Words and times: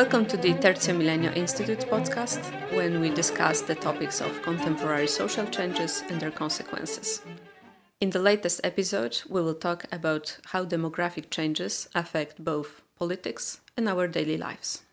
Welcome 0.00 0.24
to 0.28 0.38
the 0.38 0.54
Tertio 0.54 0.96
Millennio 0.96 1.36
Institute 1.36 1.80
podcast, 1.90 2.40
when 2.74 3.00
we 3.02 3.10
discuss 3.10 3.60
the 3.60 3.74
topics 3.74 4.22
of 4.22 4.40
contemporary 4.40 5.06
social 5.06 5.44
changes 5.44 6.02
and 6.08 6.18
their 6.18 6.30
consequences. 6.30 7.20
In 8.00 8.08
the 8.08 8.18
latest 8.18 8.62
episode, 8.64 9.20
we 9.28 9.42
will 9.42 9.54
talk 9.54 9.84
about 9.92 10.38
how 10.52 10.64
demographic 10.64 11.28
changes 11.28 11.86
affect 11.94 12.42
both 12.42 12.80
politics 12.98 13.60
and 13.76 13.86
our 13.90 14.08
daily 14.08 14.38
lives. 14.38 14.84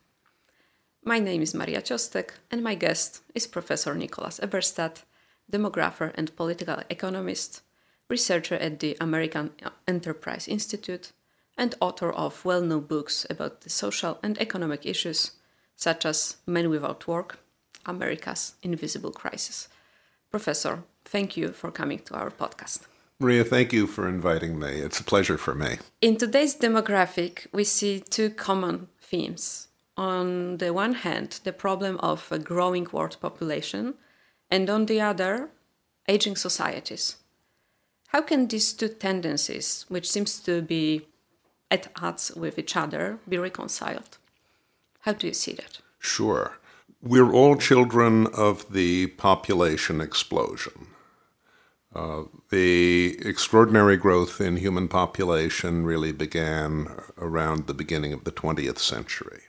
My 1.06 1.20
name 1.20 1.42
is 1.42 1.56
Maria 1.56 1.82
Ciostek, 1.82 2.32
and 2.52 2.62
my 2.62 2.76
guest 2.76 3.22
is 3.34 3.48
Professor 3.48 3.96
Nicholas 3.96 4.42
Eberstadt, 4.42 5.04
demographer 5.50 6.12
and 6.16 6.36
political 6.36 6.82
economist, 6.90 7.62
researcher 8.10 8.56
at 8.56 8.82
the 8.82 8.98
American 9.00 9.52
Enterprise 9.88 10.50
Institute, 10.50 11.14
and 11.58 11.76
author 11.82 12.12
of 12.12 12.46
well 12.46 12.62
known 12.62 12.82
books 12.82 13.26
about 13.30 13.62
the 13.62 13.70
social 13.70 14.20
and 14.22 14.40
economic 14.40 14.86
issues, 14.86 15.32
such 15.76 16.06
as 16.06 16.38
Men 16.46 16.70
Without 16.70 17.08
Work 17.08 17.40
America's 17.86 18.56
Invisible 18.62 19.12
Crisis. 19.12 19.70
Professor, 20.30 20.84
thank 21.06 21.38
you 21.38 21.50
for 21.50 21.72
coming 21.72 22.00
to 22.00 22.14
our 22.16 22.30
podcast. 22.30 22.82
Maria, 23.20 23.44
thank 23.44 23.74
you 23.74 23.88
for 23.88 24.08
inviting 24.08 24.60
me. 24.60 24.68
It's 24.68 25.00
a 25.00 25.04
pleasure 25.04 25.38
for 25.38 25.56
me. 25.56 25.78
In 26.02 26.18
today's 26.18 26.56
demographic, 26.56 27.48
we 27.52 27.64
see 27.64 28.00
two 28.00 28.30
common 28.30 28.90
themes. 29.02 29.70
On 29.96 30.58
the 30.58 30.72
one 30.72 30.94
hand, 30.94 31.40
the 31.44 31.54
problem 31.54 31.98
of 31.98 32.32
a 32.32 32.38
growing 32.38 32.88
world 32.92 33.18
population, 33.20 33.96
and 34.52 34.70
on 34.70 34.86
the 34.86 35.02
other, 35.02 35.50
aging 36.08 36.36
societies. 36.36 37.16
How 38.10 38.22
can 38.22 38.48
these 38.48 38.72
two 38.74 38.90
tendencies, 38.90 39.86
which 39.90 40.10
seems 40.10 40.40
to 40.42 40.62
be 40.62 41.08
at 41.70 41.88
odds 42.02 42.32
with 42.36 42.58
each 42.58 42.76
other, 42.76 43.20
be 43.28 43.38
reconciled? 43.38 44.18
How 45.02 45.14
do 45.14 45.28
you 45.28 45.34
see 45.34 45.54
that? 45.54 45.80
Sure. 46.00 46.58
We're 47.02 47.32
all 47.32 47.56
children 47.56 48.28
of 48.28 48.72
the 48.74 49.08
population 49.08 50.02
explosion. 50.02 50.88
Uh, 51.94 52.24
the 52.50 53.18
extraordinary 53.26 53.98
growth 53.98 54.40
in 54.40 54.58
human 54.58 54.88
population 54.88 55.86
really 55.86 56.12
began 56.12 56.88
around 57.18 57.68
the 57.68 57.74
beginning 57.74 58.14
of 58.14 58.24
the 58.24 58.32
20th 58.32 58.78
century. 58.78 59.42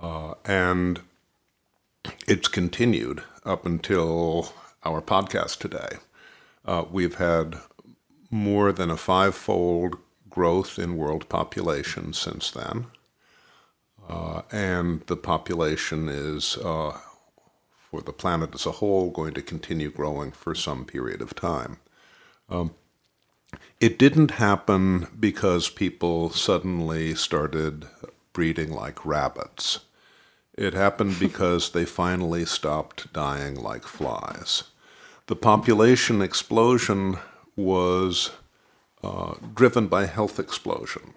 Uh, 0.00 0.34
and 0.44 1.00
it's 2.26 2.48
continued 2.48 3.22
up 3.44 3.64
until 3.64 4.52
our 4.84 5.00
podcast 5.00 5.58
today. 5.58 5.98
Uh, 6.64 6.84
we've 6.90 7.16
had 7.16 7.56
more 8.30 8.72
than 8.72 8.90
a 8.90 8.96
five-fold 8.96 9.96
growth 10.38 10.78
in 10.78 10.96
world 10.96 11.28
population 11.28 12.12
since 12.12 12.52
then. 12.52 12.86
Uh, 14.08 14.42
and 14.52 15.00
the 15.08 15.16
population 15.16 16.08
is, 16.08 16.56
uh, 16.58 16.96
for 17.90 18.02
the 18.02 18.12
planet 18.12 18.54
as 18.54 18.64
a 18.64 18.78
whole, 18.78 19.10
going 19.10 19.34
to 19.34 19.42
continue 19.42 19.90
growing 19.90 20.30
for 20.30 20.54
some 20.54 20.84
period 20.84 21.20
of 21.20 21.34
time. 21.34 21.78
Um, 22.48 22.70
it 23.80 23.98
didn't 23.98 24.30
happen 24.30 25.08
because 25.18 25.68
people 25.70 26.30
suddenly 26.30 27.16
started 27.16 27.88
breeding 28.32 28.70
like 28.70 29.04
rabbits. 29.04 29.80
It 30.56 30.72
happened 30.72 31.18
because 31.26 31.72
they 31.72 31.84
finally 31.84 32.44
stopped 32.44 33.12
dying 33.12 33.56
like 33.56 33.82
flies. 33.82 34.62
The 35.26 35.34
population 35.34 36.22
explosion 36.22 37.18
was 37.56 38.30
uh, 39.02 39.34
driven 39.54 39.86
by 39.86 40.06
health 40.06 40.38
explosion. 40.38 41.14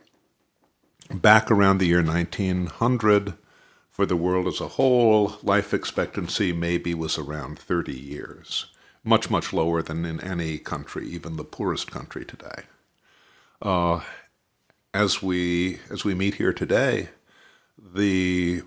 Back 1.10 1.52
around 1.52 1.80
the 1.80 1.88
year 1.88 2.04
1900, 2.04 3.34
for 3.90 4.06
the 4.06 4.16
world 4.16 4.48
as 4.48 4.62
a 4.62 4.70
whole, 4.70 5.38
life 5.44 5.74
expectancy 5.74 6.54
maybe 6.54 6.94
was 6.94 7.18
around 7.18 7.60
30 7.60 7.94
years, 7.94 8.68
much, 9.04 9.30
much 9.30 9.52
lower 9.52 9.82
than 9.82 10.06
in 10.06 10.22
any 10.22 10.58
country, 10.58 11.08
even 11.08 11.36
the 11.36 11.44
poorest 11.44 11.92
country 11.92 12.24
today. 12.24 12.64
Uh, 13.62 14.00
as 14.94 15.22
we 15.22 15.80
as 15.90 16.04
we 16.04 16.14
meet 16.16 16.36
here 16.36 16.54
today, 16.54 17.10
the 17.78 18.64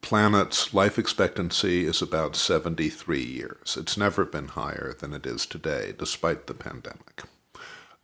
planet's 0.00 0.72
life 0.72 0.98
expectancy 0.98 1.84
is 1.84 2.00
about 2.00 2.36
73 2.36 3.20
years. 3.20 3.76
It's 3.78 3.96
never 3.96 4.24
been 4.24 4.48
higher 4.48 4.94
than 4.98 5.12
it 5.12 5.26
is 5.26 5.46
today, 5.46 5.94
despite 5.98 6.46
the 6.46 6.54
pandemic. 6.54 7.24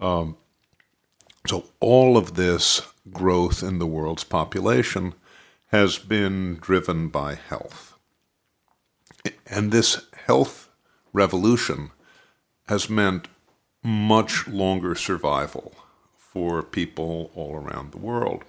Um, 0.01 0.37
so, 1.47 1.65
all 1.81 2.17
of 2.17 2.35
this 2.35 2.83
growth 3.11 3.63
in 3.63 3.79
the 3.79 3.87
world's 3.87 4.25
population 4.25 5.15
has 5.69 5.99
been 5.99 6.57
driven 6.61 7.09
by 7.09 7.35
health. 7.35 7.95
And 9.47 9.73
this 9.73 10.07
health 10.27 10.69
revolution 11.13 11.91
has 12.69 12.89
meant 12.89 13.27
much 13.83 14.47
longer 14.47 14.95
survival 14.95 15.75
for 16.17 16.63
people 16.63 17.33
all 17.35 17.57
around 17.57 17.91
the 17.91 17.99
world. 17.99 18.45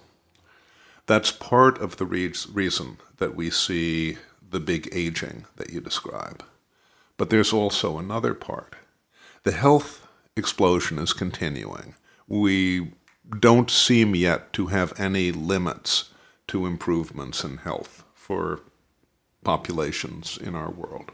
That's 1.06 1.32
part 1.32 1.78
of 1.78 1.96
the 1.96 2.06
re- 2.06 2.32
reason 2.52 2.98
that 3.18 3.34
we 3.34 3.50
see 3.50 4.18
the 4.48 4.60
big 4.60 4.88
aging 4.92 5.46
that 5.56 5.70
you 5.70 5.80
describe. 5.80 6.44
But 7.16 7.30
there's 7.30 7.52
also 7.52 7.98
another 7.98 8.34
part. 8.34 8.76
The 9.42 9.52
health 9.52 10.06
explosion 10.36 10.98
is 10.98 11.12
continuing. 11.12 11.94
We 12.26 12.92
don't 13.38 13.70
seem 13.70 14.14
yet 14.14 14.52
to 14.54 14.68
have 14.68 14.98
any 14.98 15.32
limits 15.32 16.10
to 16.48 16.66
improvements 16.66 17.44
in 17.44 17.58
health 17.58 18.04
for 18.14 18.60
populations 19.42 20.38
in 20.38 20.54
our 20.54 20.70
world. 20.70 21.12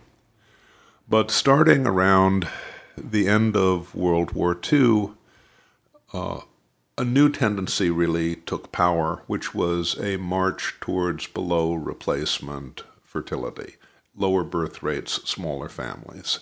But 1.09 1.31
starting 1.31 1.87
around 1.87 2.49
the 2.97 3.29
end 3.29 3.57
of 3.57 3.95
World 3.95 4.33
War 4.33 4.59
II, 4.73 5.11
uh, 6.13 6.41
a 6.97 7.05
new 7.05 7.29
tendency 7.29 7.91
really 7.91 8.37
took 8.37 8.73
power, 8.73 9.23
which 9.27 9.55
was 9.55 9.99
a 9.99 10.19
march 10.19 10.77
towards 10.81 11.27
below 11.27 11.75
replacement 11.75 12.85
fertility, 13.03 13.77
lower 14.15 14.45
birth 14.45 14.83
rates, 14.83 15.15
smaller 15.29 15.69
families. 15.69 16.41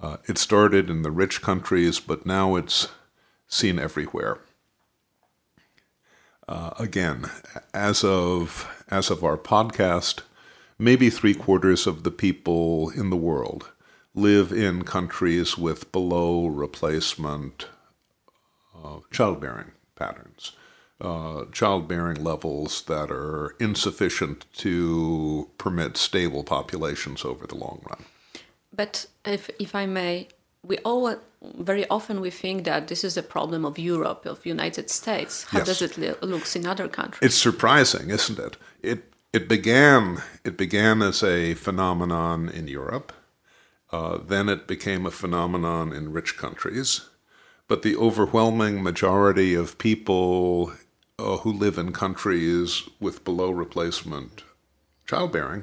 Uh, 0.00 0.16
it 0.26 0.38
started 0.38 0.88
in 0.88 1.02
the 1.02 1.10
rich 1.10 1.42
countries, 1.42 2.00
but 2.00 2.24
now 2.24 2.56
it's 2.56 2.88
seen 3.50 3.78
everywhere. 3.78 4.38
Uh, 6.48 6.70
again, 6.78 7.30
as 7.74 8.02
of 8.02 8.66
as 8.88 9.10
of 9.10 9.22
our 9.22 9.36
podcast, 9.36 10.22
maybe 10.78 11.10
three 11.10 11.34
quarters 11.34 11.86
of 11.86 12.02
the 12.02 12.10
people 12.10 12.90
in 12.90 13.10
the 13.10 13.16
world 13.16 13.70
live 14.14 14.50
in 14.50 14.82
countries 14.82 15.56
with 15.56 15.92
below 15.92 16.46
replacement 16.46 17.66
uh, 18.74 18.98
childbearing 19.12 19.70
patterns, 19.94 20.52
uh, 21.00 21.44
childbearing 21.52 22.24
levels 22.24 22.82
that 22.86 23.10
are 23.10 23.54
insufficient 23.60 24.46
to 24.56 25.48
permit 25.58 25.96
stable 25.96 26.42
populations 26.42 27.24
over 27.24 27.46
the 27.46 27.54
long 27.54 27.80
run. 27.88 28.04
But 28.74 29.06
if, 29.24 29.50
if 29.58 29.74
I 29.74 29.86
may, 29.86 30.28
we 30.62 30.78
all 30.78 31.16
very 31.42 31.88
often 31.88 32.20
we 32.20 32.30
think 32.30 32.64
that 32.64 32.88
this 32.88 33.02
is 33.04 33.16
a 33.16 33.22
problem 33.22 33.64
of 33.64 33.78
Europe, 33.78 34.26
of 34.26 34.44
United 34.44 34.90
States. 34.90 35.44
How 35.44 35.58
yes. 35.58 35.66
does 35.66 35.82
it 35.82 36.22
look 36.22 36.54
in 36.54 36.66
other 36.66 36.88
countries? 36.88 37.22
It's 37.22 37.36
surprising, 37.36 38.10
isn't 38.10 38.38
it? 38.38 38.56
It 38.82 39.12
it 39.32 39.48
began 39.48 40.22
it 40.44 40.56
began 40.56 41.02
as 41.02 41.22
a 41.22 41.54
phenomenon 41.54 42.48
in 42.48 42.68
Europe. 42.68 43.12
Uh, 43.92 44.18
then 44.18 44.48
it 44.48 44.68
became 44.68 45.04
a 45.04 45.10
phenomenon 45.10 45.92
in 45.92 46.12
rich 46.12 46.36
countries 46.36 47.10
but 47.70 47.82
the 47.82 47.94
overwhelming 47.94 48.82
majority 48.82 49.54
of 49.54 49.78
people 49.78 50.72
uh, 51.20 51.36
who 51.36 51.52
live 51.52 51.78
in 51.78 51.92
countries 51.92 52.82
with 52.98 53.22
below 53.22 53.52
replacement 53.52 54.42
childbearing 55.06 55.62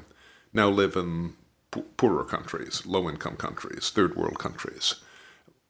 now 0.54 0.70
live 0.70 0.96
in 0.96 1.34
poorer 1.72 2.24
countries, 2.24 2.86
low 2.86 3.10
income 3.10 3.36
countries, 3.36 3.90
third 3.90 4.16
world 4.16 4.40
countries. 4.40 4.96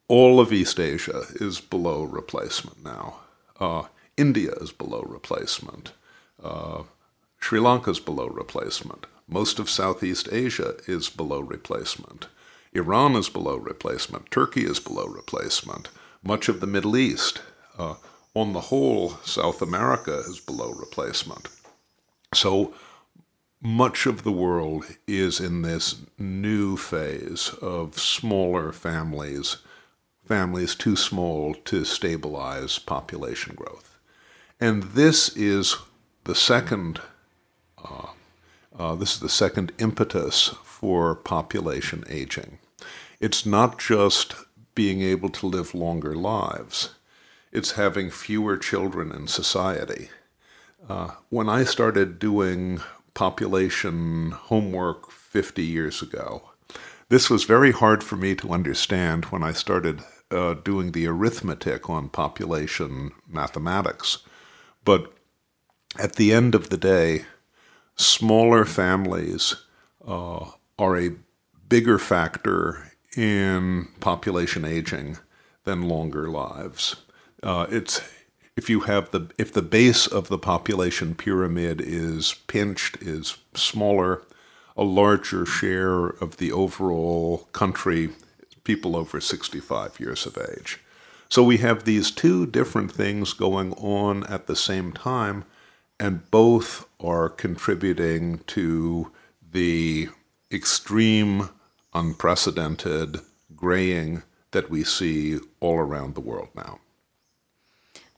All 0.08 0.40
of 0.40 0.52
East 0.52 0.80
Asia 0.80 1.22
is 1.34 1.60
below 1.60 2.02
replacement 2.02 2.82
now. 2.82 3.20
Uh, 3.60 3.84
India 4.16 4.52
is 4.60 4.72
below 4.72 5.02
replacement. 5.02 5.92
Uh, 6.42 6.84
Sri 7.40 7.60
Lanka 7.60 7.90
is 7.90 8.00
below 8.00 8.26
replacement. 8.28 9.06
Most 9.28 9.58
of 9.58 9.68
Southeast 9.68 10.28
Asia 10.32 10.76
is 10.86 11.10
below 11.10 11.40
replacement. 11.40 12.28
Iran 12.72 13.16
is 13.16 13.28
below 13.28 13.56
replacement. 13.56 14.30
Turkey 14.30 14.64
is 14.64 14.80
below 14.80 15.06
replacement 15.06 15.88
much 16.22 16.48
of 16.48 16.60
the 16.60 16.66
Middle 16.66 16.96
East. 16.96 17.40
Uh, 17.78 17.94
on 18.34 18.52
the 18.52 18.60
whole, 18.60 19.10
South 19.24 19.62
America 19.62 20.18
is 20.18 20.40
below 20.40 20.72
replacement. 20.72 21.48
So 22.34 22.74
much 23.60 24.06
of 24.06 24.22
the 24.22 24.32
world 24.32 24.84
is 25.06 25.40
in 25.40 25.62
this 25.62 25.96
new 26.18 26.76
phase 26.76 27.50
of 27.60 27.98
smaller 27.98 28.72
families, 28.72 29.58
families 30.24 30.74
too 30.74 30.96
small 30.96 31.54
to 31.54 31.84
stabilize 31.84 32.78
population 32.78 33.54
growth. 33.54 33.98
And 34.60 34.82
this 34.94 35.36
is 35.36 35.76
the 36.24 36.34
second 36.34 37.00
Uh, 37.84 38.08
uh, 38.78 38.94
this 38.94 39.14
is 39.14 39.20
the 39.20 39.28
second 39.28 39.72
impetus 39.78 40.54
for 40.64 41.14
population 41.14 42.04
aging. 42.08 42.58
It's 43.20 43.46
not 43.46 43.78
just 43.78 44.34
being 44.74 45.02
able 45.02 45.30
to 45.30 45.46
live 45.46 45.74
longer 45.74 46.14
lives, 46.14 46.94
it's 47.52 47.72
having 47.72 48.10
fewer 48.10 48.56
children 48.56 49.12
in 49.12 49.26
society. 49.28 50.10
Uh, 50.88 51.10
when 51.30 51.48
I 51.48 51.64
started 51.64 52.18
doing 52.18 52.80
population 53.18 54.30
homework 54.30 55.10
50 55.10 55.64
years 55.64 56.02
ago, 56.02 56.50
this 57.08 57.28
was 57.28 57.42
very 57.42 57.72
hard 57.72 58.04
for 58.04 58.14
me 58.14 58.36
to 58.36 58.52
understand 58.52 59.24
when 59.24 59.42
I 59.42 59.50
started 59.50 60.02
uh, 60.30 60.54
doing 60.54 60.92
the 60.92 61.08
arithmetic 61.08 61.90
on 61.90 62.10
population 62.10 63.10
mathematics. 63.26 64.18
But 64.84 65.12
at 65.98 66.14
the 66.14 66.32
end 66.32 66.54
of 66.54 66.70
the 66.70 66.76
day, 66.76 67.24
smaller 67.96 68.64
families 68.64 69.56
uh, 70.06 70.52
are 70.78 70.96
a 70.96 71.16
bigger 71.68 71.98
factor 71.98 72.92
in 73.16 73.88
population 73.98 74.64
aging 74.64 75.18
than 75.64 75.88
longer 75.88 76.30
lives. 76.30 76.94
Uh, 77.42 77.66
it's 77.68 78.00
if 78.58 78.68
you 78.68 78.80
have 78.80 79.12
the 79.12 79.30
if 79.38 79.52
the 79.52 79.62
base 79.62 80.08
of 80.08 80.26
the 80.26 80.36
population 80.36 81.14
pyramid 81.14 81.80
is 81.80 82.34
pinched 82.48 83.00
is 83.00 83.36
smaller, 83.54 84.22
a 84.76 84.82
larger 84.82 85.46
share 85.46 86.06
of 86.06 86.38
the 86.38 86.50
overall 86.50 87.48
country 87.52 88.10
people 88.64 88.96
over 88.96 89.20
65 89.20 90.00
years 90.00 90.26
of 90.26 90.36
age. 90.36 90.80
So 91.28 91.44
we 91.44 91.58
have 91.58 91.84
these 91.84 92.10
two 92.10 92.46
different 92.46 92.90
things 92.90 93.32
going 93.32 93.74
on 93.74 94.24
at 94.24 94.48
the 94.48 94.56
same 94.56 94.92
time, 94.92 95.44
and 96.00 96.28
both 96.32 96.88
are 96.98 97.28
contributing 97.28 98.40
to 98.48 99.12
the 99.52 100.08
extreme, 100.50 101.50
unprecedented 101.94 103.20
graying 103.54 104.24
that 104.50 104.68
we 104.68 104.82
see 104.82 105.38
all 105.60 105.78
around 105.78 106.16
the 106.16 106.20
world 106.20 106.48
now. 106.56 106.80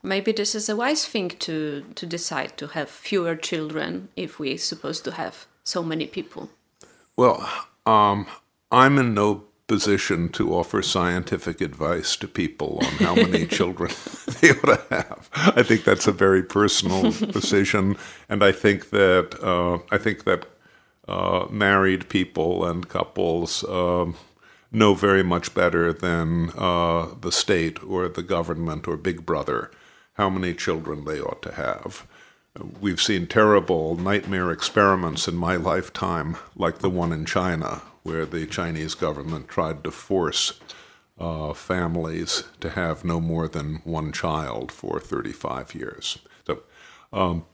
Maybe 0.03 0.31
this 0.31 0.55
is 0.55 0.67
a 0.67 0.75
wise 0.75 1.05
thing 1.05 1.29
to, 1.29 1.85
to 1.95 2.05
decide 2.05 2.57
to 2.57 2.67
have 2.67 2.89
fewer 2.89 3.35
children 3.35 4.09
if 4.15 4.39
we're 4.39 4.57
supposed 4.57 5.03
to 5.05 5.11
have 5.11 5.45
so 5.63 5.83
many 5.83 6.07
people. 6.07 6.49
Well, 7.15 7.47
um, 7.85 8.25
I'm 8.71 8.97
in 8.97 9.13
no 9.13 9.43
position 9.67 10.27
to 10.27 10.53
offer 10.53 10.81
scientific 10.81 11.61
advice 11.61 12.17
to 12.17 12.27
people 12.27 12.79
on 12.83 12.91
how 13.05 13.15
many 13.15 13.45
children 13.59 13.91
they 14.41 14.51
ought 14.51 14.65
to 14.65 14.85
have. 14.89 15.29
I 15.33 15.63
think 15.63 15.83
that's 15.83 16.07
a 16.07 16.11
very 16.11 16.43
personal 16.43 17.11
decision, 17.39 17.95
and 18.27 18.43
I 18.43 18.51
think 18.51 18.89
that 18.89 19.37
uh, 19.41 19.79
I 19.89 19.97
think 19.97 20.25
that 20.25 20.45
uh, 21.07 21.45
married 21.49 22.09
people 22.09 22.65
and 22.65 22.89
couples 22.89 23.63
um, 23.69 24.15
know 24.71 24.93
very 24.93 25.23
much 25.23 25.53
better 25.53 25.93
than 25.93 26.51
uh, 26.57 27.07
the 27.21 27.31
state 27.31 27.81
or 27.83 28.09
the 28.09 28.23
government 28.23 28.87
or 28.87 28.97
Big 28.97 29.25
Brother 29.25 29.71
how 30.21 30.29
many 30.29 30.53
children 30.53 31.03
they 31.03 31.19
ought 31.19 31.41
to 31.41 31.51
have. 31.51 32.05
We've 32.79 33.01
seen 33.01 33.25
terrible 33.25 33.95
nightmare 33.95 34.51
experiments 34.51 35.27
in 35.27 35.35
my 35.35 35.55
lifetime, 35.55 36.37
like 36.55 36.77
the 36.77 36.91
one 36.91 37.11
in 37.11 37.25
China, 37.25 37.81
where 38.03 38.27
the 38.27 38.45
Chinese 38.45 38.93
government 38.93 39.47
tried 39.47 39.83
to 39.83 39.89
force 39.89 40.59
uh, 41.19 41.53
families 41.53 42.43
to 42.59 42.69
have 42.69 43.03
no 43.03 43.19
more 43.19 43.47
than 43.47 43.81
one 43.83 44.11
child 44.11 44.71
for 44.71 44.99
35 44.99 45.73
years. 45.73 46.19
So, 46.45 46.61
um, 47.11 47.45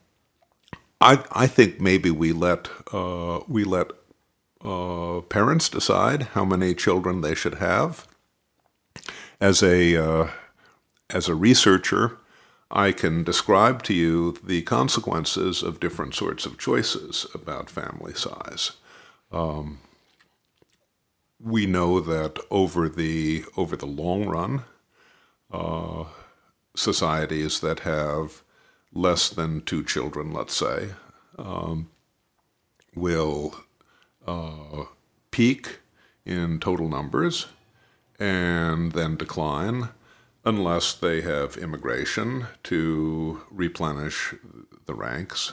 I 1.00 1.24
I 1.31 1.48
think 1.48 1.80
maybe 1.80 2.12
we 2.12 2.34
let 2.34 2.68
uh, 2.92 3.40
we 3.48 3.64
let 3.64 3.92
uh, 4.62 5.22
parents 5.30 5.69
decide 5.69 6.22
how 6.36 6.44
many 6.44 6.75
children 6.75 7.22
they 7.22 7.36
should 7.36 7.60
have. 7.72 8.06
As 9.40 9.64
a 9.64 9.80
uh, 9.96 10.28
as 11.10 11.30
a 11.30 11.36
researcher, 11.36 12.18
I 12.69 12.92
can 12.92 13.24
describe 13.24 13.84
to 13.84 13.94
you 13.94 14.38
the 14.44 14.62
consequences 14.64 15.64
of 15.64 15.80
different 15.80 16.16
sorts 16.16 16.46
of 16.46 16.58
choices 16.58 17.25
about 17.34 17.69
family 17.69 18.14
size. 18.14 18.74
Um, 19.31 19.80
we 21.40 21.66
know 21.66 22.00
that 22.00 22.40
over 22.50 22.90
the 22.90 23.46
over 23.56 23.78
the 23.78 23.86
long 23.86 24.25
run, 24.25 24.64
uh, 25.52 26.06
societies 26.75 27.60
that 27.62 27.81
have 27.81 28.44
less 28.94 29.30
than 29.30 29.62
two 29.62 29.84
children, 29.84 30.31
let's 30.31 30.56
say, 30.56 30.90
um, 31.38 31.90
will 32.96 33.56
uh, 34.25 34.86
peak 35.31 35.80
in 36.25 36.60
total 36.60 36.90
numbers 36.90 37.48
and 38.19 38.92
then 38.94 39.16
decline 39.16 39.90
unless 40.47 40.94
they 40.94 41.19
have 41.19 41.57
immigration 41.57 42.47
to 42.63 43.41
replenish 43.51 44.33
the 44.85 44.94
ranks. 44.94 45.51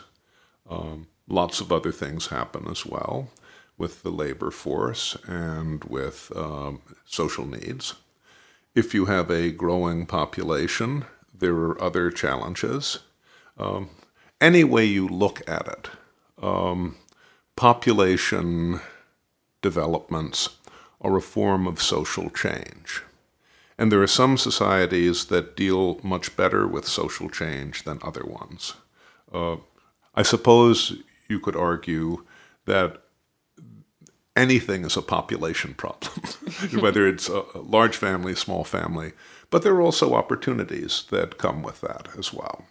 Um, 0.70 1.08
lots 1.26 1.60
of 1.60 1.72
other 1.72 1.90
things 1.90 2.28
happen 2.28 2.68
as 2.70 2.86
well 2.86 3.28
with 3.76 4.04
the 4.04 4.12
labor 4.12 4.52
force 4.52 5.16
and 5.26 5.82
with 5.82 6.30
um, 6.36 6.80
social 7.04 7.44
needs. 7.44 7.94
If 8.76 8.94
you 8.94 9.06
have 9.06 9.32
a 9.32 9.50
growing 9.50 10.06
population, 10.06 11.06
there 11.36 11.56
are 11.56 11.82
other 11.82 12.12
challenges. 12.12 13.00
Um, 13.58 13.90
any 14.40 14.62
way 14.62 14.84
you 14.84 15.08
look 15.08 15.42
at 15.48 15.66
it, 15.66 15.90
um, 16.40 16.94
population 17.56 18.80
developments 19.60 20.50
are 21.00 21.16
a 21.16 21.20
form 21.20 21.66
of 21.66 21.82
social 21.82 22.30
change. 22.30 23.02
And 23.76 23.90
there 23.90 24.02
are 24.02 24.06
some 24.06 24.36
societies 24.36 25.26
that 25.26 25.56
deal 25.56 25.98
much 26.02 26.36
better 26.36 26.66
with 26.66 26.86
social 26.86 27.28
change 27.28 27.82
than 27.84 27.98
other 28.02 28.24
ones. 28.24 28.74
Uh, 29.32 29.56
I 30.14 30.22
suppose 30.22 30.96
you 31.28 31.40
could 31.40 31.56
argue 31.56 32.24
that 32.66 33.02
anything 34.36 34.84
is 34.84 34.96
a 34.96 35.02
population 35.02 35.74
problem, 35.74 36.12
whether 36.80 37.06
it's 37.06 37.28
a 37.28 37.44
large 37.54 37.96
family, 37.96 38.34
small 38.34 38.64
family, 38.64 39.12
but 39.50 39.62
there 39.62 39.74
are 39.74 39.82
also 39.82 40.14
opportunities 40.14 41.04
that 41.10 41.38
come 41.38 41.62
with 41.62 41.80
that 41.80 42.08
as 42.18 42.32
well. 42.32 42.64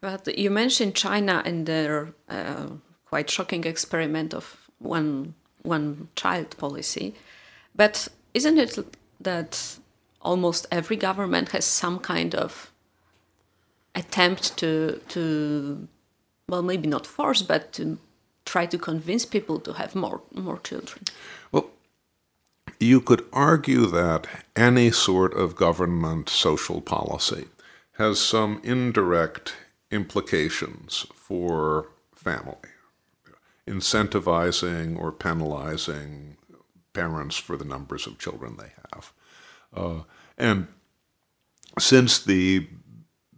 But 0.00 0.36
you 0.36 0.50
mentioned 0.50 0.94
China 0.94 1.42
and 1.44 1.64
their 1.64 2.12
uh, 2.28 2.66
quite 3.04 3.30
shocking 3.30 3.64
experiment 3.64 4.34
of 4.34 4.68
one 4.78 5.34
one 5.62 6.08
child 6.16 6.56
policy, 6.58 7.14
but 7.76 8.08
isn't 8.34 8.58
it 8.58 8.76
that 9.24 9.78
almost 10.20 10.66
every 10.70 10.96
government 10.96 11.50
has 11.50 11.64
some 11.64 11.98
kind 11.98 12.34
of 12.34 12.72
attempt 13.94 14.56
to 14.56 15.00
to 15.08 15.88
well 16.48 16.62
maybe 16.62 16.88
not 16.88 17.06
force 17.06 17.42
but 17.42 17.72
to 17.72 17.98
try 18.44 18.64
to 18.66 18.78
convince 18.78 19.26
people 19.26 19.60
to 19.60 19.72
have 19.74 19.94
more 19.94 20.22
more 20.34 20.58
children. 20.58 21.04
Well 21.50 21.70
you 22.80 23.00
could 23.00 23.24
argue 23.32 23.86
that 23.86 24.26
any 24.56 24.90
sort 24.90 25.34
of 25.34 25.56
government 25.56 26.28
social 26.28 26.80
policy 26.80 27.46
has 27.98 28.18
some 28.20 28.60
indirect 28.64 29.54
implications 29.90 31.06
for 31.14 31.88
family 32.14 32.72
incentivizing 33.66 34.98
or 34.98 35.12
penalizing 35.12 36.36
parents 36.92 37.36
for 37.36 37.56
the 37.56 37.64
numbers 37.64 38.06
of 38.06 38.18
children 38.18 38.56
they 38.58 38.72
have. 38.92 39.12
Uh, 39.74 40.02
and 40.36 40.68
since 41.78 42.18
the 42.18 42.68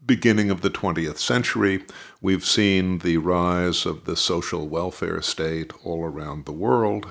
beginning 0.05 0.51
of 0.51 0.61
the 0.61 0.71
20th 0.71 1.19
century, 1.19 1.85
we've 2.21 2.45
seen 2.45 2.99
the 2.99 3.17
rise 3.17 3.87
of 3.87 4.05
the 4.05 4.17
social 4.17 4.69
welfare 4.69 5.23
state 5.23 5.73
all 5.85 6.05
around 6.05 6.45
the 6.45 6.53
world, 6.53 7.09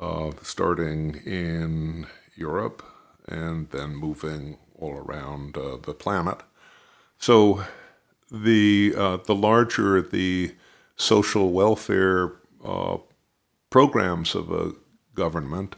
uh, 0.00 0.30
starting 0.42 1.16
in 1.24 2.06
Europe 2.34 2.82
and 3.28 3.70
then 3.70 3.94
moving 3.94 4.58
all 4.78 4.94
around 4.94 5.56
uh, 5.56 5.76
the 5.82 5.94
planet. 5.94 6.42
So 7.18 7.64
the 8.30 8.94
uh, 8.96 9.16
the 9.18 9.34
larger 9.34 10.02
the 10.02 10.54
social 10.96 11.52
welfare 11.52 12.32
uh, 12.64 12.98
programs 13.70 14.34
of 14.34 14.50
a 14.50 14.72
government, 15.16 15.74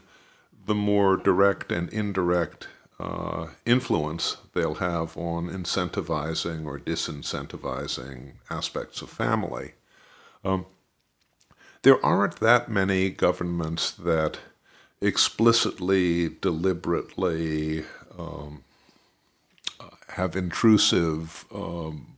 the 0.65 0.75
more 0.75 1.17
direct 1.17 1.71
and 1.71 1.89
indirect 1.89 2.67
uh, 2.99 3.47
influence 3.65 4.37
they'll 4.53 4.75
have 4.75 5.17
on 5.17 5.49
incentivizing 5.49 6.65
or 6.65 6.77
disincentivizing 6.77 8.33
aspects 8.49 9.01
of 9.01 9.09
family. 9.09 9.71
Um, 10.43 10.65
there 11.81 12.03
aren't 12.05 12.41
that 12.41 12.69
many 12.69 13.09
governments 13.09 13.91
that 13.91 14.39
explicitly, 15.01 16.29
deliberately 16.29 17.85
um, 18.17 18.63
uh, 19.79 19.95
have 20.09 20.35
intrusive, 20.35 21.45
um, 21.53 22.17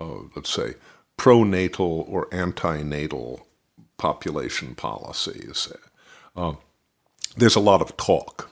uh, 0.00 0.22
let's 0.34 0.50
say, 0.50 0.74
pronatal 1.16 2.04
or 2.08 2.26
antinatal 2.26 3.45
population 3.96 4.74
policies. 4.74 5.72
Uh, 6.34 6.54
there's 7.36 7.56
a 7.56 7.60
lot 7.60 7.80
of 7.80 7.96
talk, 7.96 8.50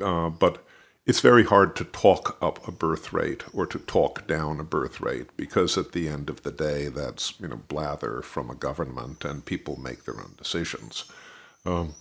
uh, 0.00 0.28
but 0.30 0.64
it's 1.06 1.20
very 1.20 1.44
hard 1.44 1.74
to 1.76 1.84
talk 1.84 2.36
up 2.42 2.66
a 2.68 2.72
birth 2.72 3.12
rate 3.12 3.42
or 3.54 3.66
to 3.66 3.78
talk 3.78 4.26
down 4.26 4.60
a 4.60 4.64
birth 4.64 5.00
rate 5.00 5.34
because 5.36 5.78
at 5.78 5.92
the 5.92 6.08
end 6.08 6.28
of 6.28 6.42
the 6.42 6.50
day, 6.50 6.88
that's 6.88 7.34
you 7.40 7.48
know 7.48 7.60
blather 7.68 8.22
from 8.22 8.50
a 8.50 8.54
government 8.54 9.24
and 9.24 9.44
people 9.44 9.80
make 9.80 10.04
their 10.04 10.20
own 10.20 10.34
decisions. 10.36 11.04
Um, 11.64 11.94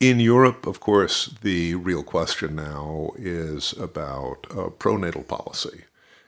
in 0.00 0.20
Europe, 0.20 0.66
of 0.66 0.80
course, 0.80 1.34
the 1.42 1.74
real 1.76 2.02
question 2.02 2.56
now 2.56 3.12
is 3.16 3.72
about 3.72 4.46
uh, 4.50 4.68
pronatal 4.78 5.26
policy 5.26 5.84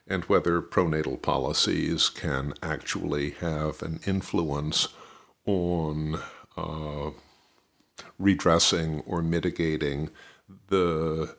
and 0.09 0.25
whether 0.25 0.63
pronatal 0.63 1.21
policies 1.21 2.09
can 2.09 2.55
actually 2.63 3.31
have 3.31 3.83
an 3.83 4.01
influence 4.07 4.89
on 5.45 6.21
uh, 6.57 7.11
redressing 8.19 9.01
or 9.01 9.23
mitigating 9.23 10.11
the 10.69 11.37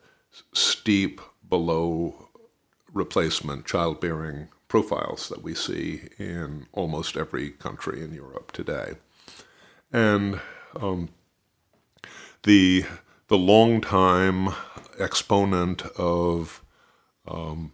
steep 0.54 1.22
below 1.48 2.30
replacement 2.94 3.66
childbearing 3.66 4.50
profiles 4.68 5.30
that 5.30 5.42
we 5.42 5.56
see 5.56 6.02
in 6.18 6.68
almost 6.74 7.16
every 7.16 7.52
country 7.52 8.04
in 8.04 8.14
Europe 8.14 8.52
today. 8.52 8.94
And 9.92 10.42
um, 10.76 11.10
the 12.44 12.86
the 13.28 13.38
longtime 13.38 14.50
exponent 15.00 15.82
of 15.98 16.64
um, 17.28 17.74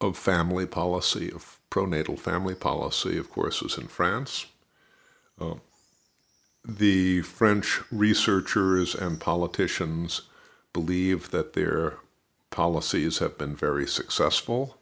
of 0.00 0.16
family 0.16 0.66
policy, 0.66 1.30
of 1.30 1.58
pronatal 1.70 2.18
family 2.18 2.54
policy, 2.54 3.18
of 3.18 3.30
course, 3.30 3.62
was 3.62 3.76
in 3.78 3.86
France. 3.86 4.46
Uh, 5.40 5.54
the 6.64 7.22
French 7.22 7.80
researchers 7.90 8.94
and 8.94 9.20
politicians 9.20 10.22
believe 10.72 11.30
that 11.30 11.54
their 11.54 11.98
policies 12.50 13.18
have 13.18 13.38
been 13.38 13.54
very 13.56 13.86
successful. 13.86 14.78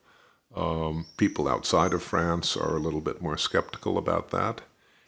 Um, 0.55 1.07
people 1.17 1.47
outside 1.47 1.93
of 1.93 2.03
France 2.03 2.57
are 2.57 2.77
a 2.77 2.81
little 2.81 3.01
bit 3.01 3.23
more 3.23 3.37
skeptical 3.37 3.99
about 3.99 4.31
that. 4.31 4.63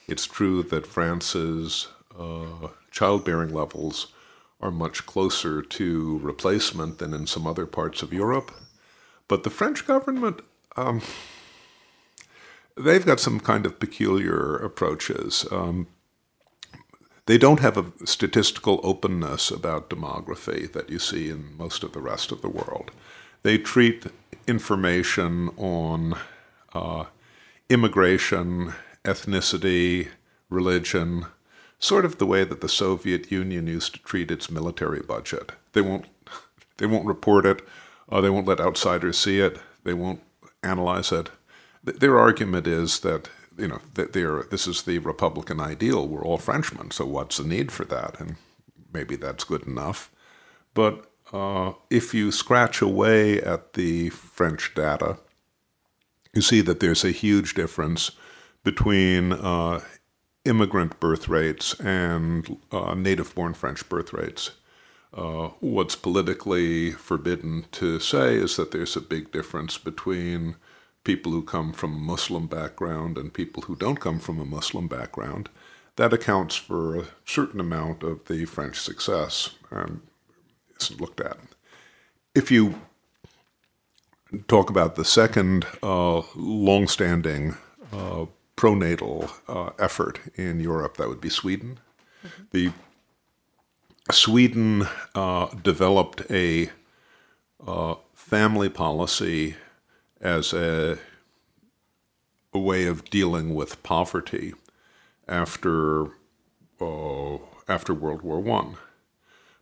It's 0.06 0.26
true 0.26 0.62
that 0.64 0.86
France's 0.86 1.88
uh, 2.18 2.68
childbearing 2.90 3.52
levels 3.52 4.08
are 4.60 4.70
much 4.70 5.06
closer 5.06 5.62
to 5.62 6.18
replacement 6.18 6.98
than 6.98 7.14
in 7.14 7.26
some 7.26 7.46
other 7.46 7.66
parts 7.66 8.02
of 8.02 8.12
Europe. 8.12 8.50
But 9.30 9.44
the 9.44 9.50
French 9.50 9.86
government, 9.86 10.40
um, 10.76 11.02
they've 12.76 13.06
got 13.06 13.20
some 13.20 13.38
kind 13.38 13.64
of 13.64 13.78
peculiar 13.78 14.56
approaches. 14.56 15.46
Um, 15.52 15.86
they 17.26 17.38
don't 17.38 17.60
have 17.60 17.76
a 17.78 17.92
statistical 18.04 18.80
openness 18.82 19.52
about 19.52 19.88
demography 19.88 20.72
that 20.72 20.90
you 20.90 20.98
see 20.98 21.30
in 21.30 21.56
most 21.56 21.84
of 21.84 21.92
the 21.92 22.00
rest 22.00 22.32
of 22.32 22.42
the 22.42 22.48
world. 22.48 22.90
They 23.44 23.56
treat 23.56 24.06
information 24.48 25.50
on 25.56 26.16
uh, 26.74 27.04
immigration, 27.68 28.74
ethnicity, 29.04 30.08
religion, 30.48 31.26
sort 31.78 32.04
of 32.04 32.18
the 32.18 32.26
way 32.26 32.42
that 32.42 32.62
the 32.62 32.68
Soviet 32.68 33.30
Union 33.30 33.68
used 33.68 33.94
to 33.94 34.02
treat 34.02 34.32
its 34.32 34.50
military 34.50 35.02
budget. 35.02 35.52
They 35.72 35.82
won't, 35.82 36.06
they 36.78 36.86
won't 36.86 37.06
report 37.06 37.46
it. 37.46 37.62
Uh, 38.10 38.20
they 38.20 38.30
won't 38.30 38.46
let 38.46 38.60
outsiders 38.60 39.18
see 39.18 39.40
it. 39.40 39.58
They 39.84 39.94
won't 39.94 40.20
analyze 40.62 41.12
it. 41.12 41.30
Th- 41.84 41.98
their 41.98 42.18
argument 42.18 42.66
is 42.66 43.00
that 43.00 43.30
you 43.56 43.68
know 43.68 43.80
that 43.94 44.12
they're 44.12 44.42
this 44.44 44.66
is 44.66 44.82
the 44.82 44.98
Republican 44.98 45.60
ideal. 45.60 46.06
We're 46.08 46.24
all 46.24 46.38
Frenchmen, 46.38 46.90
so 46.90 47.04
what's 47.06 47.36
the 47.36 47.44
need 47.44 47.70
for 47.70 47.84
that? 47.86 48.18
And 48.20 48.36
maybe 48.92 49.16
that's 49.16 49.44
good 49.44 49.66
enough. 49.66 50.10
But 50.74 51.10
uh, 51.32 51.72
if 51.90 52.14
you 52.14 52.32
scratch 52.32 52.80
away 52.80 53.40
at 53.40 53.74
the 53.74 54.10
French 54.10 54.74
data, 54.74 55.18
you 56.34 56.42
see 56.42 56.60
that 56.62 56.80
there's 56.80 57.04
a 57.04 57.10
huge 57.10 57.54
difference 57.54 58.12
between 58.64 59.32
uh, 59.32 59.80
immigrant 60.44 60.98
birth 61.00 61.28
rates 61.28 61.78
and 61.80 62.58
uh, 62.72 62.94
native 62.94 63.34
born 63.34 63.54
French 63.54 63.88
birth 63.88 64.12
rates. 64.12 64.52
Uh, 65.12 65.48
what's 65.60 65.96
politically 65.96 66.92
forbidden 66.92 67.66
to 67.72 67.98
say 67.98 68.34
is 68.34 68.56
that 68.56 68.70
there's 68.70 68.96
a 68.96 69.00
big 69.00 69.32
difference 69.32 69.76
between 69.76 70.54
people 71.02 71.32
who 71.32 71.42
come 71.42 71.72
from 71.72 71.94
a 71.94 71.98
Muslim 71.98 72.46
background 72.46 73.18
and 73.18 73.34
people 73.34 73.62
who 73.64 73.74
don't 73.74 74.00
come 74.00 74.20
from 74.20 74.38
a 74.38 74.44
Muslim 74.44 74.86
background. 74.86 75.48
That 75.96 76.12
accounts 76.12 76.54
for 76.54 76.96
a 76.96 77.06
certain 77.24 77.60
amount 77.60 78.02
of 78.02 78.24
the 78.26 78.44
French 78.44 78.78
success 78.78 79.50
and 79.70 80.00
isn't 80.80 81.00
looked 81.00 81.20
at. 81.20 81.38
If 82.34 82.50
you 82.50 82.80
talk 84.46 84.70
about 84.70 84.94
the 84.94 85.04
second 85.04 85.66
uh, 85.82 86.22
long-standing 86.36 87.56
uh, 87.92 88.26
pronatal 88.56 89.30
uh, 89.48 89.70
effort 89.78 90.20
in 90.36 90.60
Europe, 90.60 90.96
that 90.98 91.08
would 91.08 91.20
be 91.20 91.30
Sweden. 91.30 91.80
Mm-hmm. 92.24 92.42
The 92.52 92.72
Sweden 94.10 94.86
uh, 95.14 95.46
developed 95.62 96.22
a 96.30 96.70
uh, 97.66 97.94
family 98.14 98.68
policy 98.68 99.56
as 100.20 100.52
a, 100.52 100.98
a, 102.52 102.58
way 102.58 102.86
of 102.86 103.04
dealing 103.10 103.54
with 103.54 103.82
poverty 103.82 104.54
after 105.28 106.06
uh, 106.80 107.36
after 107.68 107.92
World 107.94 108.22
War 108.22 108.40
One. 108.40 108.76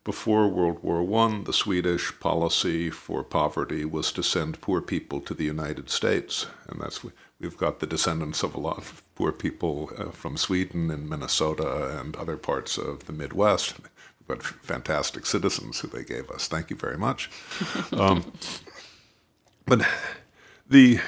Before 0.05 0.49
World 0.49 0.83
War 0.83 1.03
I, 1.21 1.43
the 1.45 1.53
Swedish 1.53 2.19
policy 2.21 2.89
for 2.89 3.23
poverty 3.23 3.85
was 3.85 4.11
to 4.13 4.23
send 4.23 4.61
poor 4.61 4.81
people 4.81 5.21
to 5.21 5.35
the 5.35 5.45
United 5.45 5.91
States, 5.91 6.47
and 6.69 6.81
that's 6.81 7.05
we've 7.41 7.59
got 7.59 7.81
the 7.81 7.87
descendants 7.87 8.43
of 8.43 8.55
a 8.55 8.61
lot 8.61 8.79
of 8.79 9.03
poor 9.15 9.33
people 9.33 9.91
uh, 9.99 10.11
from 10.11 10.37
Sweden 10.37 10.91
and 10.91 11.11
Minnesota 11.11 11.99
and 11.99 12.17
other 12.17 12.37
parts 12.37 12.79
of 12.79 13.07
the 13.07 13.13
Midwest. 13.13 13.75
We've 14.29 14.43
fantastic 14.43 15.27
citizens 15.27 15.81
who 15.81 15.89
they 15.89 16.05
gave 16.05 16.31
us. 16.31 16.49
Thank 16.49 16.71
you 16.71 16.77
very 16.77 16.99
much. 16.99 17.31
Um, 17.93 18.33
but 19.67 19.87
the 20.69 21.01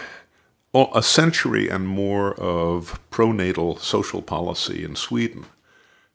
a 0.75 1.03
century 1.03 1.69
and 1.69 1.89
more 1.89 2.35
of 2.35 3.01
pronatal 3.11 3.79
social 3.81 4.23
policy 4.23 4.85
in 4.85 4.97
Sweden 4.97 5.47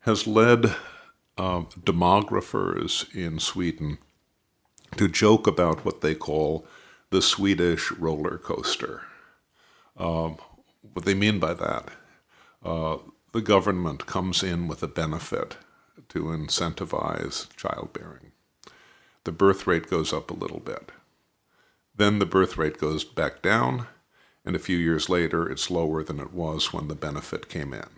has 0.02 0.28
led 0.28 0.76
uh, 1.38 1.62
demographers 1.84 3.14
in 3.14 3.40
Sweden 3.40 3.98
to 4.96 5.08
joke 5.08 5.46
about 5.48 5.84
what 5.84 6.02
they 6.02 6.16
call 6.16 6.66
the 7.10 7.22
Swedish 7.22 7.92
roller 7.92 8.38
coaster. 8.38 9.02
Um, 9.98 10.38
what 10.94 11.06
they 11.06 11.16
mean 11.16 11.40
by 11.40 11.54
that, 11.54 11.90
uh, 12.64 12.98
the 13.34 13.42
government 13.42 14.06
comes 14.06 14.44
in 14.44 14.68
with 14.68 14.82
a 14.84 14.88
benefit 14.88 15.58
to 16.10 16.24
incentivize 16.26 17.54
childbearing. 17.56 18.32
The 19.24 19.32
birth 19.32 19.66
rate 19.66 19.90
goes 19.90 20.14
up 20.14 20.30
a 20.30 20.36
little 20.36 20.60
bit. 20.60 20.92
Then 21.96 22.20
the 22.20 22.26
birth 22.26 22.58
rate 22.58 22.80
goes 22.80 23.04
back 23.04 23.42
down, 23.42 23.88
and 24.46 24.56
a 24.56 24.60
few 24.60 24.78
years 24.78 25.10
later 25.10 25.50
it's 25.50 25.72
lower 25.72 26.04
than 26.04 26.20
it 26.20 26.34
was 26.34 26.74
when 26.74 26.88
the 26.88 26.96
benefit 26.96 27.50
came 27.50 27.74
in. 27.74 27.90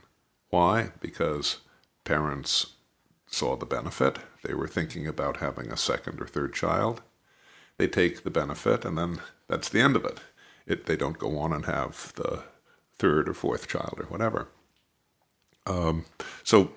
Why? 0.50 0.92
Because 1.02 1.58
parents 2.04 2.74
saw 3.26 3.56
the 3.56 3.66
benefit. 3.66 4.20
They 4.44 4.54
were 4.54 4.68
thinking 4.68 5.08
about 5.08 5.38
having 5.38 5.72
a 5.72 5.78
second 5.78 6.22
or 6.22 6.28
third 6.28 6.54
child. 6.54 7.02
They 7.78 7.88
take 7.88 8.24
the 8.24 8.30
benefit, 8.30 8.86
and 8.86 8.98
then 8.98 9.20
that's 9.48 9.70
the 9.70 9.82
end 9.82 9.96
of 9.96 10.06
it 10.06 10.20
it, 10.68 10.86
they 10.86 10.98
don't 10.98 11.18
go 11.18 11.40
on 11.40 11.54
and 11.54 11.66
have 11.66 12.14
the 12.16 12.44
third 13.00 13.30
or 13.30 13.34
fourth 13.34 13.68
child 13.68 13.96
or 13.98 14.06
whatever. 14.06 14.50
Um, 15.66 16.06
so 16.44 16.72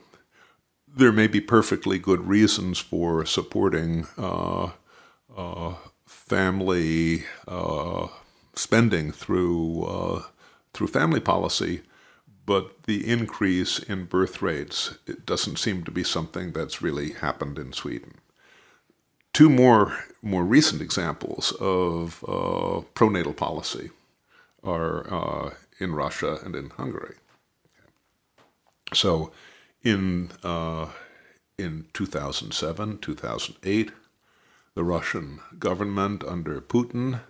there 0.96 1.12
may 1.12 1.26
be 1.26 1.40
perfectly 1.40 1.98
good 1.98 2.26
reasons 2.26 2.78
for 2.78 3.24
supporting 3.24 4.06
uh, 4.18 4.70
uh, 5.36 5.74
family 6.06 7.24
uh, 7.46 8.08
spending 8.54 9.12
through 9.12 9.84
uh, 9.84 10.22
through 10.72 10.86
family 10.86 11.20
policy, 11.20 11.82
but 12.46 12.84
the 12.84 13.08
increase 13.08 13.78
in 13.78 14.04
birth 14.04 14.42
rates 14.42 14.98
it 15.06 15.26
doesn't 15.26 15.58
seem 15.58 15.84
to 15.84 15.90
be 15.90 16.04
something 16.04 16.52
that's 16.52 16.82
really 16.82 17.12
happened 17.12 17.58
in 17.58 17.72
Sweden 17.72 18.14
two 19.32 19.48
more 19.48 19.96
more 20.22 20.44
recent 20.44 20.82
examples 20.82 21.52
of 21.60 22.24
uh, 22.26 22.82
pronatal 22.94 23.36
policy 23.36 23.90
are 24.62 25.54
in 25.78 25.94
Russia 25.94 26.38
and 26.44 26.54
in 26.54 26.68
Hungary. 26.70 27.14
So, 28.92 29.32
in 29.82 30.30
uh, 30.42 30.88
in 31.58 31.86
2007, 31.92 32.98
2008, 32.98 33.92
the 34.74 34.84
Russian 34.84 35.40
government 35.58 36.24
under 36.24 36.60
Putin 36.60 37.20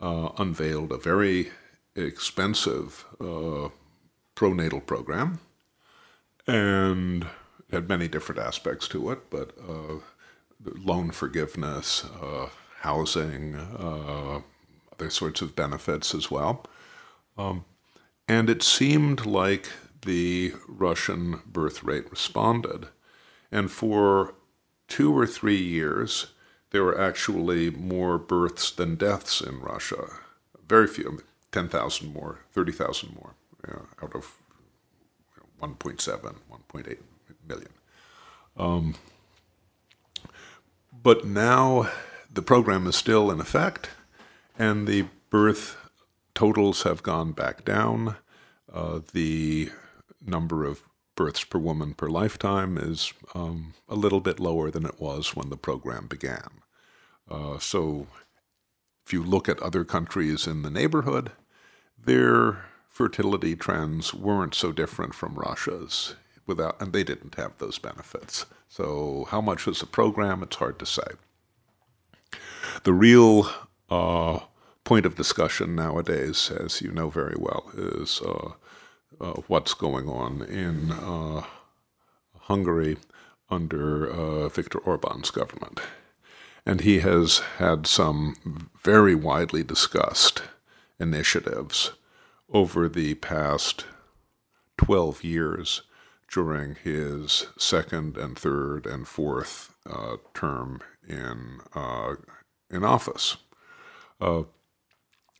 uh, 0.00 0.30
unveiled 0.38 0.92
a 0.92 0.98
very 0.98 1.50
expensive 1.94 3.04
uh, 3.20 3.68
pronatal 4.34 4.84
program 4.84 5.38
and 6.46 7.26
had 7.70 7.88
many 7.88 8.08
different 8.08 8.40
aspects 8.40 8.88
to 8.88 9.10
it, 9.10 9.30
but 9.30 9.52
uh, 9.68 9.98
loan 10.84 11.10
forgiveness, 11.10 12.04
uh, 12.20 12.48
housing, 12.80 13.54
uh, 13.54 14.40
other 14.92 15.10
sorts 15.10 15.40
of 15.40 15.54
benefits 15.54 16.14
as 16.14 16.30
well. 16.30 16.64
Um, 17.38 17.64
and 18.28 18.50
it 18.50 18.62
seemed 18.62 19.24
like 19.24 19.68
the 20.02 20.54
Russian 20.66 21.40
birth 21.46 21.82
rate 21.82 22.10
responded. 22.10 22.88
And 23.50 23.70
for 23.70 24.34
two 24.88 25.16
or 25.16 25.26
three 25.26 25.60
years, 25.60 26.28
there 26.70 26.82
were 26.82 27.00
actually 27.00 27.70
more 27.70 28.18
births 28.18 28.70
than 28.70 28.96
deaths 28.96 29.40
in 29.40 29.60
Russia. 29.60 30.06
Very 30.66 30.86
few, 30.86 31.22
10,000 31.52 32.12
more, 32.12 32.40
30,000 32.52 33.14
more 33.14 33.34
out 34.02 34.14
of 34.14 34.36
1.7, 35.60 36.34
1.8 36.50 36.98
million. 37.46 37.68
Um, 38.56 38.94
but 41.02 41.24
now 41.24 41.90
the 42.32 42.42
program 42.42 42.86
is 42.86 42.96
still 42.96 43.30
in 43.30 43.40
effect, 43.40 43.90
and 44.58 44.86
the 44.86 45.06
birth 45.30 45.76
totals 46.34 46.82
have 46.82 47.02
gone 47.02 47.32
back 47.32 47.64
down. 47.64 48.16
Uh, 48.72 49.00
the 49.12 49.70
number 50.24 50.64
of 50.64 50.82
births 51.14 51.44
per 51.44 51.58
woman 51.58 51.94
per 51.94 52.08
lifetime 52.08 52.78
is 52.78 53.12
um, 53.34 53.74
a 53.88 53.94
little 53.94 54.20
bit 54.20 54.40
lower 54.40 54.70
than 54.70 54.86
it 54.86 55.00
was 55.00 55.36
when 55.36 55.50
the 55.50 55.56
program 55.56 56.06
began. 56.06 56.48
Uh, 57.30 57.58
so, 57.58 58.06
if 59.04 59.12
you 59.12 59.22
look 59.22 59.48
at 59.48 59.60
other 59.60 59.84
countries 59.84 60.46
in 60.46 60.62
the 60.62 60.70
neighborhood, 60.70 61.32
their 61.98 62.64
fertility 62.88 63.56
trends 63.56 64.14
weren't 64.14 64.54
so 64.54 64.72
different 64.72 65.14
from 65.14 65.34
Russia's 65.34 66.14
without, 66.46 66.80
and 66.80 66.92
they 66.92 67.04
didn't 67.04 67.36
have 67.36 67.56
those 67.58 67.78
benefits. 67.78 68.46
So, 68.68 69.26
how 69.30 69.40
much 69.40 69.66
was 69.66 69.80
the 69.80 69.86
program? 69.86 70.42
It's 70.42 70.56
hard 70.56 70.78
to 70.78 70.86
say. 70.86 71.02
The 72.84 72.92
real 72.92 73.50
uh, 73.90 74.40
point 74.84 75.06
of 75.06 75.14
discussion 75.14 75.74
nowadays, 75.74 76.50
as 76.50 76.80
you 76.80 76.90
know 76.90 77.10
very 77.10 77.36
well, 77.38 77.70
is 77.74 78.20
uh, 78.20 78.52
what's 79.46 79.74
going 79.74 80.08
on 80.08 80.42
in 80.42 80.92
uh, 80.92 81.44
Hungary 82.40 82.96
under 83.50 84.10
uh, 84.10 84.48
Viktor 84.48 84.78
Orban's 84.78 85.30
government. 85.30 85.80
And 86.64 86.80
he 86.80 87.00
has 87.00 87.38
had 87.58 87.86
some 87.86 88.70
very 88.82 89.14
widely 89.14 89.62
discussed 89.62 90.42
initiatives 90.98 91.92
over 92.52 92.88
the 92.88 93.14
past 93.16 93.84
12 94.78 95.24
years 95.24 95.82
during 96.30 96.76
his 96.76 97.46
second 97.58 98.16
and 98.16 98.38
third 98.38 98.86
and 98.86 99.06
fourth 99.06 99.74
uh, 99.88 100.16
term 100.34 100.80
in 101.06 101.60
uh, 101.74 102.14
in 102.70 102.84
office. 102.84 103.36
Uh, 104.20 104.44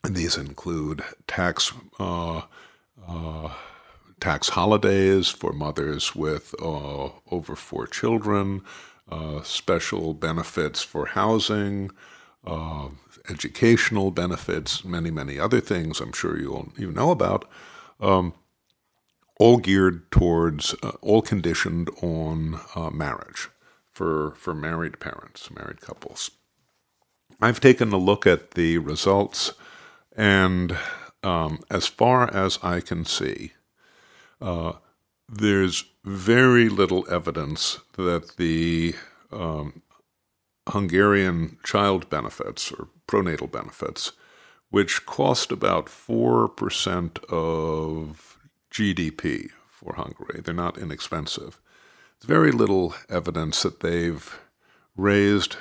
these 0.05 0.37
include 0.37 1.03
tax 1.27 1.73
uh, 1.99 2.43
uh, 3.09 3.55
tax 4.23 4.50
holidays 4.50 5.29
for 5.29 5.52
mothers 5.52 6.14
with 6.14 6.55
uh, 6.62 7.11
over 7.31 7.57
four 7.57 7.87
children, 7.88 8.62
special 9.43 10.14
benefits 10.14 10.83
for 10.83 11.07
housing. 11.07 11.91
educational 13.29 14.11
benefits, 14.11 14.85
many, 14.85 15.11
many 15.11 15.38
other 15.38 15.61
things 15.61 16.00
I'm 16.00 16.12
sure 16.12 16.38
you 16.38 16.55
all, 16.55 16.69
you 16.76 16.91
know 16.93 17.11
about. 17.11 17.45
Um, 18.00 18.35
all 19.39 19.58
geared 19.58 20.11
towards, 20.13 20.75
uh, 20.82 20.93
all 21.00 21.23
conditioned 21.23 21.91
on 22.00 22.61
uh, 22.76 22.91
marriage 22.91 23.49
for, 23.93 24.35
for 24.37 24.54
married 24.54 25.00
parents, 25.00 25.50
married 25.50 25.80
couples. 25.80 26.30
I've 27.41 27.61
taken 27.61 27.93
a 27.93 27.97
look 27.97 28.26
at 28.26 28.52
the 28.52 28.78
results, 28.78 29.52
and 30.17 30.76
um, 31.25 31.61
as 31.71 31.89
far 31.89 32.32
as 32.32 32.58
I 32.63 32.80
can 32.80 33.04
see, 33.04 33.52
uh, 34.43 34.73
there's 35.28 35.85
very 36.05 36.69
little 36.69 37.07
evidence 37.11 37.78
that 37.97 38.37
the 38.37 38.95
um, 39.31 39.83
Hungarian 40.69 41.59
child 41.65 42.11
benefits 42.11 42.71
or 42.73 42.89
pronatal 43.07 43.50
benefits, 43.50 44.13
which 44.71 45.07
cost 45.07 45.52
about 45.52 45.87
4% 45.87 47.25
of 47.25 48.39
GDP 48.71 49.50
for 49.71 49.95
Hungary. 49.95 50.41
They're 50.43 50.55
not 50.55 50.78
inexpensive. 50.78 51.61
There's 52.21 52.28
very 52.28 52.52
little 52.52 52.95
evidence 53.09 53.63
that 53.63 53.81
they've 53.81 54.39
raised 54.97 55.57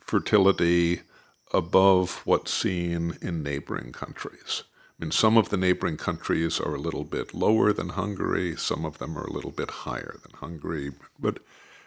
fertility 0.00 1.02
above 1.52 2.22
what's 2.24 2.52
seen 2.52 3.16
in 3.22 3.42
neighboring 3.42 3.92
countries. 3.92 4.64
I 4.98 5.04
mean, 5.04 5.10
some 5.10 5.36
of 5.36 5.50
the 5.50 5.58
neighboring 5.58 5.98
countries 5.98 6.58
are 6.58 6.74
a 6.74 6.80
little 6.80 7.04
bit 7.04 7.34
lower 7.34 7.72
than 7.72 7.90
Hungary, 7.90 8.56
some 8.56 8.84
of 8.84 8.98
them 8.98 9.18
are 9.18 9.26
a 9.26 9.32
little 9.32 9.50
bit 9.50 9.70
higher 9.70 10.16
than 10.22 10.32
Hungary, 10.38 10.92
but 11.18 11.38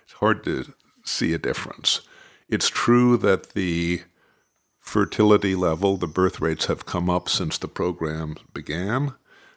it's 0.04 0.14
hard 0.14 0.44
to 0.44 0.74
see 1.04 1.34
a 1.34 1.40
difference. 1.40 2.02
It's 2.48 2.70
true 2.70 3.18
that 3.18 3.54
the 3.54 4.04
fertility 4.80 5.56
level, 5.56 5.98
the 5.98 6.08
birth 6.08 6.40
rates 6.40 6.66
have 6.66 6.86
come 6.86 7.10
up 7.10 7.30
since 7.30 7.58
the 7.58 7.68
program 7.68 8.36
began, 8.54 9.14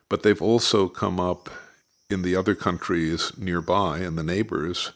but 0.09 0.23
they've 0.23 0.43
also 0.43 0.88
come 0.88 1.21
up 1.21 1.51
in 2.09 2.23
the 2.23 2.37
other 2.37 2.55
countries 2.55 3.33
nearby 3.38 3.99
and 3.99 4.17
the 4.17 4.23
neighbors 4.23 4.93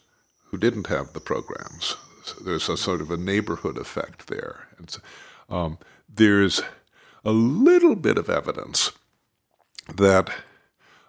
who 0.47 0.59
didn't 0.59 0.87
have 0.87 1.12
the 1.12 1.21
programs. 1.21 1.97
So 2.25 2.42
there's 2.45 2.69
a 2.69 2.77
sort 2.77 3.01
of 3.01 3.11
a 3.11 3.16
neighborhood 3.16 3.79
effect 3.79 4.27
there. 4.27 4.69
Um, 5.49 5.79
there's 6.09 6.62
a 7.27 7.33
little 7.33 7.97
bit 7.97 8.17
of 8.17 8.31
evidence 8.31 8.93
that 9.93 10.31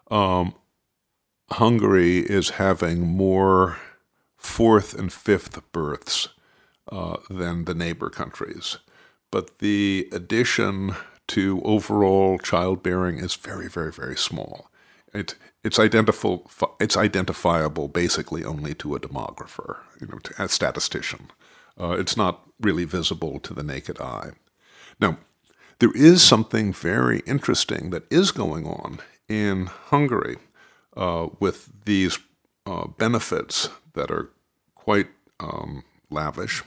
um, 0.09 0.55
Hungary 1.51 2.19
is 2.19 2.51
having 2.51 3.01
more 3.01 3.77
fourth 4.35 4.97
and 4.97 5.13
fifth 5.13 5.61
births 5.71 6.29
uh, 6.91 7.17
than 7.29 7.65
the 7.65 7.75
neighbor 7.75 8.09
countries. 8.09 8.77
But 9.29 9.59
the 9.59 10.09
addition 10.11 10.95
to 11.27 11.61
overall 11.63 12.39
childbearing 12.39 13.19
is 13.19 13.35
very, 13.35 13.67
very, 13.67 13.91
very 13.91 14.17
small. 14.17 14.71
It, 15.13 15.35
it's 15.63 15.77
identifiable. 15.77 16.49
It's 16.79 16.97
identifiable 16.97 17.89
basically 17.89 18.43
only 18.43 18.73
to 18.75 18.95
a 18.95 18.99
demographer, 18.99 19.77
you 20.01 20.07
know, 20.07 20.17
to 20.19 20.43
a 20.43 20.49
statistician. 20.49 21.29
Uh, 21.79 21.91
it's 21.91 22.17
not 22.17 22.41
really 22.59 22.85
visible 22.85 23.39
to 23.41 23.53
the 23.53 23.63
naked 23.63 24.01
eye. 24.01 24.31
Now, 24.99 25.17
there 25.79 25.91
is 25.95 26.23
something 26.23 26.73
very 26.73 27.19
interesting 27.25 27.91
that 27.91 28.11
is 28.11 28.31
going 28.31 28.65
on 28.65 28.99
in 29.29 29.67
Hungary 29.67 30.37
uh, 30.95 31.27
with 31.39 31.69
these 31.85 32.17
uh, 32.65 32.87
benefits 32.87 33.69
that 33.93 34.09
are 34.11 34.29
quite 34.75 35.07
um, 35.39 35.83
lavish 36.09 36.63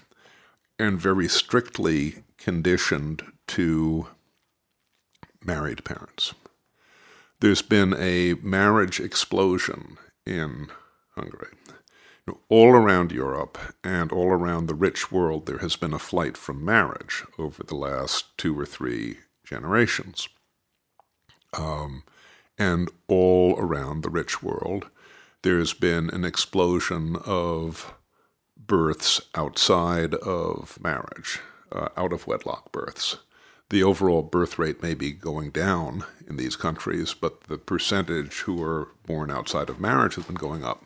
and 0.79 1.01
very 1.01 1.29
strictly 1.29 2.23
conditioned 2.39 3.23
to 3.49 4.07
married 5.45 5.85
parents. 5.85 6.35
There's 7.41 7.63
been 7.63 7.95
a 7.99 8.35
marriage 8.43 9.01
explosion 9.01 9.99
in 10.27 10.69
Hungary. 11.17 11.49
All 12.49 12.71
around 12.71 13.13
Europe 13.13 13.59
and 13.83 14.13
all 14.13 14.29
around 14.29 14.67
the 14.67 14.75
rich 14.75 15.11
world, 15.11 15.47
there 15.47 15.59
has 15.59 15.77
been 15.77 15.95
a 15.95 15.99
flight 15.99 16.37
from 16.37 16.65
marriage 16.65 17.25
over 17.39 17.63
the 17.63 17.77
last 17.77 18.37
two 18.37 18.59
or 18.59 18.67
three 18.67 19.19
generations. 19.45 20.29
Um, 21.57 22.05
and 22.59 22.91
all 23.09 23.57
around 23.59 24.03
the 24.03 24.11
rich 24.11 24.43
world, 24.43 24.89
there's 25.43 25.73
been 25.73 26.11
an 26.11 26.25
explosion 26.25 27.17
of 27.25 27.95
births 28.57 29.21
outside 29.35 30.15
of 30.15 30.79
marriage, 30.81 31.41
uh, 31.73 31.89
out 31.97 32.13
of 32.13 32.27
wedlock 32.27 32.71
births 32.71 33.17
the 33.71 33.83
overall 33.85 34.23
birth 34.23 34.59
rate 34.59 34.83
may 34.83 34.95
be 34.95 35.13
going 35.13 35.51
down 35.51 36.05
in 36.29 36.37
these 36.37 36.57
countries, 36.57 37.15
but 37.15 37.45
the 37.45 37.57
percentage 37.57 38.41
who 38.41 38.63
are 38.63 38.89
born 39.07 39.31
outside 39.31 39.71
of 39.71 39.81
marriage 39.81 40.17
has 40.17 40.25
been 40.25 40.35
going 40.35 40.65
up. 40.65 40.85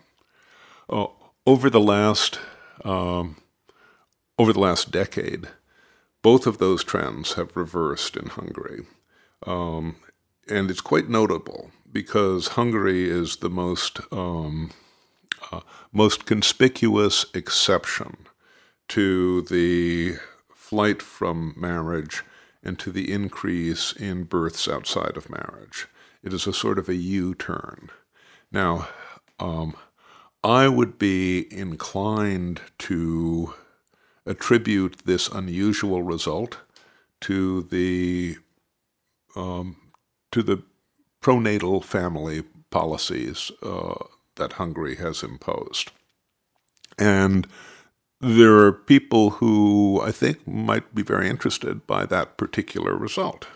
Uh, 0.89 1.07
over 1.47 1.71
the 1.71 1.81
last 1.81 2.39
um, 2.85 3.37
over 4.39 4.53
the 4.53 4.61
last 4.61 4.91
decade, 4.91 5.49
both 6.23 6.47
of 6.47 6.59
those 6.59 6.83
trends 6.83 7.35
have 7.35 7.57
reversed 7.57 8.17
in 8.17 8.27
Hungary, 8.27 8.87
um, 9.47 9.97
and 10.49 10.71
it's 10.71 10.81
quite 10.81 11.09
notable 11.09 11.71
because 11.91 12.49
Hungary 12.49 13.09
is 13.09 13.37
the 13.37 13.51
most 13.51 14.01
um, 14.13 14.73
uh, 15.53 15.61
most 15.93 16.27
conspicuous 16.27 17.27
exception 17.35 18.27
to 18.89 19.43
the 19.43 20.17
flight 20.55 21.03
from 21.03 21.55
marriage 21.57 22.23
and 22.63 22.79
to 22.79 22.91
the 22.91 23.13
increase 23.13 23.93
in 23.93 24.25
births 24.25 24.67
outside 24.67 25.17
of 25.17 25.31
marriage. 25.31 25.87
It 26.23 26.33
is 26.33 26.47
a 26.47 26.53
sort 26.53 26.79
of 26.79 26.89
a 26.89 26.95
U 26.95 27.35
turn. 27.35 27.91
Now, 28.51 28.89
um, 29.39 29.77
I 30.45 30.69
would 30.69 30.99
be 30.99 31.49
inclined 31.51 32.61
to 32.81 33.55
attribute 34.27 34.99
this 35.07 35.29
unusual 35.29 36.03
result 36.03 36.59
to 37.23 37.63
the 37.63 38.37
um, 39.35 39.77
to 40.33 40.43
the 40.43 40.63
pronatal 41.23 41.83
family 41.83 42.43
policies 42.71 43.51
uh, 43.63 43.95
that 44.37 44.55
Hungary 44.55 44.97
has 44.97 45.23
imposed. 45.23 45.93
And 46.99 47.47
there 48.21 48.59
are 48.59 48.73
people 48.73 49.31
who 49.31 50.01
I 50.03 50.13
think 50.13 50.47
might 50.47 50.95
be 50.95 51.03
very 51.03 51.29
interested 51.29 51.87
by 51.87 52.05
that 52.07 52.37
particular 52.37 52.95
result. 52.95 53.47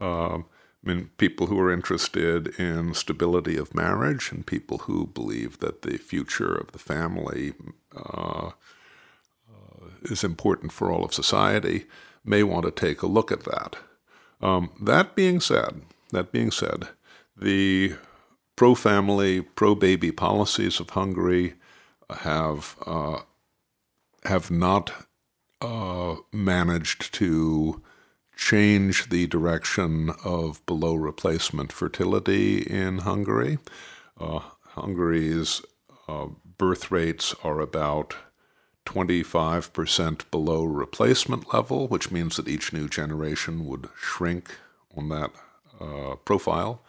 Uh, 0.00 0.40
I 0.84 0.88
mean, 0.88 1.10
people 1.16 1.48
who 1.48 1.58
are 1.60 1.72
interested 1.72 2.48
in 2.58 2.94
stability 2.94 3.56
of 3.56 3.74
marriage 3.74 4.30
and 4.30 4.46
people 4.46 4.78
who 4.78 5.06
believe 5.06 5.58
that 5.58 5.82
the 5.82 5.98
future 5.98 6.54
of 6.54 6.72
the 6.72 6.78
family 6.78 7.54
uh, 7.96 8.50
uh, 9.50 9.86
is 10.02 10.22
important 10.22 10.72
for 10.72 10.90
all 10.90 11.04
of 11.04 11.12
society 11.12 11.86
may 12.24 12.42
want 12.42 12.64
to 12.64 12.70
take 12.70 13.02
a 13.02 13.08
look 13.08 13.32
at 13.32 13.44
that. 13.44 13.76
Um, 14.40 14.70
that 14.80 15.16
being 15.16 15.40
said, 15.40 15.82
that 16.12 16.30
being 16.30 16.52
said, 16.52 16.88
the 17.36 17.94
pro-family, 18.54 19.40
pro-baby 19.40 20.12
policies 20.12 20.80
of 20.80 20.90
Hungary 20.90 21.54
have 22.10 22.76
uh, 22.86 23.20
have 24.24 24.50
not 24.50 25.06
uh, 25.60 26.16
managed 26.32 27.12
to 27.14 27.82
change 28.38 29.10
the 29.10 29.26
direction 29.26 30.10
of 30.24 30.64
below 30.64 30.94
replacement 30.94 31.72
fertility 31.72 32.60
in 32.62 32.98
Hungary. 32.98 33.58
Uh, 34.18 34.38
Hungary's 34.68 35.60
uh, 36.08 36.28
birth 36.56 36.90
rates 36.92 37.34
are 37.42 37.60
about 37.60 38.14
25% 38.86 40.30
below 40.30 40.64
replacement 40.64 41.52
level, 41.52 41.88
which 41.88 42.12
means 42.12 42.36
that 42.36 42.48
each 42.48 42.72
new 42.72 42.88
generation 42.88 43.66
would 43.66 43.88
shrink 44.00 44.56
on 44.96 45.08
that 45.08 45.32
uh, 45.80 46.14
profile 46.24 46.80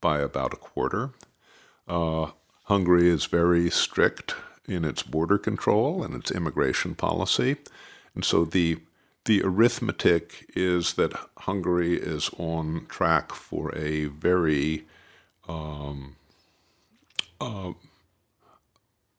by 0.00 0.20
about 0.20 0.54
a 0.54 0.56
quarter. 0.56 1.10
Uh, 1.88 2.30
Hungary 2.64 3.08
is 3.08 3.26
very 3.26 3.68
strict 3.68 4.36
in 4.66 4.84
its 4.84 5.02
border 5.02 5.36
control 5.36 6.04
and 6.04 6.14
its 6.14 6.30
immigration 6.30 6.94
policy. 6.94 7.56
And 8.14 8.24
so 8.24 8.44
the 8.44 8.78
the 9.24 9.42
arithmetic 9.42 10.50
is 10.56 10.94
that 10.94 11.12
Hungary 11.38 11.94
is 11.94 12.30
on 12.38 12.86
track 12.88 13.32
for 13.32 13.74
a 13.76 14.06
very 14.06 14.86
um, 15.48 16.16
uh, 17.40 17.72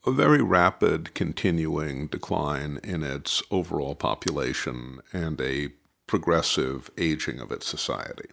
a 0.06 0.12
very 0.12 0.42
rapid 0.42 1.14
continuing 1.14 2.08
decline 2.08 2.80
in 2.84 3.04
its 3.04 3.42
overall 3.52 3.96
population 3.96 5.00
and 5.14 5.40
a 5.40 5.70
progressive 6.08 6.92
aging 6.98 7.40
of 7.40 7.52
its 7.52 7.66
society. 7.66 8.30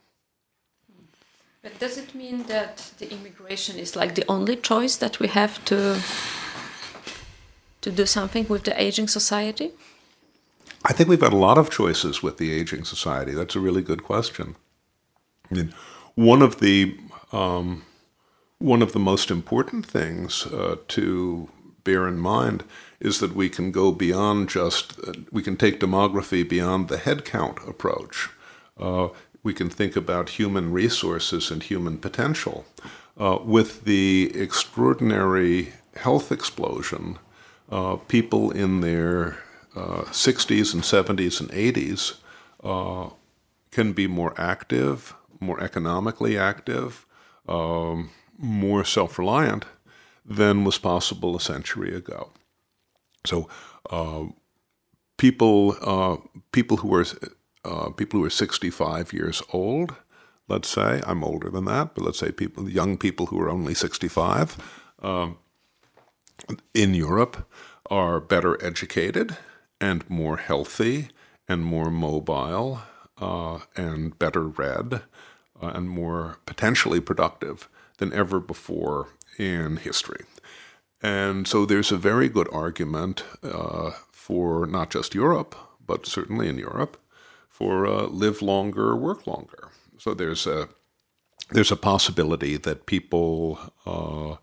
But 1.62 1.78
does 1.78 1.98
it 1.98 2.14
mean 2.14 2.44
that 2.44 2.92
the 2.98 3.12
immigration 3.12 3.78
is 3.78 3.94
like 3.94 4.14
the 4.14 4.24
only 4.28 4.56
choice 4.56 4.96
that 4.96 5.20
we 5.20 5.28
have 5.28 5.64
to 5.66 6.00
to 7.83 7.90
do 7.90 8.06
something 8.06 8.46
with 8.48 8.64
the 8.64 8.83
aging 8.83 9.09
society? 9.09 9.70
I 10.85 10.93
think 10.93 11.09
we've 11.09 11.21
got 11.21 11.33
a 11.33 11.37
lot 11.37 11.59
of 11.59 11.71
choices 11.71 12.23
with 12.23 12.38
the 12.38 12.53
aging 12.53 12.85
society. 12.85 13.33
That's 13.33 13.57
a 13.57 13.61
really 13.61 13.83
good 13.83 14.03
question. 14.03 14.57
I 15.51 15.55
mean, 15.55 15.75
one 16.14 16.43
of 16.43 16.61
the 16.61 16.97
um, 17.33 17.85
one 18.59 18.83
of 18.83 18.93
the 18.93 18.99
most 18.99 19.31
important 19.31 19.87
things 19.87 20.47
uh, 20.47 20.77
to 20.88 21.49
bear 21.85 22.07
in 22.07 22.19
mind 22.19 22.64
is 22.99 23.21
that 23.21 23.35
we 23.35 23.49
can 23.49 23.73
go 23.73 23.93
beyond 23.93 24.49
just 24.49 24.99
uh, 25.01 25.12
we 25.31 25.43
can 25.43 25.57
take 25.57 25.81
demography 25.81 26.49
beyond 26.49 26.88
the 26.88 26.97
headcount 26.97 27.66
approach. 27.69 28.31
Uh, 28.79 29.09
we 29.43 29.55
can 29.55 29.71
think 29.71 29.97
about 29.97 30.31
human 30.31 30.73
resources 30.73 31.51
and 31.51 31.62
human 31.62 31.99
potential. 31.99 32.64
Uh, 33.19 33.38
with 33.45 33.85
the 33.85 34.31
extraordinary 34.35 35.73
health 35.97 36.33
explosion, 36.33 37.19
uh, 37.71 37.97
people 37.97 38.51
in 38.51 38.81
their 38.81 39.38
60s 39.74 40.74
uh, 40.74 40.76
and 40.76 41.18
70s 41.18 41.40
and 41.40 41.50
80s 41.50 42.16
uh, 42.64 43.11
can 43.70 43.92
be 43.92 44.06
more 44.06 44.35
active, 44.38 45.14
more 45.40 45.61
economically 45.62 46.37
active, 46.37 47.06
um, 47.48 48.11
more 48.38 48.85
self 48.85 49.18
reliant 49.18 49.64
than 50.24 50.64
was 50.64 50.78
possible 50.78 51.37
a 51.37 51.40
century 51.40 51.94
ago. 51.94 52.30
So, 53.24 53.48
uh, 53.90 54.24
people 55.18 55.76
uh, 55.83 56.16
people 56.52 56.78
who 56.78 56.94
are 56.94 57.04
uh, 57.64 57.90
people 57.90 58.20
who 58.20 58.26
are 58.26 58.30
65 58.30 59.12
years 59.12 59.42
old, 59.52 59.94
let's 60.48 60.68
say 60.68 61.02
I'm 61.06 61.22
older 61.24 61.50
than 61.50 61.66
that, 61.66 61.94
but 61.94 62.04
let's 62.04 62.18
say 62.18 62.33
people 62.33 62.68
young 62.68 62.96
people 62.96 63.26
who 63.26 63.40
are 63.40 63.50
only 63.50 63.74
65 63.74 64.56
um, 65.02 65.38
in 66.74 66.94
Europe 66.94 67.46
are 67.90 68.20
better 68.20 68.62
educated 68.64 69.37
and 69.81 70.09
more 70.09 70.37
healthy 70.37 71.09
and 71.49 71.64
more 71.64 71.90
mobile 71.90 72.83
uh, 73.19 73.61
and 73.77 74.19
better 74.19 74.47
read 74.47 75.03
uh, 75.62 75.66
and 75.75 75.88
more 75.90 76.38
potentially 76.47 77.01
productive 77.01 77.69
than 77.99 78.12
ever 78.12 78.40
before 78.40 79.09
in 79.38 79.77
history. 79.77 80.25
And 81.03 81.47
so 81.47 81.64
there's 81.64 81.93
a 81.93 81.97
very 81.97 82.29
good 82.29 82.49
argument 82.53 83.25
uh, 83.43 83.93
for 84.12 84.66
not 84.66 84.90
just 84.90 85.14
Europe, 85.14 85.55
but 85.87 86.07
certainly 86.07 86.49
in 86.49 86.59
Europe, 86.59 86.99
for 87.49 87.87
uh, 87.87 88.07
live 88.07 88.43
longer, 88.43 88.95
work 88.97 89.27
longer. 89.27 89.69
So 89.99 90.14
there's 90.14 90.47
a 90.47 90.69
there's 91.51 91.73
a 91.73 91.77
possibility 91.77 92.57
that 92.57 92.87
people 92.87 93.59
uh, 93.85 94.37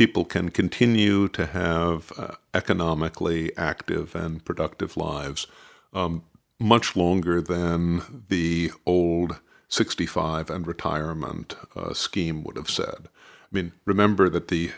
people 0.00 0.24
can 0.24 0.48
continue 0.48 1.28
to 1.28 1.44
have 1.44 2.10
uh, 2.16 2.28
economically 2.54 3.54
active 3.58 4.14
and 4.14 4.42
productive 4.46 4.96
lives 4.96 5.46
um, 5.92 6.22
much 6.58 6.96
longer 6.96 7.42
than 7.42 8.24
the 8.30 8.72
old 8.86 9.40
65 9.68 10.48
and 10.48 10.66
retirement 10.66 11.54
uh, 11.76 11.92
scheme 11.92 12.42
would 12.44 12.56
have 12.56 12.70
said. 12.70 13.08
I 13.08 13.50
mean, 13.52 13.72
remember 13.84 14.30
that 14.30 14.48
the 14.48 14.70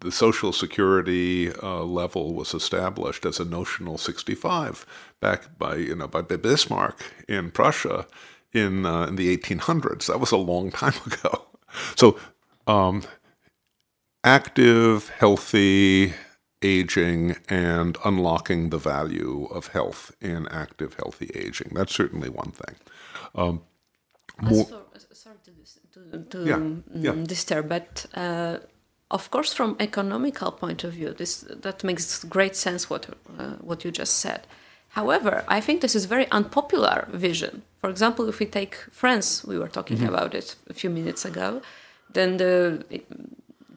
the 0.00 0.12
Social 0.12 0.52
Security 0.52 1.50
uh, 1.62 1.82
level 1.82 2.34
was 2.34 2.52
established 2.52 3.24
as 3.24 3.40
a 3.40 3.46
notional 3.46 3.96
65 3.96 4.84
back 5.18 5.58
by 5.58 5.76
you 5.76 5.96
know 5.96 6.08
by 6.08 6.20
Bismarck 6.20 6.98
in 7.26 7.50
Prussia 7.52 8.06
in 8.52 8.84
uh, 8.84 9.06
in 9.06 9.16
the 9.16 9.34
1800s. 9.34 10.08
That 10.08 10.20
was 10.20 10.30
a 10.30 10.36
long 10.52 10.70
time 10.70 11.00
ago. 11.06 11.46
So 11.96 12.18
um, 12.66 13.02
active, 14.24 15.10
healthy 15.10 16.14
aging 16.62 17.36
and 17.48 17.96
unlocking 18.04 18.70
the 18.70 18.78
value 18.78 19.46
of 19.50 19.68
health 19.68 20.14
in 20.20 20.48
active, 20.48 20.94
healthy 20.94 21.30
aging. 21.34 21.70
That's 21.72 21.94
certainly 21.94 22.28
one 22.28 22.50
thing. 22.50 22.76
Um, 23.34 23.62
more, 24.40 24.66
sorry 25.12 25.36
to, 25.44 25.52
to, 25.92 26.24
to 26.30 26.44
yeah, 26.44 26.58
yeah. 26.94 27.12
Mm, 27.12 27.26
disturb, 27.26 27.68
but 27.68 28.06
uh, 28.14 28.58
of 29.10 29.30
course, 29.30 29.52
from 29.52 29.76
economical 29.80 30.52
point 30.52 30.84
of 30.84 30.92
view, 30.92 31.12
this 31.12 31.40
that 31.48 31.82
makes 31.82 32.24
great 32.24 32.54
sense 32.54 32.90
what 32.90 33.06
uh, 33.38 33.54
what 33.60 33.84
you 33.84 33.90
just 33.90 34.18
said. 34.18 34.46
However, 34.90 35.44
I 35.48 35.60
think 35.60 35.80
this 35.80 35.94
is 35.94 36.06
very 36.06 36.30
unpopular 36.30 37.08
vision. 37.12 37.62
For 37.80 37.90
example, 37.90 38.28
if 38.28 38.38
we 38.38 38.46
take 38.46 38.76
France, 38.90 39.44
we 39.44 39.58
were 39.58 39.68
talking 39.68 39.98
mm-hmm. 39.98 40.14
about 40.14 40.34
it 40.34 40.56
a 40.68 40.74
few 40.74 40.90
minutes 40.90 41.24
ago, 41.24 41.60
then 42.12 42.36
the 42.36 42.84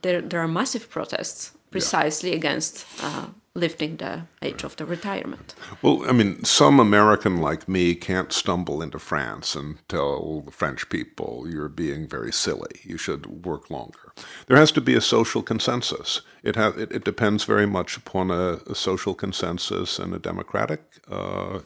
there, 0.01 0.21
there 0.21 0.39
are 0.39 0.47
massive 0.47 0.89
protests 0.89 1.51
precisely 1.71 2.31
yeah. 2.31 2.35
against 2.35 2.85
uh, 3.01 3.27
lifting 3.53 3.97
the 3.97 4.21
age 4.41 4.63
of 4.63 4.75
the 4.75 4.85
retirement. 4.85 5.55
Well, 5.81 6.03
I 6.07 6.13
mean, 6.13 6.43
some 6.43 6.79
American 6.79 7.37
like 7.37 7.67
me 7.67 7.95
can't 7.95 8.31
stumble 8.31 8.81
into 8.81 8.99
France 8.99 9.55
and 9.55 9.77
tell 9.89 10.41
the 10.41 10.51
French 10.51 10.89
people 10.89 11.47
you're 11.49 11.67
being 11.69 12.07
very 12.07 12.31
silly. 12.31 12.79
You 12.83 12.97
should 12.97 13.45
work 13.45 13.69
longer. 13.69 14.13
There 14.47 14.57
has 14.57 14.71
to 14.73 14.81
be 14.81 14.95
a 14.95 15.01
social 15.01 15.41
consensus. 15.41 16.21
It 16.43 16.55
has. 16.55 16.75
It, 16.77 16.91
it 16.91 17.03
depends 17.03 17.43
very 17.43 17.67
much 17.67 17.97
upon 17.97 18.31
a, 18.31 18.59
a 18.67 18.75
social 18.75 19.13
consensus 19.13 19.99
and 19.99 20.13
a 20.13 20.19
democratic 20.19 20.81
uh, 21.09 21.59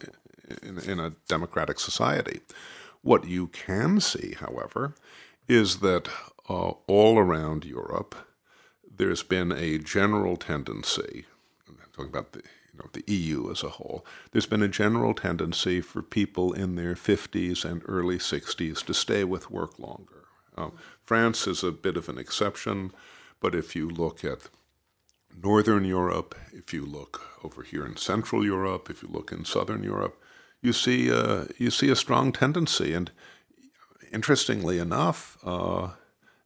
in, 0.64 0.80
in 0.80 1.00
a 1.00 1.14
democratic 1.28 1.80
society. 1.80 2.40
What 3.02 3.28
you 3.28 3.48
can 3.48 4.00
see, 4.00 4.36
however, 4.40 4.96
is 5.48 5.80
that 5.80 6.10
uh, 6.50 6.74
all 6.88 7.18
around 7.18 7.66
Europe, 7.66 8.16
there's 8.98 9.24
been 9.24 9.52
a 9.52 9.78
general 9.78 10.38
tendency, 10.38 11.26
I'm 11.68 11.78
talking 11.92 12.10
about 12.10 12.34
the 12.34 12.44
you 12.76 12.84
know, 12.84 12.90
the 12.92 13.14
EU 13.14 13.52
as 13.52 13.64
a 13.64 13.70
whole, 13.70 14.06
there's 14.32 14.46
been 14.46 14.62
a 14.62 14.68
general 14.68 15.14
tendency 15.14 15.80
for 15.80 16.02
people 16.02 16.52
in 16.52 16.76
their 16.76 16.94
50s 16.94 17.64
and 17.64 17.82
early 17.86 18.18
60s 18.18 18.84
to 18.86 18.94
stay 18.94 19.24
with 19.24 19.50
work 19.50 19.80
longer. 19.80 20.26
Uh, 20.58 20.72
France 21.02 21.48
is 21.48 21.64
a 21.64 21.72
bit 21.72 21.96
of 21.96 22.10
an 22.10 22.18
exception, 22.18 22.92
but 23.40 23.56
if 23.56 23.76
you 23.76 23.90
look 23.90 24.26
at 24.26 24.50
Northern 25.42 25.86
Europe, 25.86 26.36
if 26.52 26.74
you 26.74 26.86
look 26.86 27.22
over 27.44 27.64
here 27.64 27.86
in 27.86 27.98
Central 27.98 28.44
Europe, 28.44 28.90
if 28.90 29.04
you 29.04 29.10
look 29.10 29.32
in 29.32 29.46
Southern 29.46 29.84
Europe, 29.84 30.22
you 30.62 30.74
see 30.74 31.12
uh, 31.12 31.46
you 31.58 31.70
see 31.70 31.90
a 31.90 31.96
strong 31.96 32.32
tendency. 32.32 32.94
And 32.94 33.12
interestingly 34.12 34.80
enough, 34.80 35.38
uh, 35.44 35.90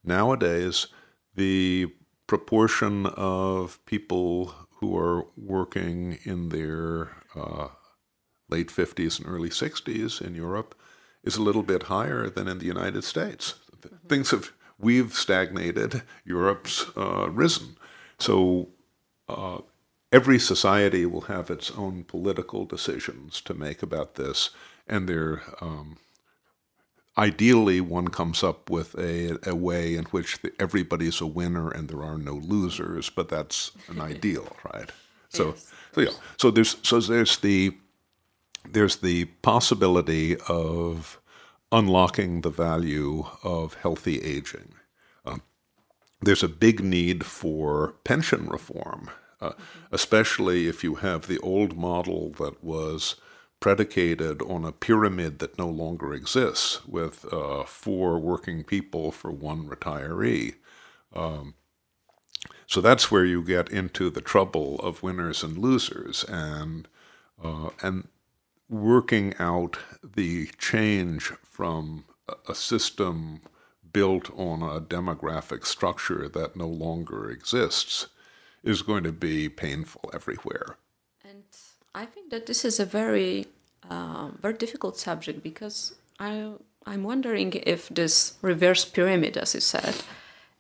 nowadays 0.10 0.88
the 1.36 1.88
proportion 2.28 3.06
of 3.06 3.84
people 3.86 4.54
who 4.80 4.98
are 4.98 5.26
working 5.38 6.20
in 6.24 6.50
their 6.50 7.12
uh, 7.36 7.70
late 8.50 8.68
50s 8.68 9.20
and 9.20 9.28
early 9.28 9.50
60s 9.50 10.22
in 10.22 10.36
Europe 10.36 10.76
is 11.24 11.38
a 11.38 11.42
little 11.42 11.64
bit 11.64 11.84
higher 11.84 12.30
than 12.30 12.48
in 12.48 12.60
the 12.60 12.66
United 12.66 13.04
States. 13.04 13.56
Mm-hmm. 13.82 14.08
Things 14.08 14.32
have, 14.32 14.52
we've 14.78 15.14
stagnated, 15.14 16.02
Europe's 16.26 16.86
uh, 16.98 17.30
risen. 17.30 17.78
So 18.18 18.70
uh, 19.28 19.60
every 20.12 20.40
society 20.40 21.06
will 21.06 21.22
have 21.22 21.50
its 21.50 21.72
own 21.72 22.04
political 22.04 22.66
decisions 22.66 23.42
to 23.42 23.54
make 23.54 23.84
about 23.84 24.16
this, 24.16 24.50
and 24.88 25.08
they're 25.08 25.42
um, 25.62 25.98
ideally 27.20 27.82
one 27.82 28.08
comes 28.08 28.44
up 28.44 28.70
with 28.70 28.98
a, 28.98 29.38
a 29.48 29.54
way 29.54 29.96
in 29.96 30.06
which 30.06 30.42
the, 30.42 30.52
everybody's 30.60 31.20
a 31.20 31.28
winner 31.28 31.70
and 31.70 31.90
there 31.90 32.02
are 32.02 32.18
no 32.18 32.34
losers, 32.34 33.10
but 33.10 33.28
that's 33.28 33.72
an 33.90 34.00
ideal, 34.14 34.48
right? 34.74 34.90
So, 35.28 35.50
yes. 35.50 35.72
so 35.94 36.02
yeah, 36.02 36.10
so 36.38 36.50
there's 36.50 36.78
so 36.82 37.00
there's 37.00 37.38
the 37.38 37.78
there's 38.68 38.98
the 38.98 39.26
possibility 39.44 40.38
of 40.48 41.20
unlocking 41.72 42.42
the 42.42 42.50
value 42.50 43.26
of 43.44 43.76
healthy 43.76 44.20
aging. 44.22 44.74
Um, 45.26 45.42
there's 46.22 46.42
a 46.42 46.48
big 46.48 46.84
need 46.84 47.26
for 47.26 47.96
pension 48.04 48.48
reform, 48.48 49.12
uh, 49.40 49.50
mm-hmm. 49.50 49.62
especially 49.92 50.68
if 50.68 50.84
you 50.84 50.96
have 50.96 51.28
the 51.28 51.40
old 51.40 51.78
model 51.78 52.32
that 52.40 52.64
was 52.64 53.16
predicated 53.60 54.42
on 54.42 54.64
a 54.64 54.72
pyramid 54.72 55.40
that 55.40 55.58
no 55.58 55.68
longer 55.68 56.14
exists 56.14 56.86
with 56.88 57.26
uh, 57.34 57.64
four 57.64 58.20
working 58.20 58.64
people 58.64 59.12
for 59.12 59.32
one 59.32 59.68
retiree. 59.68 60.56
Um, 61.14 61.56
so 62.68 62.82
that's 62.82 63.12
where 63.12 63.26
you 63.26 63.44
get 63.44 63.70
into 63.70 64.10
the 64.10 64.22
trouble 64.22 64.80
of 64.80 65.04
winners 65.04 65.44
and 65.44 65.58
losers, 65.58 66.24
and 66.26 66.88
uh, 67.44 67.70
and 67.82 68.08
working 68.70 69.34
out 69.40 69.78
the 70.04 70.48
change 70.58 71.32
from 71.44 72.06
a 72.48 72.54
system 72.54 73.42
built 73.92 74.30
on 74.38 74.62
a 74.62 74.80
demographic 74.80 75.66
structure 75.66 76.30
that 76.30 76.56
no 76.56 76.68
longer 76.68 77.30
exists 77.30 78.08
is 78.64 78.82
going 78.82 79.04
to 79.04 79.12
be 79.12 79.50
painful 79.50 80.10
everywhere. 80.14 80.78
I 81.94 82.06
think 82.06 82.30
that 82.32 82.46
this 82.46 82.64
is 82.66 82.80
a 82.80 82.86
very, 82.86 83.48
uh, 83.90 84.30
very 84.42 84.54
difficult 84.54 84.98
subject 84.98 85.44
because 85.44 85.96
I, 86.20 86.52
I'm 86.86 87.04
wondering 87.04 87.54
if 87.66 87.90
this 87.90 88.34
reverse 88.42 88.86
pyramid, 88.86 89.38
as 89.38 89.54
you 89.54 89.62
said, 89.62 89.96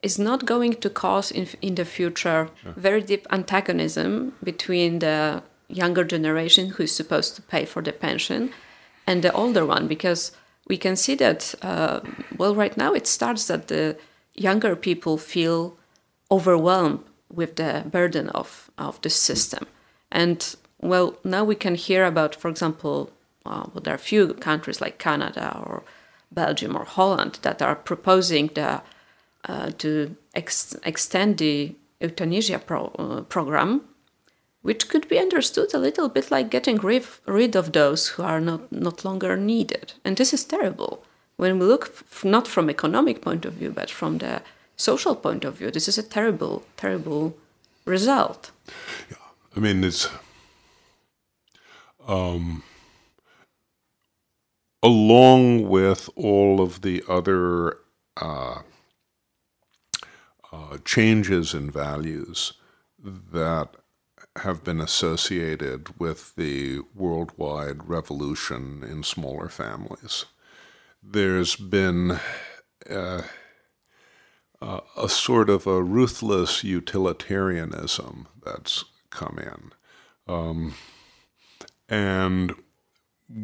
is 0.01 0.17
not 0.17 0.45
going 0.45 0.73
to 0.75 0.89
cause 0.89 1.31
in, 1.31 1.47
in 1.61 1.75
the 1.75 1.85
future 1.85 2.49
very 2.63 3.01
deep 3.01 3.27
antagonism 3.31 4.33
between 4.43 4.99
the 4.99 5.43
younger 5.67 6.03
generation 6.03 6.69
who 6.69 6.83
is 6.83 6.95
supposed 6.95 7.35
to 7.35 7.41
pay 7.41 7.65
for 7.65 7.81
the 7.81 7.91
pension 7.91 8.51
and 9.05 9.21
the 9.21 9.31
older 9.33 9.65
one 9.65 9.87
because 9.87 10.31
we 10.67 10.77
can 10.77 10.95
see 10.95 11.15
that 11.15 11.53
uh, 11.61 11.99
well 12.37 12.55
right 12.55 12.77
now 12.77 12.93
it 12.93 13.05
starts 13.05 13.47
that 13.47 13.67
the 13.67 13.97
younger 14.35 14.75
people 14.75 15.17
feel 15.17 15.77
overwhelmed 16.31 17.03
with 17.31 17.57
the 17.57 17.85
burden 17.89 18.29
of, 18.29 18.71
of 18.77 19.01
the 19.01 19.09
system. 19.09 19.67
And 20.11 20.55
well 20.81 21.15
now 21.23 21.43
we 21.43 21.55
can 21.55 21.75
hear 21.75 22.05
about 22.05 22.35
for 22.35 22.49
example 22.49 23.11
uh, 23.45 23.65
well, 23.73 23.81
there 23.83 23.93
are 23.93 23.95
a 23.95 23.99
few 23.99 24.33
countries 24.33 24.81
like 24.81 24.97
canada 24.97 25.61
or 25.65 25.83
belgium 26.31 26.75
or 26.75 26.85
holland 26.85 27.39
that 27.41 27.61
are 27.61 27.75
proposing 27.75 28.47
the, 28.53 28.81
uh, 29.45 29.71
to 29.77 30.15
ex- 30.35 30.75
extend 30.83 31.37
the 31.37 31.75
euthanasia 31.99 32.59
pro- 32.59 32.93
uh, 32.99 33.21
program 33.21 33.81
which 34.61 34.89
could 34.89 35.07
be 35.07 35.19
understood 35.19 35.73
a 35.73 35.79
little 35.79 36.09
bit 36.09 36.31
like 36.31 36.49
getting 36.49 36.77
rid 36.77 37.55
of 37.55 37.71
those 37.71 38.09
who 38.09 38.23
are 38.23 38.41
not, 38.41 38.71
not 38.71 39.05
longer 39.05 39.37
needed. 39.37 39.93
And 40.03 40.17
this 40.17 40.33
is 40.33 40.43
terrible. 40.43 41.03
When 41.37 41.59
we 41.59 41.65
look 41.65 42.05
not 42.23 42.47
from 42.47 42.69
economic 42.69 43.21
point 43.21 43.45
of 43.45 43.53
view, 43.53 43.71
but 43.71 43.89
from 43.89 44.17
the 44.17 44.41
social 44.75 45.15
point 45.15 45.45
of 45.45 45.55
view, 45.57 45.71
this 45.71 45.87
is 45.87 45.97
a 45.97 46.03
terrible, 46.03 46.63
terrible 46.75 47.37
result. 47.85 48.51
Yeah, 49.09 49.17
I 49.55 49.59
mean, 49.61 49.83
it's 49.83 50.09
um, 52.07 52.63
along 54.81 55.67
with 55.67 56.09
all 56.15 56.61
of 56.61 56.81
the 56.81 57.03
other 57.07 57.77
uh, 58.17 58.61
uh, 60.51 60.77
changes 60.85 61.53
in 61.53 61.69
values 61.69 62.53
that 63.03 63.69
have 64.37 64.63
been 64.63 64.79
associated 64.79 65.99
with 65.99 66.35
the 66.35 66.79
worldwide 66.95 67.87
revolution 67.87 68.83
in 68.83 69.03
smaller 69.03 69.49
families. 69.49 70.25
There's 71.01 71.55
been 71.55 72.19
uh, 72.89 73.21
uh, 74.61 74.79
a 74.97 75.09
sort 75.09 75.49
of 75.49 75.67
a 75.67 75.81
ruthless 75.81 76.63
utilitarianism 76.63 78.27
that's 78.43 78.85
come 79.09 79.39
in. 79.39 79.71
Um, 80.33 80.75
and 81.89 82.53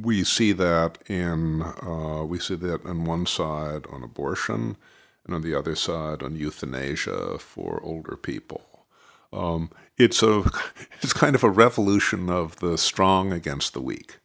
we 0.04 0.24
see 0.24 0.52
that 0.52 0.98
in 1.08 1.62
uh, 1.62 2.24
we 2.26 2.40
see 2.40 2.56
that 2.56 2.86
on 2.86 3.06
one 3.06 3.26
side 3.26 3.86
on 3.92 4.04
abortion, 4.04 4.78
and 5.26 5.36
on 5.36 5.42
the 5.42 5.56
other 5.56 5.76
side 5.76 6.24
on 6.24 6.36
euthanasia 6.36 7.38
for 7.40 7.82
older 7.84 8.16
people. 8.16 8.86
Um, 9.34 9.72
it's 9.98 10.24
a 10.24 10.44
it's 11.02 11.14
kind 11.14 11.36
of 11.36 11.44
a 11.44 11.50
revolution 11.50 12.30
of 12.30 12.58
the 12.58 12.78
strong 12.78 13.32
against 13.34 13.74
the 13.74 13.82
weak. 13.82 14.18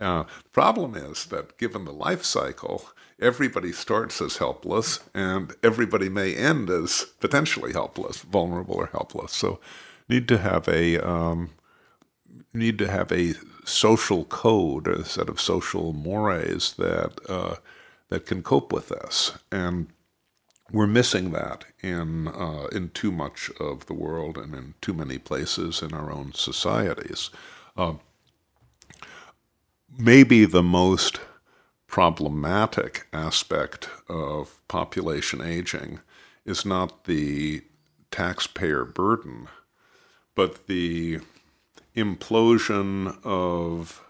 Uh, 0.00 0.24
the 0.42 0.50
problem 0.50 0.94
is 0.94 1.26
that 1.26 1.56
given 1.58 1.84
the 1.84 1.92
life 1.92 2.24
cycle, 2.24 2.88
everybody 3.20 3.72
starts 3.72 4.20
as 4.20 4.38
helpless, 4.38 5.00
and 5.14 5.54
everybody 5.62 6.08
may 6.08 6.34
end 6.34 6.68
as 6.68 7.06
potentially 7.20 7.72
helpless, 7.72 8.18
vulnerable 8.18 8.74
or 8.74 8.86
helpless. 8.86 9.32
So, 9.32 9.60
need 10.08 10.26
to 10.28 10.38
have 10.38 10.68
a 10.68 10.98
um, 10.98 11.50
need 12.52 12.78
to 12.78 12.90
have 12.90 13.12
a 13.12 13.34
social 13.64 14.24
code, 14.24 14.86
a 14.88 15.04
set 15.04 15.28
of 15.28 15.40
social 15.40 15.92
mores 15.92 16.74
that 16.74 17.12
uh, 17.28 17.56
that 18.08 18.26
can 18.26 18.42
cope 18.42 18.72
with 18.72 18.88
this, 18.88 19.32
and 19.50 19.88
we're 20.70 20.86
missing 20.86 21.30
that 21.30 21.64
in 21.82 22.28
uh, 22.28 22.66
in 22.72 22.90
too 22.90 23.12
much 23.12 23.50
of 23.60 23.86
the 23.86 23.94
world 23.94 24.38
and 24.38 24.54
in 24.54 24.74
too 24.80 24.94
many 24.94 25.18
places 25.18 25.82
in 25.82 25.92
our 25.92 26.10
own 26.10 26.32
societies. 26.34 27.30
Uh, 27.76 27.94
maybe 29.98 30.44
the 30.44 30.62
most 30.62 31.20
problematic 31.86 33.06
aspect 33.12 33.88
of 34.08 34.60
population 34.68 35.40
aging 35.40 36.00
is 36.44 36.64
not 36.64 37.04
the 37.04 37.62
taxpayer 38.10 38.84
burden, 38.84 39.48
but 40.34 40.66
the 40.66 41.20
implosion 41.96 43.18
of 43.24 44.02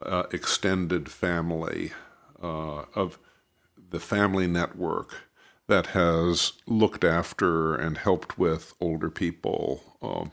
uh, 0.00 0.24
extended 0.32 1.08
family, 1.10 1.92
uh, 2.42 2.84
of 2.94 3.18
the 3.90 4.00
family 4.00 4.46
network 4.46 5.14
that 5.68 5.88
has 5.88 6.52
looked 6.66 7.04
after 7.04 7.74
and 7.74 7.98
helped 7.98 8.38
with 8.38 8.74
older 8.80 9.10
people, 9.10 9.96
uh, 10.02 10.24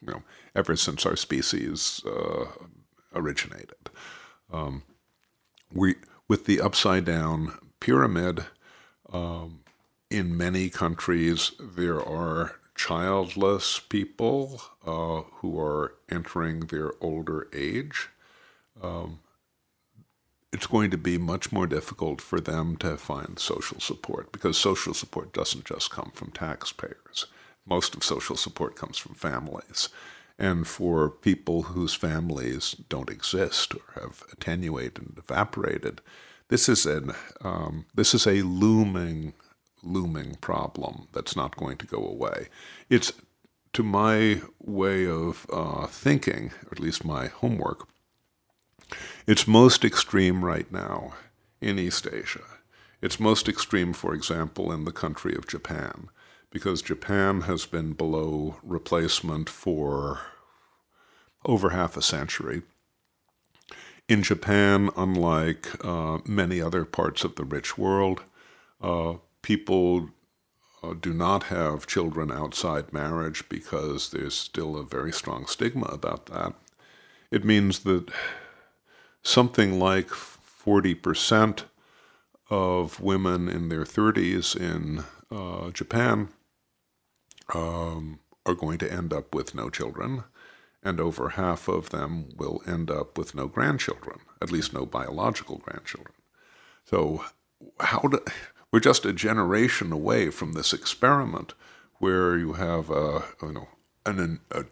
you 0.00 0.12
know, 0.12 0.22
ever 0.54 0.74
since 0.76 1.06
our 1.06 1.16
species 1.16 2.02
uh, 2.06 2.46
originated. 3.14 3.90
Um, 4.52 4.82
we, 5.72 5.94
with 6.28 6.46
the 6.46 6.60
upside 6.60 7.04
down 7.04 7.56
pyramid, 7.80 8.44
um, 9.12 9.60
in 10.10 10.36
many 10.36 10.68
countries 10.68 11.52
there 11.60 12.00
are 12.00 12.56
childless 12.74 13.78
people 13.78 14.60
uh, 14.86 15.22
who 15.36 15.58
are 15.60 15.94
entering 16.10 16.60
their 16.60 16.92
older 17.00 17.48
age. 17.52 18.08
Um, 18.82 19.20
it's 20.52 20.66
going 20.66 20.90
to 20.90 20.98
be 20.98 21.18
much 21.18 21.50
more 21.50 21.66
difficult 21.66 22.20
for 22.20 22.40
them 22.40 22.76
to 22.76 22.96
find 22.96 23.38
social 23.38 23.80
support 23.80 24.30
because 24.32 24.56
social 24.56 24.94
support 24.94 25.32
doesn't 25.32 25.64
just 25.64 25.90
come 25.90 26.12
from 26.14 26.30
taxpayers. 26.30 27.26
Most 27.66 27.94
of 27.96 28.04
social 28.04 28.36
support 28.36 28.76
comes 28.76 28.98
from 28.98 29.14
families. 29.14 29.88
and 30.38 30.66
for 30.66 31.08
people 31.08 31.62
whose 31.62 31.94
families 31.94 32.72
don't 32.88 33.10
exist 33.10 33.74
or 33.74 34.02
have 34.02 34.24
attenuated 34.32 34.98
and 34.98 35.18
evaporated. 35.18 36.00
This 36.48 36.68
is 36.68 36.86
an 36.86 37.12
um, 37.40 37.86
this 37.94 38.14
is 38.14 38.26
a 38.26 38.42
looming 38.42 39.34
looming 39.84 40.36
problem 40.36 41.08
that's 41.12 41.36
not 41.36 41.56
going 41.56 41.76
to 41.78 41.86
go 41.86 41.98
away. 41.98 42.48
It's 42.88 43.12
to 43.74 43.82
my 43.82 44.40
way 44.60 45.06
of 45.06 45.46
uh, 45.52 45.86
thinking, 45.86 46.52
or 46.66 46.72
at 46.72 46.80
least 46.80 47.04
my 47.04 47.26
homework. 47.26 47.88
It's 49.26 49.46
most 49.48 49.84
extreme 49.84 50.44
right 50.44 50.70
now 50.70 51.14
in 51.60 51.78
East 51.78 52.06
Asia. 52.10 52.44
It's 53.02 53.20
most 53.20 53.48
extreme, 53.48 53.92
for 53.92 54.14
example, 54.14 54.72
in 54.72 54.84
the 54.84 54.92
country 54.92 55.34
of 55.34 55.48
Japan, 55.48 56.08
because 56.50 56.82
Japan 56.82 57.42
has 57.42 57.66
been 57.66 57.92
below 57.92 58.56
replacement 58.62 59.50
for 59.50 60.20
over 61.44 61.70
half 61.70 61.96
a 61.96 62.02
century. 62.02 62.62
In 64.08 64.22
Japan, 64.22 64.90
unlike 64.96 65.84
uh, 65.84 66.18
many 66.26 66.60
other 66.60 66.84
parts 66.84 67.24
of 67.24 67.34
the 67.34 67.44
rich 67.44 67.76
world, 67.76 68.22
uh, 68.80 69.14
people 69.44 70.08
uh, 70.82 70.94
do 70.94 71.12
not 71.12 71.44
have 71.44 71.86
children 71.86 72.32
outside 72.32 72.92
marriage 72.92 73.46
because 73.50 74.10
there's 74.10 74.34
still 74.34 74.74
a 74.74 74.82
very 74.82 75.12
strong 75.12 75.46
stigma 75.46 75.86
about 75.86 76.26
that. 76.26 76.54
It 77.30 77.44
means 77.44 77.80
that 77.80 78.10
something 79.22 79.78
like 79.78 80.08
40% 80.08 81.64
of 82.48 83.00
women 83.00 83.48
in 83.48 83.68
their 83.68 83.84
30s 83.84 84.56
in 84.56 85.04
uh, 85.30 85.70
Japan 85.70 86.28
um, 87.54 88.20
are 88.46 88.54
going 88.54 88.78
to 88.78 88.90
end 88.90 89.12
up 89.12 89.34
with 89.34 89.54
no 89.54 89.68
children, 89.68 90.24
and 90.82 91.00
over 91.00 91.30
half 91.30 91.68
of 91.68 91.90
them 91.90 92.30
will 92.36 92.62
end 92.66 92.90
up 92.90 93.18
with 93.18 93.34
no 93.34 93.46
grandchildren, 93.46 94.20
at 94.40 94.50
least 94.50 94.72
no 94.72 94.86
biological 94.86 95.58
grandchildren. 95.58 96.14
So, 96.86 97.24
how 97.80 98.00
do, 98.00 98.20
we're 98.74 98.80
just 98.80 99.06
a 99.06 99.12
generation 99.12 99.92
away 99.92 100.30
from 100.30 100.52
this 100.52 100.72
experiment 100.72 101.54
where 101.98 102.36
you 102.36 102.54
have 102.54 102.90
a, 102.90 103.22
you 103.40 103.52
know, 103.52 103.68
an, 104.04 104.40
a 104.50 104.64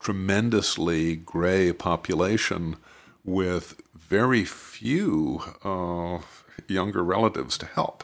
tremendously 0.00 1.14
gray 1.14 1.72
population 1.72 2.74
with 3.22 3.80
very 3.94 4.44
few 4.44 5.40
uh, 5.62 6.18
younger 6.66 7.04
relatives 7.04 7.56
to 7.56 7.66
help. 7.66 8.02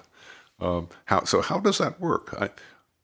Uh, 0.60 0.82
how, 1.06 1.24
so 1.24 1.42
how 1.42 1.58
does 1.58 1.78
that 1.78 1.98
work? 1.98 2.32
I, 2.40 2.50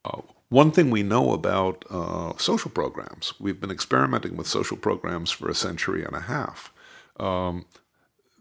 uh, 0.05 0.21
one 0.49 0.71
thing 0.71 0.89
we 0.89 1.03
know 1.03 1.33
about 1.33 1.85
uh, 1.91 2.35
social 2.37 2.71
programs, 2.71 3.35
we've 3.41 3.61
been 3.61 3.73
experimenting 3.73 4.37
with 4.37 4.47
social 4.47 4.77
programs 4.77 5.33
for 5.33 5.49
a 5.49 5.55
century 5.55 6.05
and 6.05 6.15
a 6.15 6.21
half. 6.21 6.73
Um, 7.19 7.67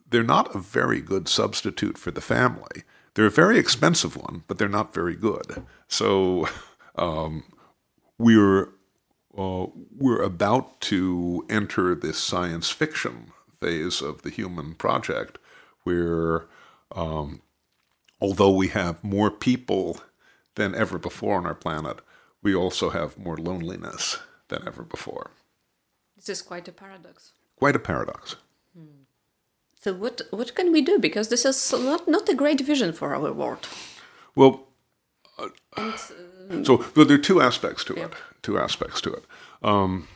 they're 0.07 0.21
not 0.21 0.53
a 0.53 0.59
very 0.59 1.01
good 1.01 1.27
substitute 1.27 1.97
for 1.97 2.11
the 2.11 2.21
family. 2.21 2.83
They're 3.15 3.25
a 3.25 3.32
very 3.32 3.58
expensive 3.58 4.15
one, 4.15 4.43
but 4.47 4.58
they're 4.58 4.69
not 4.69 4.93
very 4.93 5.15
good. 5.15 5.65
So 5.88 6.47
um, 6.95 7.43
we're 8.17 8.69
uh, 9.38 9.67
we're 9.97 10.21
about 10.21 10.80
to 10.80 11.45
enter 11.49 11.93
this 11.93 12.17
science 12.17 12.69
fiction 12.69 13.32
phase 13.60 14.01
of 14.01 14.21
the 14.21 14.30
human 14.30 14.75
project, 14.75 15.38
where 15.84 16.45
um, 16.95 17.41
although 18.21 18.51
we 18.51 18.69
have 18.69 19.04
more 19.04 19.30
people 19.30 19.99
than 20.56 20.73
ever 20.73 20.97
before 20.97 21.38
on 21.38 21.45
our 21.45 21.56
planet, 21.56 21.99
we 22.41 22.56
also 22.56 22.91
have 22.91 23.17
more 23.17 23.38
loneliness 23.38 24.19
than 24.47 24.65
ever 24.65 24.84
before. 24.84 25.32
This 26.15 26.30
is 26.30 26.41
quite 26.41 26.67
a 26.67 26.71
paradox. 26.71 27.34
Quite 27.58 27.75
a 27.75 27.80
paradox. 27.80 28.38
So 29.85 29.93
what 29.93 30.21
what 30.31 30.55
can 30.55 30.71
we 30.71 30.81
do? 30.81 30.97
Because 30.97 31.29
this 31.29 31.45
is 31.45 31.71
not 31.71 32.07
not 32.07 32.27
a 32.27 32.33
great 32.33 32.59
vision 32.59 32.91
for 32.91 33.13
our 33.13 33.31
world. 33.31 33.67
Well, 34.35 34.63
uh, 35.37 35.49
uh, 35.77 35.97
so 36.63 36.83
well, 36.95 37.05
there 37.05 37.19
are 37.19 37.27
two 37.29 37.39
aspects 37.39 37.83
to 37.83 37.93
yeah. 37.93 38.05
it. 38.05 38.13
Two 38.41 38.57
aspects 38.57 38.99
to 39.01 39.13
it. 39.13 39.23
Um, 39.61 40.07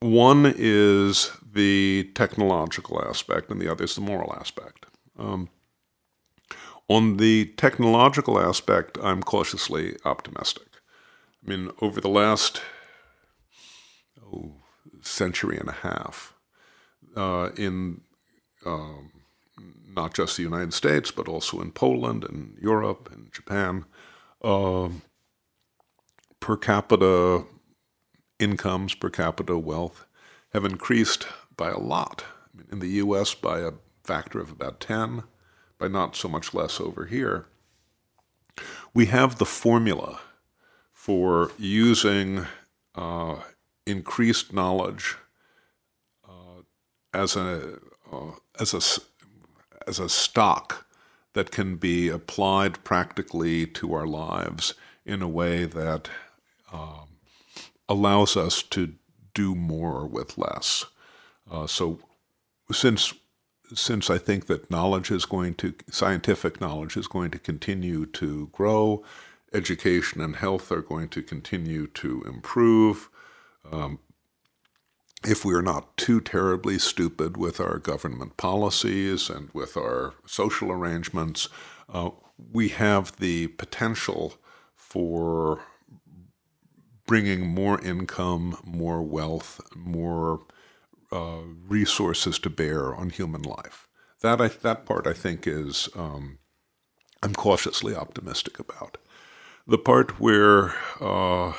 one 0.00 0.54
is 0.56 1.30
the 1.54 2.10
technological 2.14 3.04
aspect, 3.06 3.50
and 3.50 3.60
the 3.60 3.70
other 3.70 3.84
is 3.84 3.94
the 3.96 4.00
moral 4.00 4.32
aspect. 4.40 4.86
Um, 5.18 5.50
on 6.88 7.18
the 7.18 7.52
technological 7.58 8.40
aspect, 8.40 8.96
I'm 9.02 9.22
cautiously 9.22 9.96
optimistic. 10.06 10.68
I 11.44 11.50
mean, 11.50 11.70
over 11.82 12.00
the 12.00 12.14
last 12.22 12.62
oh, 14.24 14.52
century 15.02 15.58
and 15.58 15.68
a 15.68 15.80
half, 15.82 16.32
uh, 17.14 17.50
in 17.58 18.00
um, 18.64 19.17
not 19.94 20.14
just 20.14 20.36
the 20.36 20.42
United 20.42 20.72
States, 20.72 21.10
but 21.10 21.28
also 21.28 21.60
in 21.60 21.72
Poland 21.72 22.24
and 22.24 22.56
Europe 22.60 23.10
and 23.12 23.32
Japan, 23.32 23.84
uh, 24.42 24.88
per 26.40 26.56
capita 26.56 27.44
incomes, 28.38 28.94
per 28.94 29.10
capita 29.10 29.58
wealth 29.58 30.06
have 30.52 30.64
increased 30.64 31.26
by 31.56 31.70
a 31.70 31.78
lot. 31.78 32.24
I 32.54 32.58
mean, 32.58 32.66
in 32.72 32.78
the 32.78 32.88
US, 33.04 33.34
by 33.34 33.60
a 33.60 33.72
factor 34.04 34.40
of 34.40 34.50
about 34.50 34.80
10 34.80 35.24
by 35.78 35.88
not 35.88 36.16
so 36.16 36.28
much 36.28 36.54
less 36.54 36.80
over 36.80 37.06
here, 37.06 37.46
we 38.94 39.06
have 39.06 39.38
the 39.38 39.44
formula 39.46 40.20
for 40.92 41.52
using 41.58 42.46
uh, 42.94 43.36
increased 43.86 44.52
knowledge 44.52 45.16
uh, 46.28 46.62
as 47.14 47.36
a 47.36 47.78
uh, 48.12 48.32
as 48.58 48.74
a 48.74 48.80
as 49.88 49.98
a 49.98 50.08
stock 50.08 50.86
that 51.32 51.50
can 51.50 51.76
be 51.76 52.08
applied 52.08 52.82
practically 52.84 53.66
to 53.66 53.94
our 53.94 54.06
lives 54.06 54.74
in 55.04 55.22
a 55.22 55.28
way 55.28 55.64
that 55.64 56.08
um, 56.72 57.08
allows 57.88 58.36
us 58.36 58.62
to 58.62 58.94
do 59.34 59.54
more 59.54 60.06
with 60.06 60.36
less. 60.36 60.84
Uh, 61.50 61.66
so, 61.66 61.98
since 62.70 63.14
since 63.74 64.08
I 64.08 64.18
think 64.18 64.46
that 64.46 64.70
knowledge 64.70 65.10
is 65.10 65.26
going 65.26 65.54
to, 65.56 65.74
scientific 65.90 66.60
knowledge 66.60 66.96
is 66.96 67.06
going 67.06 67.30
to 67.32 67.38
continue 67.38 68.06
to 68.06 68.48
grow, 68.52 69.04
education 69.52 70.20
and 70.20 70.36
health 70.36 70.72
are 70.72 70.82
going 70.82 71.08
to 71.10 71.22
continue 71.22 71.86
to 71.86 72.22
improve. 72.26 73.10
Um, 73.70 73.98
if 75.24 75.44
we're 75.44 75.62
not 75.62 75.96
too 75.96 76.20
terribly 76.20 76.78
stupid 76.78 77.36
with 77.36 77.60
our 77.60 77.78
government 77.78 78.36
policies 78.36 79.28
and 79.28 79.50
with 79.52 79.76
our 79.76 80.14
social 80.26 80.70
arrangements, 80.70 81.48
uh, 81.92 82.10
we 82.52 82.68
have 82.68 83.16
the 83.16 83.48
potential 83.48 84.34
for 84.74 85.60
bringing 87.06 87.46
more 87.46 87.80
income, 87.80 88.58
more 88.64 89.02
wealth, 89.02 89.60
more 89.74 90.40
uh, 91.10 91.40
resources 91.66 92.38
to 92.38 92.50
bear 92.50 92.94
on 92.94 93.10
human 93.10 93.42
life. 93.42 93.88
That 94.20 94.40
I, 94.40 94.48
that 94.48 94.84
part 94.84 95.06
I 95.06 95.14
think 95.14 95.46
is 95.46 95.88
um, 95.96 96.38
I'm 97.22 97.34
cautiously 97.34 97.94
optimistic 97.94 98.58
about. 98.58 98.98
The 99.66 99.78
part 99.78 100.20
where 100.20 100.74
uh, 101.00 101.54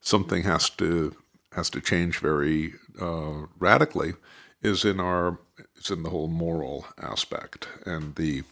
something 0.00 0.44
has 0.44 0.70
to 0.70 1.16
has 1.54 1.70
to 1.70 1.80
change 1.80 2.18
very 2.18 2.74
uh, 3.00 3.46
radically 3.58 4.14
is 4.62 4.84
in 4.84 5.00
our 5.00 5.38
it's 5.76 5.90
in 5.90 6.02
the 6.02 6.10
whole 6.10 6.28
moral 6.28 6.86
aspect 6.98 7.68
and 7.84 8.16
the 8.16 8.42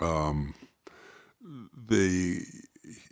um, 0.00 0.54
the 1.88 2.42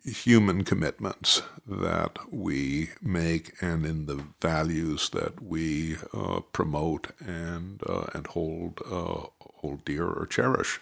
human 0.04 0.64
commitments 0.64 1.42
that 1.66 2.18
we 2.30 2.90
make 3.02 3.52
and 3.60 3.84
in 3.84 4.06
the 4.06 4.24
values 4.40 5.10
that 5.10 5.42
we 5.42 5.96
uh, 6.14 6.40
promote 6.52 7.08
and 7.20 7.82
uh, 7.88 8.06
and 8.14 8.26
hold 8.28 8.80
uh, 8.90 9.26
hold 9.60 9.84
dear 9.84 10.06
or 10.06 10.26
cherish. 10.26 10.80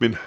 I 0.00 0.08
mean, 0.08 0.18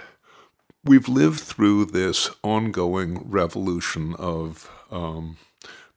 we've 0.83 1.09
lived 1.09 1.39
through 1.39 1.85
this 1.85 2.29
ongoing 2.43 3.29
revolution 3.29 4.15
of 4.15 4.69
um, 4.89 5.37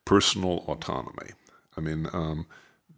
personal 0.04 0.64
autonomy. 0.68 1.30
I 1.76 1.80
mean, 1.80 2.08
um, 2.12 2.46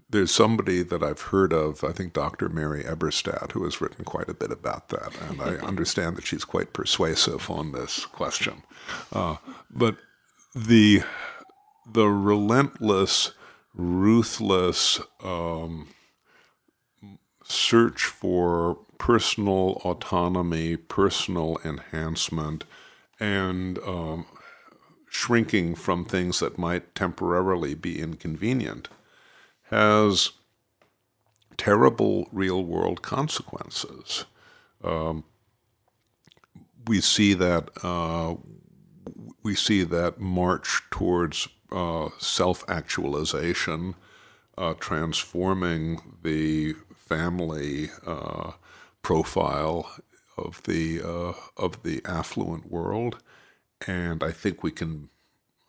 there's 0.08 0.30
somebody 0.30 0.82
that 0.82 1.02
I've 1.02 1.20
heard 1.20 1.52
of, 1.52 1.82
I 1.82 1.92
think 1.92 2.12
Dr. 2.12 2.48
Mary 2.48 2.84
Eberstadt, 2.84 3.52
who 3.52 3.64
has 3.64 3.80
written 3.80 4.04
quite 4.04 4.28
a 4.28 4.34
bit 4.34 4.52
about 4.52 4.88
that, 4.90 5.12
and 5.28 5.40
I 5.40 5.56
understand 5.66 6.16
that 6.16 6.26
she's 6.26 6.44
quite 6.44 6.72
persuasive 6.72 7.50
on 7.50 7.72
this 7.72 8.04
question. 8.06 8.62
Uh, 9.12 9.36
but 9.70 9.96
the 10.54 11.02
the 11.88 12.08
relentless, 12.08 13.32
ruthless 13.74 15.00
um, 15.22 15.88
search 17.44 18.04
for 18.04 18.78
personal 18.98 19.80
autonomy, 19.84 20.76
personal 20.76 21.58
enhancement, 21.64 22.64
and 23.20 23.78
um, 23.80 24.26
shrinking 25.16 25.74
from 25.74 26.04
things 26.04 26.40
that 26.40 26.58
might 26.58 26.94
temporarily 26.94 27.74
be 27.74 28.00
inconvenient 28.00 28.88
has 29.70 30.32
terrible 31.56 32.28
real 32.32 32.62
world 32.62 33.00
consequences. 33.00 34.26
Um, 34.84 35.24
we 36.86 37.00
see 37.00 37.32
that 37.32 37.70
uh, 37.82 38.34
we 39.42 39.54
see 39.54 39.84
that 39.84 40.20
march 40.20 40.82
towards 40.90 41.48
uh, 41.72 42.10
self 42.18 42.62
actualization, 42.68 43.94
uh, 44.58 44.74
transforming 44.74 46.14
the 46.22 46.74
family 46.94 47.88
uh, 48.06 48.52
profile 49.00 49.90
of 50.36 50.62
the 50.64 51.00
uh, 51.02 51.32
of 51.56 51.82
the 51.84 52.02
affluent 52.04 52.70
world, 52.70 53.22
and 53.86 54.22
I 54.22 54.30
think 54.30 54.62
we 54.62 54.70
can, 54.70 55.08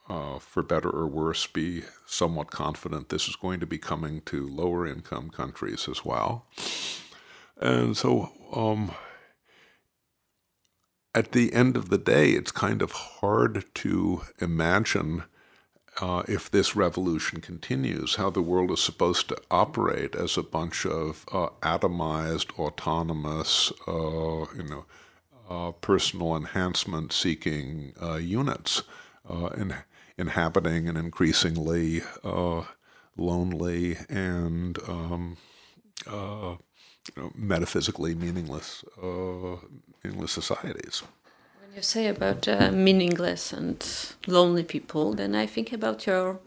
uh, 0.08 0.40
for 0.40 0.64
better 0.64 0.90
or 0.90 1.08
worse, 1.08 1.48
be 1.48 1.84
somewhat 2.06 2.52
confident 2.52 3.10
this 3.10 3.28
is 3.28 3.36
going 3.36 3.60
to 3.60 3.66
be 3.66 3.78
coming 3.78 4.22
to 4.22 4.48
lower 4.48 4.86
income 4.88 5.30
countries 5.30 5.88
as 5.90 6.06
well. 6.06 6.46
And 7.60 7.98
so, 7.98 8.32
um, 8.54 8.92
at 11.14 11.32
the 11.32 11.52
end 11.54 11.76
of 11.76 11.90
the 11.90 11.98
day, 11.98 12.32
it's 12.32 12.52
kind 12.52 12.82
of 12.82 12.92
hard 12.92 13.66
to 13.76 14.22
imagine 14.40 15.24
uh, 16.00 16.24
if 16.28 16.52
this 16.52 16.76
revolution 16.76 17.42
continues, 17.42 18.16
how 18.16 18.30
the 18.30 18.42
world 18.42 18.72
is 18.72 18.82
supposed 18.82 19.30
to 19.30 19.42
operate 19.50 20.16
as 20.16 20.38
a 20.38 20.44
bunch 20.44 20.86
of 20.86 21.26
uh, 21.32 21.48
atomized, 21.62 22.52
autonomous, 22.60 23.72
uh, 23.88 24.46
you 24.56 24.64
know, 24.70 24.86
uh, 25.50 25.72
personal 25.72 26.36
enhancement 26.36 27.14
seeking 27.14 27.94
uh, 28.02 28.16
units 28.16 28.84
uh, 29.30 29.48
in, 29.58 29.74
inhabiting 30.18 30.88
an 30.88 30.98
increasingly 30.98 32.02
lonely 33.16 33.98
and 34.10 34.78
um, 34.88 35.38
you 36.06 36.12
know, 37.16 37.32
metaphysically 37.36 38.14
meaningless, 38.16 38.84
meaningless 40.04 40.32
societies. 40.32 41.04
When 41.62 41.76
you 41.76 41.82
say 41.82 42.08
about 42.08 42.48
uh, 42.48 42.72
meaningless 42.72 43.54
and 43.54 43.86
lonely 44.28 44.64
people, 44.64 45.14
then 45.14 45.36
I 45.36 45.46
think 45.46 45.72
about 45.72 46.06
your 46.06 46.40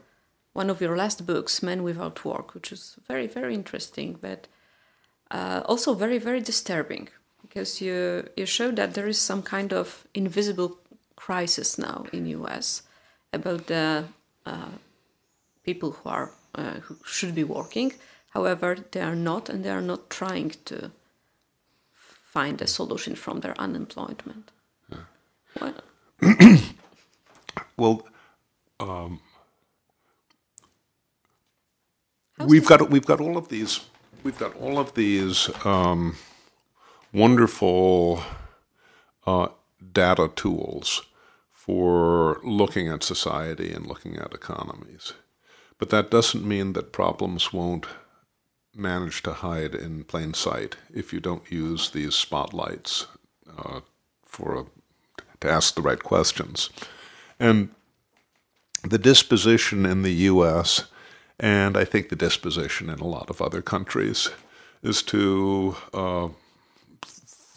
one 0.53 0.69
of 0.69 0.81
your 0.81 0.97
last 0.97 1.27
books, 1.27 1.63
Men 1.63 1.85
Without 1.85 2.25
Work, 2.25 2.55
which 2.55 2.73
is 2.73 2.97
very 3.09 3.27
very 3.27 3.55
interesting, 3.55 4.19
but 4.21 4.49
uh, 5.31 5.63
also 5.65 5.95
very 5.95 6.19
very 6.19 6.41
disturbing 6.41 7.09
because 7.51 7.81
you 7.81 8.29
you 8.37 8.47
show 8.47 8.71
that 8.71 8.95
there 8.95 9.09
is 9.09 9.19
some 9.19 9.43
kind 9.43 9.73
of 9.73 10.07
invisible 10.15 10.79
crisis 11.17 11.79
now 11.79 12.07
in 12.13 12.27
U.S. 12.27 12.83
about 13.33 13.67
the 13.67 14.05
uh, 14.47 14.71
people 15.65 15.91
who 15.91 16.09
are 16.09 16.31
uh, 16.55 16.75
who 16.85 16.97
should 17.05 17.35
be 17.35 17.45
working. 17.45 17.93
However, 18.31 18.77
they 18.93 19.01
are 19.01 19.17
not, 19.17 19.49
and 19.49 19.65
they 19.65 19.71
are 19.71 19.83
not 19.83 20.09
trying 20.09 20.55
to 20.67 20.93
find 21.93 22.63
a 22.63 22.67
solution 22.67 23.17
from 23.17 23.41
their 23.41 23.59
unemployment. 23.59 24.53
What? 25.59 25.83
well, 27.77 28.07
um, 28.79 29.21
we've 32.47 32.67
got 32.67 32.89
we've 32.91 33.07
got 33.07 33.21
all 33.21 33.37
of 33.37 33.49
these 33.49 33.81
we've 34.23 34.39
got 34.39 34.55
all 34.57 34.79
of 34.79 34.95
these 34.95 35.51
um, 35.65 36.15
wonderful 37.13 38.23
uh, 39.27 39.49
data 39.93 40.31
tools 40.35 41.03
for 41.53 42.41
looking 42.43 42.89
at 42.89 43.03
society 43.03 43.73
and 43.73 43.87
looking 43.87 44.17
at 44.17 44.35
economies, 44.35 45.13
but 45.79 45.91
that 45.91 46.11
doesn't 46.11 46.47
mean 46.47 46.73
that 46.73 46.93
problems 46.93 47.53
won't 47.53 47.87
manage 48.75 49.23
to 49.23 49.33
hide 49.33 49.75
in 49.75 50.05
plain 50.05 50.33
sight 50.33 50.77
if 50.95 51.13
you 51.13 51.21
don't 51.21 51.51
use 51.51 51.91
these 51.91 52.15
spotlights 52.15 53.07
uh, 53.59 53.81
for 54.25 54.55
a 54.57 54.65
to 55.41 55.51
ask 55.51 55.75
the 55.75 55.83
right 55.83 56.03
questions. 56.03 56.71
And 57.39 57.71
the 58.83 58.99
disposition 58.99 59.87
in 59.87 60.03
the 60.03 60.13
U.S., 60.13 60.85
and 61.39 61.77
I 61.77 61.85
think 61.85 62.09
the 62.09 62.17
disposition 62.17 62.91
in 62.91 62.99
a 62.99 63.07
lot 63.07 63.31
of 63.31 63.41
other 63.41 63.63
countries, 63.63 64.31
is 64.83 65.03
to 65.05 65.77
uh, 65.93 66.29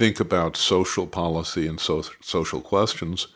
think 0.04 0.20
about 0.20 0.58
social 0.58 1.08
policy 1.08 1.66
and 1.66 1.80
so- 1.80 2.04
social 2.20 2.60
questions 2.60 3.28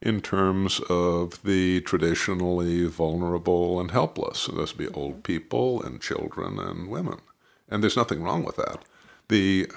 in 0.00 0.22
terms 0.22 0.80
of 0.88 1.42
the 1.42 1.82
traditionally 1.82 2.86
vulnerable 2.86 3.78
and 3.78 3.90
helpless. 3.90 4.38
So 4.38 4.52
those 4.52 4.74
would 4.74 4.86
be 4.86 4.94
old 4.94 5.22
people 5.22 5.82
and 5.82 6.00
children 6.00 6.58
and 6.58 6.88
women. 6.88 7.18
And 7.68 7.82
there's 7.82 7.98
nothing 8.02 8.22
wrong 8.22 8.42
with 8.42 8.56
that. 8.56 8.78
The 9.28 9.70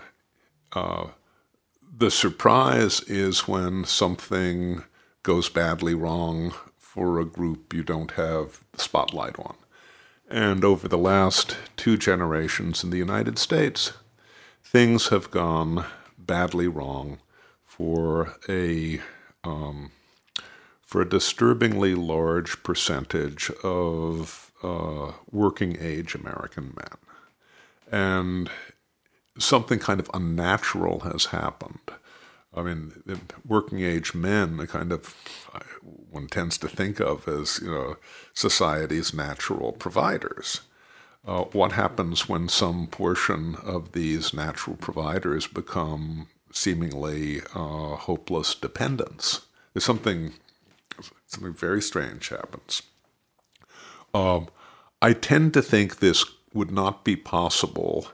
uh, 0.72 1.08
the 1.98 2.10
surprise 2.10 3.02
is 3.02 3.46
when 3.46 3.84
something 3.84 4.84
goes 5.24 5.50
badly 5.50 5.96
wrong 5.96 6.54
for 6.78 7.20
a 7.20 7.26
group 7.26 7.74
you 7.74 7.84
don't 7.84 8.12
have 8.12 8.64
the 8.72 8.80
spotlight 8.80 9.38
on. 9.38 9.58
And 10.30 10.64
over 10.64 10.88
the 10.88 10.98
last 11.14 11.58
two 11.76 11.98
generations 11.98 12.86
in 12.86 12.90
the 12.90 13.04
United 13.10 13.38
States, 13.38 13.92
things 14.64 15.10
have 15.10 15.30
gone 15.30 15.86
badly 16.28 16.68
wrong 16.68 17.20
for 17.66 18.36
a 18.48 19.02
um, 19.44 19.92
for 20.82 21.02
a 21.02 21.10
disturbingly 21.10 21.96
large 21.96 22.64
percentage 22.64 23.50
of 23.64 24.52
uh, 24.64 25.12
working 25.32 25.78
age 25.80 26.16
American 26.16 26.74
men. 26.76 26.98
And 27.92 28.50
something 29.38 29.80
kind 29.80 30.00
of 30.00 30.10
unnatural 30.14 31.02
has 31.02 31.26
happened. 31.26 31.92
I 32.54 32.62
mean, 32.64 33.04
working 33.46 33.82
age 33.82 34.14
men, 34.14 34.58
the 34.58 34.68
kind 34.68 34.92
of 34.92 35.16
one 36.10 36.28
tends 36.28 36.58
to 36.60 36.68
think 36.68 37.00
of 37.00 37.28
as 37.28 37.60
you 37.62 37.70
know 37.70 37.98
society's 38.34 39.14
natural 39.14 39.74
providers. 39.74 40.62
Uh, 41.26 41.44
what 41.52 41.74
happens 41.74 42.30
when 42.30 42.48
some 42.48 42.88
portion 42.88 43.56
of 43.64 43.92
these 43.92 44.34
natural 44.34 44.76
providers 44.76 45.46
become 45.46 46.28
seemingly 46.52 47.42
uh, 47.54 47.96
hopeless 47.96 48.56
dependents? 48.56 49.46
There's 49.74 49.86
something 49.86 50.34
something 51.28 51.54
very 51.54 51.82
strange 51.82 52.30
happens. 52.30 52.82
Um, 54.14 54.48
I 55.02 55.14
tend 55.14 55.54
to 55.54 55.62
think 55.62 56.00
this 56.00 56.26
would 56.54 56.72
not 56.72 57.04
be 57.04 57.16
possible 57.16 58.08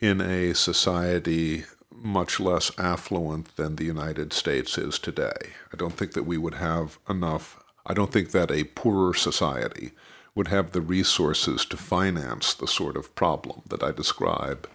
in 0.00 0.20
a 0.20 0.54
society 0.54 1.64
much 1.90 2.38
less 2.38 2.70
affluent 2.78 3.56
than 3.56 3.76
the 3.76 3.84
United 3.84 4.32
States 4.32 4.76
is 4.78 4.98
today. 4.98 5.52
I 5.72 5.76
don't 5.76 5.94
think 5.94 6.12
that 6.12 6.24
we 6.24 6.38
would 6.38 6.54
have 6.54 6.98
enough, 7.08 7.62
I 7.86 7.94
don't 7.94 8.12
think 8.12 8.30
that 8.32 8.50
a 8.50 8.64
poorer 8.64 9.14
society 9.14 9.92
would 10.34 10.48
have 10.48 10.72
the 10.72 10.80
resources 10.80 11.64
to 11.66 11.76
finance 11.76 12.54
the 12.54 12.66
sort 12.66 12.96
of 12.96 13.14
problem 13.14 13.62
that 13.68 13.82
I 13.82 13.92
describe 13.92 14.68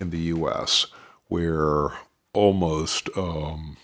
in 0.00 0.10
the 0.10 0.18
US, 0.18 0.86
where 1.28 1.92
almost, 2.32 3.08
um, 3.16 3.76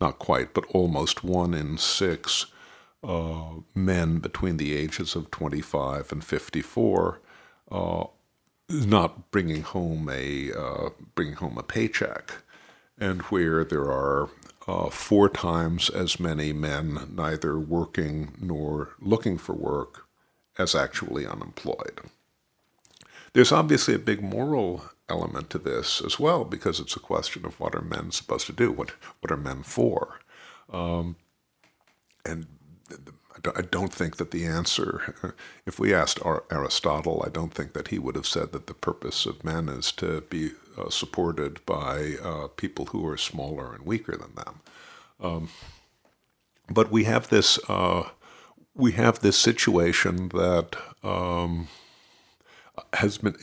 not 0.00 0.18
quite, 0.18 0.52
but 0.52 0.66
almost 0.66 1.24
one 1.24 1.54
in 1.54 1.78
six 1.78 2.46
uh, 3.02 3.54
men 3.74 4.18
between 4.18 4.56
the 4.56 4.74
ages 4.74 5.14
of 5.14 5.30
25 5.30 6.12
and 6.12 6.24
54 6.24 7.20
uh, 7.70 8.04
not 8.68 9.30
bringing 9.30 9.62
home 9.62 10.08
a 10.10 10.52
uh, 10.52 10.90
bringing 11.14 11.34
home 11.34 11.58
a 11.58 11.62
paycheck, 11.62 12.32
and 12.98 13.22
where 13.22 13.64
there 13.64 13.90
are 13.90 14.30
uh, 14.66 14.88
four 14.88 15.28
times 15.28 15.90
as 15.90 16.18
many 16.18 16.52
men 16.52 17.12
neither 17.14 17.58
working 17.58 18.32
nor 18.40 18.90
looking 19.00 19.36
for 19.36 19.52
work 19.52 20.03
as 20.58 20.74
actually 20.74 21.26
unemployed. 21.26 22.00
There's 23.32 23.52
obviously 23.52 23.94
a 23.94 23.98
big 23.98 24.22
moral 24.22 24.84
element 25.08 25.50
to 25.50 25.58
this 25.58 26.00
as 26.00 26.18
well 26.18 26.44
because 26.44 26.80
it's 26.80 26.96
a 26.96 27.00
question 27.00 27.44
of 27.44 27.58
what 27.60 27.74
are 27.74 27.82
men 27.82 28.10
supposed 28.10 28.46
to 28.46 28.52
do? 28.52 28.72
What 28.72 28.92
what 29.20 29.30
are 29.30 29.36
men 29.36 29.62
for? 29.62 30.20
Um, 30.72 31.16
and 32.24 32.46
I 33.56 33.62
don't 33.62 33.92
think 33.92 34.16
that 34.16 34.30
the 34.30 34.46
answer, 34.46 35.34
if 35.66 35.78
we 35.78 35.92
asked 35.92 36.20
Aristotle, 36.50 37.22
I 37.26 37.28
don't 37.28 37.52
think 37.52 37.74
that 37.74 37.88
he 37.88 37.98
would 37.98 38.14
have 38.14 38.26
said 38.26 38.52
that 38.52 38.66
the 38.66 38.74
purpose 38.74 39.26
of 39.26 39.44
men 39.44 39.68
is 39.68 39.92
to 39.92 40.22
be 40.22 40.52
uh, 40.78 40.88
supported 40.88 41.64
by 41.66 42.14
uh, 42.22 42.48
people 42.48 42.86
who 42.86 43.06
are 43.06 43.18
smaller 43.18 43.74
and 43.74 43.84
weaker 43.84 44.16
than 44.16 44.34
them. 44.34 44.60
Um, 45.20 45.48
but 46.70 46.90
we 46.90 47.04
have 47.04 47.28
this 47.28 47.58
uh, 47.68 48.08
we 48.74 48.92
have 48.92 49.20
this 49.20 49.38
situation 49.38 50.28
that 50.30 50.76
um, 51.02 51.68
has 52.94 53.18
been 53.18 53.36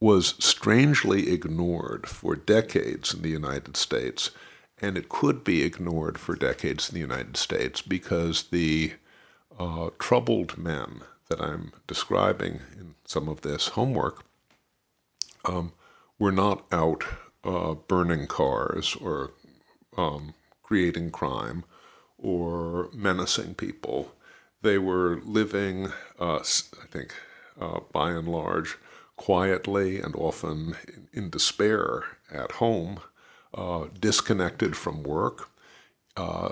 was 0.00 0.34
strangely 0.38 1.30
ignored 1.30 2.06
for 2.06 2.34
decades 2.34 3.12
in 3.12 3.20
the 3.20 3.28
United 3.28 3.76
States, 3.76 4.30
and 4.80 4.96
it 4.96 5.10
could 5.10 5.44
be 5.44 5.62
ignored 5.62 6.18
for 6.18 6.34
decades 6.34 6.88
in 6.88 6.94
the 6.94 7.00
United 7.00 7.36
States 7.36 7.82
because 7.82 8.44
the 8.44 8.94
uh, 9.58 9.90
troubled 9.98 10.56
men, 10.56 11.02
that 11.28 11.40
I'm 11.40 11.72
describing 11.86 12.60
in 12.76 12.94
some 13.04 13.28
of 13.28 13.42
this 13.42 13.68
homework 13.68 14.24
um, 15.44 15.72
were 16.18 16.32
not 16.32 16.64
out 16.72 17.04
uh, 17.44 17.74
burning 17.74 18.26
cars 18.26 18.96
or 18.96 19.32
um, 19.96 20.34
creating 20.62 21.10
crime 21.10 21.64
or 22.18 22.88
menacing 22.92 23.54
people. 23.54 24.12
They 24.62 24.78
were 24.78 25.20
living, 25.24 25.88
uh, 26.18 26.36
I 26.38 26.86
think, 26.90 27.14
uh, 27.58 27.80
by 27.92 28.10
and 28.12 28.28
large, 28.28 28.76
quietly 29.16 30.00
and 30.00 30.14
often 30.16 30.76
in, 31.12 31.30
despair 31.30 32.04
at 32.30 32.52
home, 32.52 33.00
uh, 33.54 33.86
disconnected 33.98 34.76
from 34.76 35.02
work, 35.02 35.48
uh, 36.16 36.50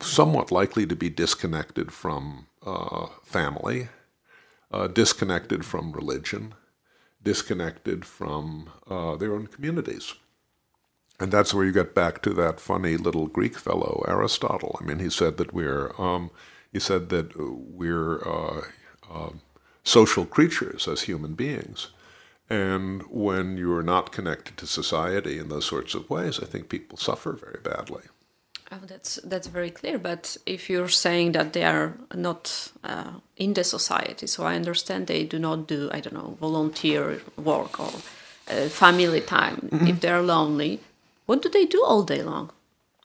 somewhat 0.00 0.52
likely 0.52 0.86
to 0.86 0.96
be 0.96 1.10
disconnected 1.10 1.92
from 1.92 2.46
uh, 2.64 3.06
family, 3.24 3.88
uh, 4.70 4.86
disconnected 4.86 5.64
from 5.64 5.92
religion, 5.92 6.54
disconnected 7.22 8.04
from 8.04 8.70
their 9.18 9.34
own 9.34 9.46
communities. 9.48 10.14
And 11.20 11.32
that's 11.32 11.52
where 11.52 11.64
you 11.64 11.72
get 11.72 11.94
back 11.94 12.22
to 12.22 12.30
that 12.34 12.60
funny 12.60 12.96
little 12.96 13.26
Greek 13.26 13.58
fellow, 13.58 14.04
Aristotle. 14.06 14.78
I 14.80 14.84
mean, 14.84 15.00
he 15.00 15.10
said 15.10 15.36
that 15.38 15.52
we're 15.52 15.92
um, 16.00 16.30
he 16.72 16.80
said 16.80 17.08
that 17.08 17.32
we're 17.36 18.20
uh, 18.26 18.62
uh, 19.10 19.30
social 19.84 20.26
creatures 20.26 20.86
as 20.86 21.02
human 21.02 21.34
beings. 21.34 21.88
And 22.50 23.02
when 23.10 23.56
you're 23.56 23.82
not 23.82 24.12
connected 24.12 24.56
to 24.58 24.66
society 24.66 25.38
in 25.38 25.48
those 25.48 25.66
sorts 25.66 25.94
of 25.94 26.08
ways, 26.08 26.40
I 26.40 26.46
think 26.46 26.68
people 26.68 26.96
suffer 26.96 27.32
very 27.32 27.60
badly. 27.62 28.02
Oh, 28.70 28.80
that's 28.86 29.18
that's 29.24 29.46
very 29.46 29.70
clear. 29.70 29.98
But 29.98 30.36
if 30.44 30.68
you're 30.68 30.88
saying 30.90 31.32
that 31.32 31.52
they 31.52 31.64
are 31.64 31.94
not 32.14 32.70
uh, 32.84 33.12
in 33.36 33.54
the 33.54 33.64
society, 33.64 34.26
so 34.26 34.44
I 34.44 34.56
understand 34.56 35.06
they 35.06 35.24
do 35.24 35.38
not 35.38 35.66
do 35.66 35.90
I 35.92 36.00
don't 36.00 36.14
know 36.14 36.36
volunteer 36.40 37.22
work 37.36 37.80
or 37.80 37.92
uh, 38.50 38.68
family 38.68 39.22
time. 39.22 39.56
Mm-hmm. 39.72 39.86
If 39.86 40.00
they're 40.00 40.22
lonely, 40.22 40.80
what 41.26 41.42
do 41.42 41.48
they 41.48 41.64
do 41.64 41.82
all 41.84 42.02
day 42.02 42.22
long, 42.22 42.50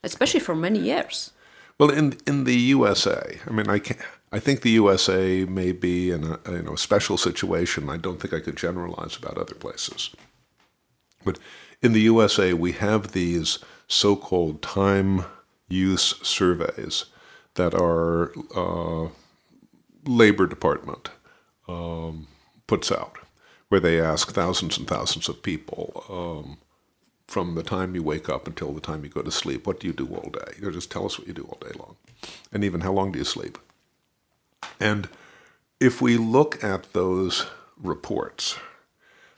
especially 0.04 0.42
for 0.42 0.56
many 0.56 0.80
years? 0.80 1.32
Well, 1.80 1.90
in 1.90 2.18
in 2.28 2.44
the 2.44 2.56
USA, 2.56 3.40
I 3.48 3.52
mean, 3.52 3.68
I 3.68 3.80
can 3.80 3.98
I 4.32 4.40
think 4.40 4.62
the 4.62 4.72
USA 4.72 5.46
may 5.46 5.72
be 5.72 6.12
in 6.12 6.24
a 6.24 6.52
you 6.52 6.64
know 6.64 6.74
a 6.74 6.78
special 6.78 7.18
situation. 7.18 7.90
I 7.90 7.98
don't 7.98 8.20
think 8.20 8.34
I 8.34 8.40
could 8.40 8.58
generalize 8.58 9.16
about 9.18 9.38
other 9.38 9.56
places, 9.56 10.10
but 11.24 11.40
in 11.82 11.94
the 11.94 12.02
USA, 12.02 12.54
we 12.54 12.72
have 12.74 13.12
these 13.12 13.60
so-called 13.88 14.62
time 14.62 15.26
use 15.68 16.16
surveys 16.24 17.06
that 17.56 17.74
our 17.76 18.32
uh, 18.56 19.10
Labor 20.06 20.48
Department 20.48 21.10
um, 21.68 22.28
puts 22.68 22.92
out, 22.92 23.18
where 23.70 23.82
they 23.82 24.00
ask 24.02 24.32
thousands 24.32 24.78
and 24.78 24.88
thousands 24.88 25.30
of 25.30 25.44
people 25.44 26.06
um, 26.10 26.58
from 27.34 27.56
the 27.56 27.64
time 27.64 27.96
you 27.96 28.04
wake 28.04 28.30
up 28.30 28.46
until 28.46 28.72
the 28.74 28.80
time 28.80 29.04
you 29.04 29.10
go 29.10 29.24
to 29.24 29.32
sleep, 29.32 29.66
what 29.66 29.80
do 29.80 29.88
you 29.88 29.94
do 29.94 30.06
all 30.06 30.30
day? 30.30 30.54
You 30.56 30.66
know, 30.66 30.72
just 30.72 30.92
tell 30.92 31.08
us 31.08 31.18
what 31.18 31.28
you 31.28 31.34
do 31.34 31.46
all 31.46 31.58
day 31.60 31.76
long. 31.80 31.96
And 32.52 32.64
even 32.64 32.82
how 32.82 32.92
long 32.92 33.12
do 33.12 33.18
you 33.18 33.26
sleep? 33.26 33.58
And 34.80 35.10
if 35.80 36.00
we 36.00 36.16
look 36.16 36.64
at 36.64 36.94
those 36.94 37.48
reports, 37.76 38.58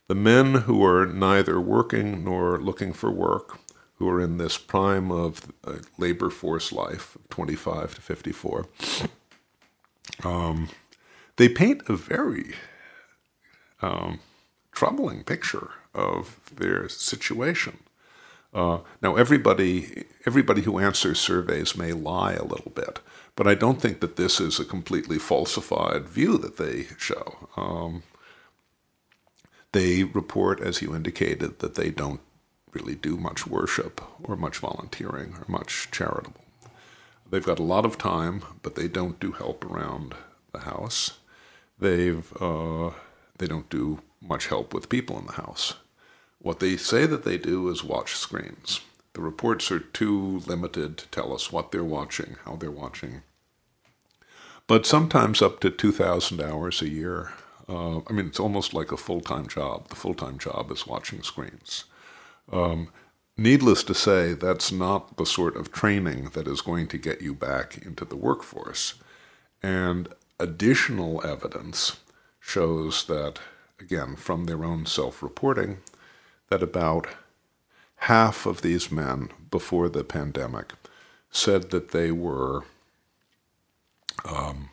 the 0.10 0.14
men 0.14 0.56
who 0.68 0.84
are 0.84 1.06
neither 1.06 1.58
working 1.62 2.26
nor 2.26 2.60
looking 2.60 2.92
for 2.92 3.10
work 3.10 3.60
who 3.96 4.10
are 4.10 4.20
in 4.20 4.40
this 4.40 4.58
prime 4.58 5.10
of 5.10 5.54
uh, 5.64 5.76
labor 5.98 6.30
force 6.30 6.74
life, 6.74 7.18
25 7.30 7.96
to 7.96 8.02
54, 8.02 8.66
um, 10.26 10.68
they 11.38 11.48
paint 11.48 11.82
a 11.88 11.96
very 11.96 12.56
um, 13.82 14.20
troubling 14.74 15.24
picture 15.24 15.70
of 15.94 16.42
their 16.54 16.90
situation. 16.90 17.78
Uh, 18.56 18.80
now, 19.02 19.18
everybody, 19.18 20.06
everybody 20.26 20.62
who 20.62 20.80
answers 20.80 21.20
surveys 21.20 21.76
may 21.76 21.92
lie 21.92 22.32
a 22.32 22.46
little 22.46 22.72
bit, 22.74 23.02
but 23.36 23.48
I 23.48 23.54
don't 23.54 23.82
think 23.82 24.00
that 24.00 24.16
this 24.16 24.40
is 24.40 24.62
a 24.62 24.66
completely 24.66 25.20
falsified 25.20 26.08
view 26.08 26.38
that 26.38 26.56
they 26.56 26.88
show. 26.98 27.50
Um, 27.58 28.04
they 29.74 30.06
report, 30.06 30.62
as 30.62 30.82
you 30.82 30.96
indicated, 30.96 31.60
that 31.60 31.76
they 31.76 31.90
don't 31.90 32.22
really 32.72 32.96
do 32.96 33.18
much 33.18 33.46
worship 33.46 34.02
or 34.24 34.38
much 34.38 34.60
volunteering 34.60 35.36
or 35.36 35.44
much 35.50 35.90
charitable. 35.92 36.46
They've 37.30 37.46
got 37.46 37.60
a 37.60 37.64
lot 37.64 37.86
of 37.86 37.98
time, 37.98 38.42
but 38.62 38.76
they 38.76 38.88
don't 38.88 39.20
do 39.20 39.34
help 39.34 39.66
around 39.66 40.16
the 40.54 40.60
house. 40.60 41.20
They've 41.78 42.32
uh, 42.42 42.92
they 43.38 43.48
don't 43.48 43.70
do 43.70 44.02
much 44.22 44.48
help 44.48 44.74
with 44.74 44.88
people 44.88 45.20
in 45.20 45.26
the 45.26 45.34
house. 45.34 45.74
What 46.46 46.60
they 46.60 46.78
say 46.78 47.08
that 47.08 47.24
they 47.24 47.40
do 47.40 47.70
is 47.70 47.84
watch 47.84 48.16
screens. 48.16 48.82
The 49.14 49.22
reports 49.22 49.72
are 49.72 49.80
too 49.80 50.44
limited 50.46 50.96
to 51.00 51.08
tell 51.08 51.34
us 51.34 51.52
what 51.52 51.72
they're 51.72 51.84
watching, 51.84 52.36
how 52.46 52.56
they're 52.56 52.70
watching. 52.70 53.24
But 54.68 54.86
sometimes 54.86 55.42
up 55.42 55.60
to 55.62 55.72
2,000 55.72 56.40
hours 56.40 56.84
a 56.84 56.88
year. 56.88 57.32
Uh, 57.68 58.02
I 58.06 58.14
mean, 58.14 58.28
it's 58.28 58.40
almost 58.40 58.76
like 58.76 58.92
a 58.92 58.98
full 58.98 59.22
time 59.22 59.48
job. 59.48 59.88
The 59.88 59.96
full 59.96 60.14
time 60.14 60.38
job 60.38 60.70
is 60.70 60.86
watching 60.86 61.24
screens. 61.24 61.86
Um, 62.52 62.90
needless 63.36 63.82
to 63.82 63.96
say, 63.96 64.36
that's 64.36 64.72
not 64.72 65.18
the 65.18 65.26
sort 65.26 65.56
of 65.56 65.72
training 65.72 66.30
that 66.34 66.48
is 66.48 66.62
going 66.62 66.88
to 66.90 67.00
get 67.00 67.24
you 67.24 67.34
back 67.34 67.84
into 67.84 68.06
the 68.06 68.18
workforce. 68.18 68.94
And 69.64 70.10
additional 70.40 71.26
evidence 71.26 71.98
shows 72.40 73.06
that, 73.06 73.40
again, 73.80 74.16
from 74.16 74.44
their 74.44 74.64
own 74.64 74.86
self 74.86 75.24
reporting, 75.24 75.80
that 76.50 76.64
about 76.64 77.08
half 77.98 78.46
of 78.46 78.62
these 78.62 78.92
men 78.92 79.30
before 79.50 79.90
the 79.90 80.04
pandemic 80.04 80.74
said 81.32 81.72
that 81.72 81.92
they 81.92 82.12
were 82.12 82.64
um, 84.24 84.70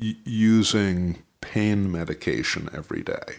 y- 0.00 0.16
using 0.24 1.22
pain 1.40 1.90
medication 1.90 2.68
every 2.72 3.02
day. 3.02 3.38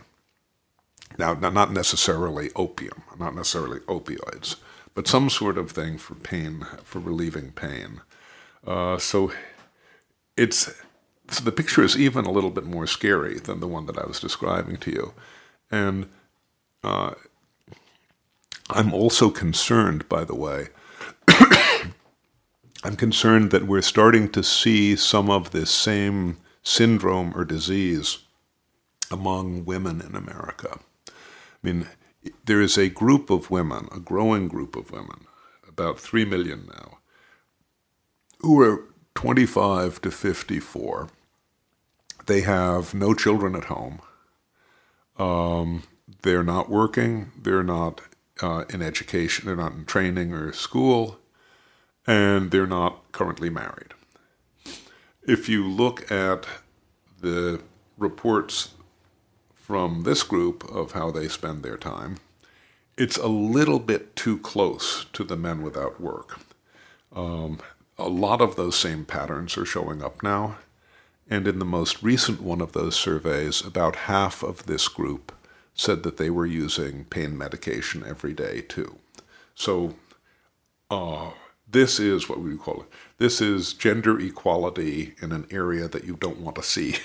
Now, 1.17 1.33
not 1.33 1.71
necessarily 1.71 2.51
opium, 2.55 3.03
not 3.19 3.35
necessarily 3.35 3.79
opioids, 3.81 4.55
but 4.93 5.07
some 5.07 5.29
sort 5.29 5.57
of 5.57 5.71
thing 5.71 5.97
for 5.97 6.15
pain, 6.15 6.65
for 6.83 6.99
relieving 6.99 7.51
pain. 7.51 8.01
Uh, 8.65 8.97
so 8.97 9.31
it's 10.37 10.71
so 11.29 11.43
the 11.43 11.51
picture 11.51 11.83
is 11.83 11.97
even 11.97 12.25
a 12.25 12.31
little 12.31 12.49
bit 12.49 12.65
more 12.65 12.85
scary 12.87 13.39
than 13.39 13.61
the 13.61 13.67
one 13.67 13.85
that 13.85 13.97
I 13.97 14.05
was 14.05 14.19
describing 14.19 14.77
to 14.77 14.91
you, 14.91 15.13
and 15.71 16.09
uh, 16.83 17.11
I'm 18.71 18.93
also 18.93 19.29
concerned, 19.29 20.07
by 20.07 20.23
the 20.23 20.35
way. 20.35 20.67
I'm 22.83 22.95
concerned 22.95 23.51
that 23.51 23.67
we're 23.67 23.81
starting 23.81 24.31
to 24.31 24.43
see 24.43 24.95
some 24.95 25.29
of 25.29 25.51
this 25.51 25.69
same 25.69 26.37
syndrome 26.63 27.33
or 27.35 27.43
disease 27.43 28.19
among 29.11 29.65
women 29.65 30.01
in 30.01 30.15
America. 30.15 30.79
I 31.07 31.11
mean, 31.61 31.87
there 32.45 32.61
is 32.61 32.77
a 32.77 32.89
group 32.89 33.29
of 33.29 33.51
women, 33.51 33.89
a 33.91 33.99
growing 33.99 34.47
group 34.47 34.75
of 34.75 34.91
women, 34.91 35.25
about 35.67 35.99
3 35.99 36.25
million 36.25 36.69
now, 36.73 36.99
who 38.39 38.61
are 38.61 38.85
25 39.15 40.01
to 40.01 40.11
54. 40.11 41.09
They 42.25 42.41
have 42.41 42.93
no 42.93 43.13
children 43.13 43.55
at 43.55 43.65
home. 43.65 44.01
Um, 45.17 45.83
they're 46.21 46.43
not 46.43 46.69
working. 46.69 47.31
They're 47.39 47.63
not 47.63 48.01
uh, 48.41 48.65
in 48.69 48.81
education. 48.81 49.45
They're 49.45 49.55
not 49.55 49.73
in 49.73 49.85
training 49.85 50.33
or 50.33 50.51
school. 50.53 51.19
And 52.07 52.49
they're 52.51 52.67
not 52.67 53.11
currently 53.11 53.49
married. 53.49 53.93
If 55.23 55.47
you 55.47 55.67
look 55.67 56.11
at 56.11 56.47
the 57.21 57.61
reports 57.97 58.71
from 59.53 60.01
this 60.03 60.23
group 60.23 60.63
of 60.71 60.93
how 60.93 61.11
they 61.11 61.27
spend 61.27 61.61
their 61.61 61.77
time, 61.77 62.17
it's 62.97 63.17
a 63.17 63.27
little 63.27 63.79
bit 63.79 64.15
too 64.15 64.39
close 64.39 65.05
to 65.13 65.23
the 65.23 65.37
men 65.37 65.61
without 65.61 66.01
work. 66.01 66.39
Um, 67.15 67.59
a 67.97 68.09
lot 68.09 68.41
of 68.41 68.55
those 68.55 68.75
same 68.75 69.05
patterns 69.05 69.57
are 69.57 69.65
showing 69.65 70.03
up 70.03 70.23
now. 70.23 70.57
And 71.29 71.47
in 71.47 71.59
the 71.59 71.65
most 71.65 72.03
recent 72.03 72.41
one 72.41 72.61
of 72.61 72.73
those 72.73 72.95
surveys, 72.95 73.61
about 73.61 73.95
half 73.95 74.43
of 74.43 74.65
this 74.65 74.87
group 74.87 75.31
said 75.81 76.03
that 76.03 76.17
they 76.17 76.29
were 76.29 76.45
using 76.45 77.05
pain 77.05 77.35
medication 77.35 78.03
every 78.07 78.33
day 78.33 78.61
too. 78.61 78.97
So 79.55 79.95
uh, 80.91 81.31
this 81.67 81.99
is 81.99 82.29
what 82.29 82.39
we 82.39 82.55
call 82.55 82.81
it. 82.81 82.87
This 83.17 83.41
is 83.41 83.73
gender 83.73 84.19
equality 84.19 85.15
in 85.21 85.31
an 85.31 85.47
area 85.49 85.87
that 85.87 86.03
you 86.03 86.15
don't 86.17 86.39
want 86.39 86.55
to 86.57 86.63
see 86.63 86.95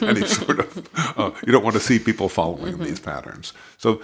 any 0.02 0.26
sort 0.26 0.60
of. 0.60 0.88
Uh, 1.18 1.32
you 1.46 1.52
don't 1.52 1.64
want 1.64 1.74
to 1.74 1.80
see 1.80 1.98
people 1.98 2.28
following 2.30 2.74
mm-hmm. 2.74 2.84
these 2.84 3.00
patterns. 3.00 3.52
So, 3.76 4.00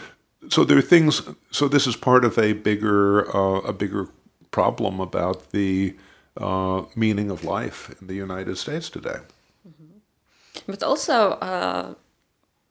so 0.50 0.64
there 0.64 0.76
are 0.76 0.88
things. 0.94 1.22
So 1.50 1.66
this 1.66 1.86
is 1.86 1.96
part 1.96 2.24
of 2.26 2.38
a 2.38 2.52
bigger, 2.52 3.34
uh, 3.34 3.60
a 3.60 3.72
bigger 3.72 4.08
problem 4.50 5.00
about 5.00 5.50
the 5.52 5.96
uh, 6.36 6.82
meaning 6.94 7.30
of 7.30 7.42
life 7.44 7.94
in 8.00 8.06
the 8.06 8.14
United 8.14 8.58
States 8.58 8.90
today. 8.90 9.20
Mm-hmm. 9.66 10.60
But 10.66 10.82
also, 10.82 11.32
uh, 11.40 11.94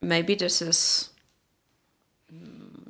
maybe 0.02 0.36
this 0.36 0.62
is 0.62 1.10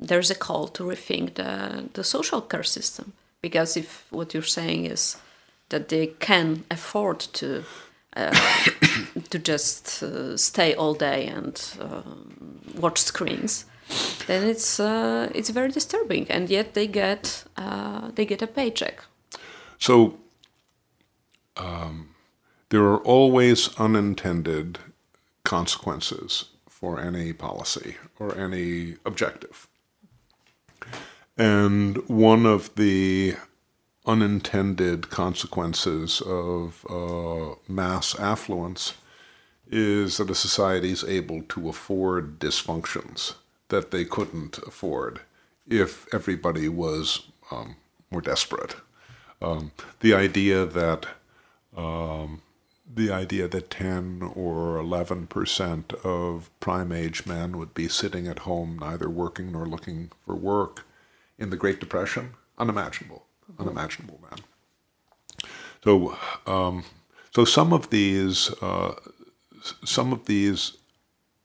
there's 0.08 0.30
a 0.30 0.34
call 0.34 0.68
to 0.68 0.84
rethink 0.84 1.34
the, 1.34 1.88
the 1.92 2.04
social 2.04 2.40
care 2.40 2.62
system 2.62 3.12
because 3.40 3.76
if 3.76 4.06
what 4.10 4.32
you're 4.34 4.42
saying 4.42 4.86
is 4.86 5.16
that 5.68 5.88
they 5.88 6.06
can 6.06 6.64
afford 6.70 7.20
to 7.20 7.64
uh, 8.16 8.30
to 9.30 9.38
just 9.38 10.02
uh, 10.02 10.36
stay 10.36 10.74
all 10.74 10.94
day 10.94 11.26
and 11.26 11.74
uh, 11.80 12.02
watch 12.78 12.98
screens, 12.98 13.64
then 14.26 14.48
it's 14.48 14.78
uh, 14.80 15.30
it's 15.34 15.50
very 15.50 15.70
disturbing, 15.70 16.30
and 16.30 16.48
yet 16.48 16.74
they 16.74 16.86
get 16.86 17.44
uh, 17.56 18.10
they 18.14 18.24
get 18.24 18.42
a 18.42 18.46
paycheck. 18.46 19.04
So 19.78 20.14
um, 21.56 22.14
there 22.68 22.84
are 22.84 22.98
always 22.98 23.68
unintended 23.78 24.78
consequences 25.42 26.44
for 26.68 27.00
any 27.00 27.32
policy 27.32 27.96
or 28.18 28.38
any 28.38 28.96
objective. 29.04 29.68
And 31.36 31.96
one 32.08 32.46
of 32.46 32.74
the 32.76 33.36
unintended 34.06 35.10
consequences 35.10 36.20
of 36.20 36.86
uh, 36.88 37.56
mass 37.66 38.18
affluence 38.18 38.94
is 39.68 40.18
that 40.18 40.30
a 40.30 40.34
society 40.34 40.92
is 40.92 41.02
able 41.04 41.42
to 41.42 41.68
afford 41.68 42.38
dysfunctions 42.38 43.34
that 43.68 43.90
they 43.90 44.04
couldn't 44.04 44.58
afford 44.58 45.20
if 45.66 46.06
everybody 46.14 46.68
was 46.68 47.26
um, 47.50 47.76
more 48.10 48.20
desperate. 48.20 48.76
Um, 49.40 49.72
the 50.00 50.14
idea 50.14 50.66
that 50.66 51.06
um, 51.76 52.42
the 52.94 53.10
idea 53.10 53.48
that 53.48 53.70
10 53.70 54.32
or 54.36 54.76
11 54.76 55.26
percent 55.26 55.92
of 56.04 56.50
prime 56.60 56.92
age 56.92 57.26
men 57.26 57.58
would 57.58 57.74
be 57.74 57.88
sitting 57.88 58.28
at 58.28 58.40
home, 58.40 58.78
neither 58.80 59.08
working 59.08 59.50
nor 59.50 59.66
looking 59.66 60.12
for 60.24 60.36
work 60.36 60.84
in 61.44 61.50
the 61.50 61.56
Great 61.58 61.78
Depression, 61.78 62.34
unimaginable, 62.58 63.26
unimaginable, 63.58 64.18
man. 64.22 64.38
So, 65.84 66.16
um, 66.46 66.84
so 67.34 67.44
some 67.44 67.72
of 67.74 67.90
these, 67.90 68.50
uh, 68.62 68.94
some 69.84 70.12
of 70.12 70.24
these 70.24 70.78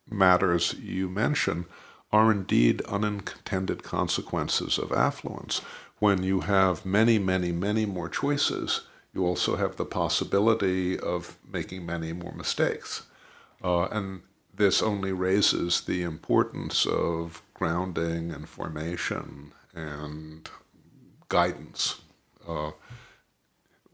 matters 0.09 0.73
you 0.81 1.09
mention 1.09 1.65
are 2.13 2.31
indeed 2.31 2.81
unintended 2.83 3.83
consequences 3.83 4.77
of 4.79 4.93
affluence. 4.93 5.59
When 5.99 6.23
you 6.23 6.39
have 6.41 6.85
many, 6.85 7.19
many, 7.19 7.51
many 7.51 7.85
more 7.85 8.07
choices, 8.07 8.81
you 9.13 9.25
also 9.25 9.57
have 9.57 9.75
the 9.75 9.85
possibility 9.85 10.97
of 10.97 11.37
making 11.51 11.85
many 11.85 12.13
more 12.13 12.33
mistakes. 12.33 13.03
Uh, 13.61 13.87
and 13.91 14.21
this 14.55 14.81
only 14.81 15.11
raises 15.11 15.81
the 15.81 16.03
importance 16.03 16.85
of 16.85 17.41
grounding 17.53 18.31
and 18.31 18.47
formation 18.47 19.51
and 19.73 20.49
guidance. 21.27 22.01
Uh, 22.47 22.71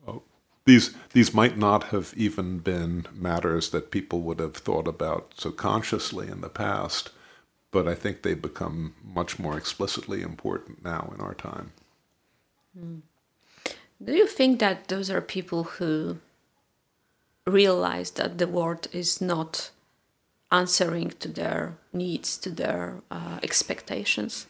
uh, 0.07 0.19
these 0.65 0.95
these 1.11 1.33
might 1.33 1.57
not 1.57 1.85
have 1.85 2.13
even 2.15 2.59
been 2.59 3.05
matters 3.13 3.69
that 3.69 3.91
people 3.91 4.21
would 4.21 4.39
have 4.39 4.55
thought 4.55 4.87
about 4.87 5.33
so 5.37 5.51
consciously 5.51 6.27
in 6.27 6.41
the 6.41 6.49
past, 6.49 7.11
but 7.71 7.87
I 7.87 7.95
think 7.95 8.21
they 8.21 8.33
become 8.33 8.95
much 9.03 9.37
more 9.39 9.57
explicitly 9.57 10.21
important 10.21 10.83
now 10.83 11.11
in 11.13 11.21
our 11.21 11.33
time. 11.33 11.71
Mm. 12.77 13.01
Do 14.03 14.13
you 14.13 14.27
think 14.27 14.59
that 14.59 14.87
those 14.87 15.09
are 15.09 15.21
people 15.21 15.63
who 15.63 16.17
realize 17.47 18.11
that 18.11 18.37
the 18.37 18.47
world 18.47 18.87
is 18.91 19.21
not 19.21 19.71
answering 20.51 21.11
to 21.19 21.27
their 21.27 21.77
needs, 21.93 22.37
to 22.37 22.49
their 22.49 23.01
uh, 23.09 23.39
expectations? 23.41 24.47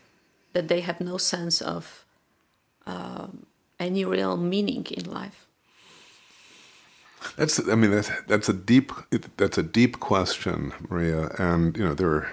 That 0.56 0.70
they 0.70 0.80
have 0.80 1.02
no 1.02 1.18
sense 1.18 1.62
of 1.62 2.06
um, 2.88 3.46
any 3.78 4.06
real 4.06 4.38
meaning 4.38 4.86
in 4.90 5.12
life. 5.12 5.46
That's 7.36 7.60
I 7.68 7.76
mean 7.76 7.92
that's 7.92 8.12
that's 8.28 8.50
a 8.50 8.54
deep 8.54 8.92
that's 9.38 9.58
a 9.58 9.64
deep 9.64 10.00
question, 10.00 10.74
Maria. 10.90 11.30
And 11.38 11.76
you 11.78 11.84
know 11.84 11.94
there 11.94 12.10
are 12.10 12.28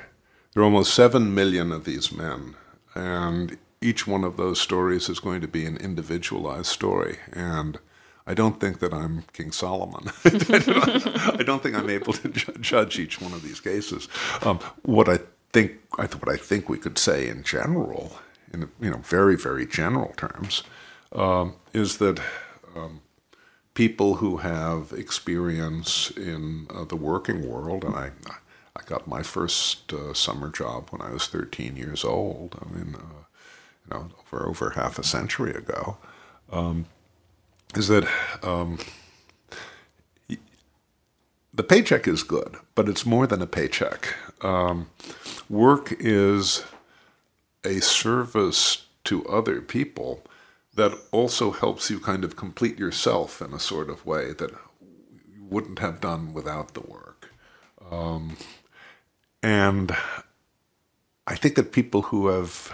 there 0.52 0.62
are 0.62 0.64
almost 0.64 0.94
seven 0.94 1.34
million 1.34 1.72
of 1.72 1.84
these 1.84 2.12
men, 2.12 2.54
and 2.94 3.58
each 3.80 4.06
one 4.06 4.22
of 4.22 4.36
those 4.36 4.60
stories 4.60 5.08
is 5.08 5.18
going 5.18 5.40
to 5.40 5.48
be 5.48 5.66
an 5.66 5.76
individualized 5.78 6.66
story. 6.66 7.18
And 7.32 7.80
I 8.26 8.34
don't 8.34 8.60
think 8.60 8.78
that 8.78 8.94
I'm 8.94 9.24
King 9.32 9.50
Solomon. 9.50 10.04
I 10.24 11.42
don't 11.44 11.62
think 11.62 11.74
I'm 11.74 11.90
able 11.90 12.12
to 12.12 12.28
judge 12.60 13.00
each 13.00 13.20
one 13.20 13.32
of 13.32 13.42
these 13.42 13.60
cases. 13.60 14.08
Um, 14.42 14.60
what 14.82 15.08
I 15.08 15.18
think 15.52 15.72
what 15.96 16.28
I 16.28 16.36
think 16.36 16.68
we 16.68 16.78
could 16.78 16.98
say 16.98 17.28
in 17.28 17.42
general, 17.42 18.18
in 18.52 18.70
you 18.80 18.90
know 18.90 18.98
very 18.98 19.36
very 19.36 19.66
general 19.66 20.12
terms, 20.16 20.62
um, 21.12 21.54
is 21.72 21.98
that 21.98 22.20
um, 22.74 23.00
people 23.74 24.16
who 24.16 24.38
have 24.38 24.92
experience 24.92 26.10
in 26.16 26.66
uh, 26.74 26.84
the 26.84 26.96
working 26.96 27.48
world, 27.48 27.84
and 27.84 27.94
I 27.94 28.10
I 28.76 28.82
got 28.86 29.06
my 29.06 29.22
first 29.22 29.92
uh, 29.92 30.14
summer 30.14 30.50
job 30.50 30.88
when 30.90 31.02
I 31.02 31.12
was 31.12 31.26
13 31.26 31.76
years 31.76 32.04
old. 32.04 32.56
I 32.60 32.74
mean, 32.74 32.94
uh, 32.94 33.24
you 33.84 33.90
know, 33.90 34.08
over 34.20 34.48
over 34.48 34.70
half 34.70 34.98
a 34.98 35.04
century 35.04 35.52
ago, 35.52 35.98
um, 36.50 36.86
is 37.74 37.88
that 37.88 38.08
um, 38.42 38.78
the 41.54 41.62
paycheck 41.62 42.08
is 42.08 42.22
good, 42.22 42.56
but 42.74 42.88
it's 42.88 43.04
more 43.04 43.26
than 43.26 43.42
a 43.42 43.46
paycheck. 43.46 44.14
Um, 44.40 44.88
work 45.52 45.94
is 46.00 46.64
a 47.62 47.78
service 47.80 48.86
to 49.04 49.24
other 49.26 49.60
people 49.60 50.24
that 50.74 50.92
also 51.12 51.50
helps 51.50 51.90
you 51.90 52.00
kind 52.00 52.24
of 52.24 52.36
complete 52.36 52.78
yourself 52.78 53.42
in 53.42 53.52
a 53.52 53.60
sort 53.60 53.90
of 53.90 54.06
way 54.06 54.32
that 54.32 54.50
you 54.50 55.44
wouldn't 55.50 55.78
have 55.78 56.00
done 56.00 56.32
without 56.32 56.72
the 56.72 56.80
work. 56.80 57.30
Um, 57.90 58.38
and 59.42 59.94
I 61.26 61.34
think 61.34 61.56
that 61.56 61.70
people 61.70 62.02
who 62.02 62.28
have, 62.28 62.72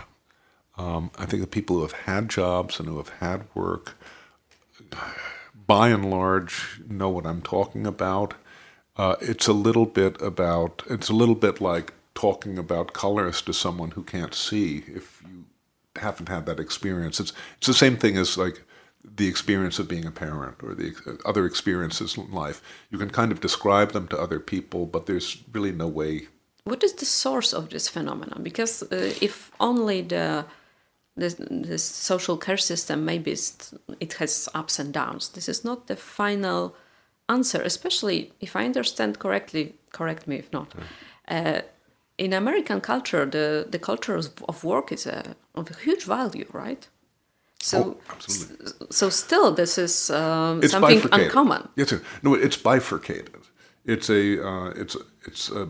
um, 0.76 1.10
I 1.18 1.26
think 1.26 1.42
that 1.42 1.50
people 1.50 1.76
who 1.76 1.82
have 1.82 1.92
had 1.92 2.28
jobs 2.28 2.78
and 2.78 2.88
who 2.88 2.98
have 2.98 3.08
had 3.08 3.44
work, 3.56 3.98
by 5.66 5.88
and 5.88 6.08
large, 6.08 6.80
know 6.88 7.08
what 7.08 7.26
I'm 7.26 7.42
talking 7.42 7.88
about. 7.88 8.34
Uh, 8.96 9.16
it's 9.20 9.48
a 9.48 9.52
little 9.52 9.86
bit 9.86 10.20
about, 10.22 10.82
it's 10.88 11.08
a 11.08 11.14
little 11.14 11.34
bit 11.34 11.60
like 11.60 11.92
talking 12.18 12.58
about 12.58 12.92
colors 12.92 13.40
to 13.42 13.52
someone 13.52 13.92
who 13.92 14.02
can't 14.02 14.34
see 14.34 14.82
if 14.98 15.22
you 15.28 15.44
haven't 15.96 16.28
had 16.28 16.46
that 16.46 16.58
experience. 16.58 17.20
It's, 17.20 17.32
it's 17.58 17.68
the 17.68 17.82
same 17.84 17.96
thing 17.96 18.16
as 18.16 18.36
like 18.36 18.58
the 19.04 19.28
experience 19.28 19.78
of 19.78 19.86
being 19.88 20.06
a 20.06 20.10
parent 20.10 20.56
or 20.64 20.74
the 20.74 20.90
other 21.24 21.46
experiences 21.46 22.16
in 22.16 22.32
life. 22.44 22.60
You 22.90 22.98
can 22.98 23.10
kind 23.10 23.30
of 23.32 23.40
describe 23.40 23.92
them 23.92 24.08
to 24.08 24.18
other 24.18 24.40
people, 24.40 24.86
but 24.86 25.06
there's 25.06 25.28
really 25.52 25.72
no 25.72 25.86
way. 26.00 26.26
What 26.64 26.82
is 26.82 26.94
the 26.94 27.06
source 27.06 27.52
of 27.52 27.68
this 27.68 27.88
phenomenon? 27.88 28.42
Because 28.42 28.82
uh, 28.82 29.12
if 29.28 29.52
only 29.60 30.02
the 30.02 30.44
this, 31.16 31.34
this 31.38 31.84
social 31.84 32.36
care 32.36 32.62
system 32.70 33.04
maybe 33.04 33.36
it 34.00 34.12
has 34.14 34.48
ups 34.54 34.78
and 34.78 34.92
downs. 34.92 35.28
This 35.28 35.48
is 35.48 35.64
not 35.64 35.86
the 35.86 35.96
final 35.96 36.74
answer, 37.28 37.62
especially 37.62 38.32
if 38.40 38.56
I 38.56 38.64
understand 38.64 39.18
correctly. 39.18 39.74
Correct 39.92 40.26
me 40.26 40.36
if 40.36 40.52
not. 40.52 40.68
Uh, 41.28 41.60
in 42.18 42.32
American 42.32 42.80
culture, 42.80 43.24
the, 43.24 43.66
the 43.70 43.78
culture 43.78 44.16
of 44.48 44.64
work 44.64 44.92
is 44.92 45.06
a, 45.06 45.36
of 45.54 45.70
a 45.70 45.74
huge 45.74 46.04
value, 46.04 46.46
right? 46.52 46.86
So, 47.60 47.78
oh, 47.78 47.96
absolutely. 48.10 48.86
so 48.90 49.08
still, 49.08 49.52
this 49.52 49.78
is 49.78 50.10
um, 50.10 50.62
something 50.62 50.98
bifurcated. 50.98 51.26
uncommon. 51.26 51.68
Yes, 51.76 51.94
no, 52.22 52.34
it's 52.34 52.56
bifurcated. 52.56 53.40
It's 53.84 54.10
a, 54.10 54.46
uh, 54.46 54.70
it's, 54.70 54.96
it's 55.26 55.50
a, 55.50 55.68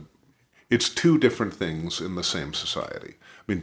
it's 0.70 0.88
two 0.88 1.18
different 1.18 1.54
things 1.54 2.00
in 2.00 2.14
the 2.14 2.24
same 2.24 2.52
society. 2.52 3.14
I 3.16 3.52
mean, 3.52 3.62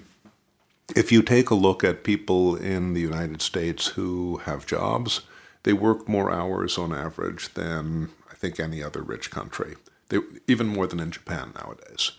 if 0.95 1.11
you 1.11 1.21
take 1.21 1.49
a 1.49 1.55
look 1.55 1.83
at 1.83 2.03
people 2.03 2.55
in 2.55 2.93
the 2.93 3.01
United 3.01 3.41
States 3.41 3.87
who 3.87 4.37
have 4.45 4.65
jobs, 4.65 5.21
they 5.63 5.73
work 5.73 6.07
more 6.07 6.31
hours 6.31 6.77
on 6.77 6.93
average 6.93 7.53
than 7.53 8.09
I 8.31 8.35
think 8.35 8.59
any 8.59 8.83
other 8.83 9.01
rich 9.01 9.29
country. 9.29 9.75
They, 10.09 10.19
even 10.47 10.67
more 10.67 10.87
than 10.87 10.99
in 10.99 11.11
Japan 11.11 11.53
nowadays. 11.55 12.11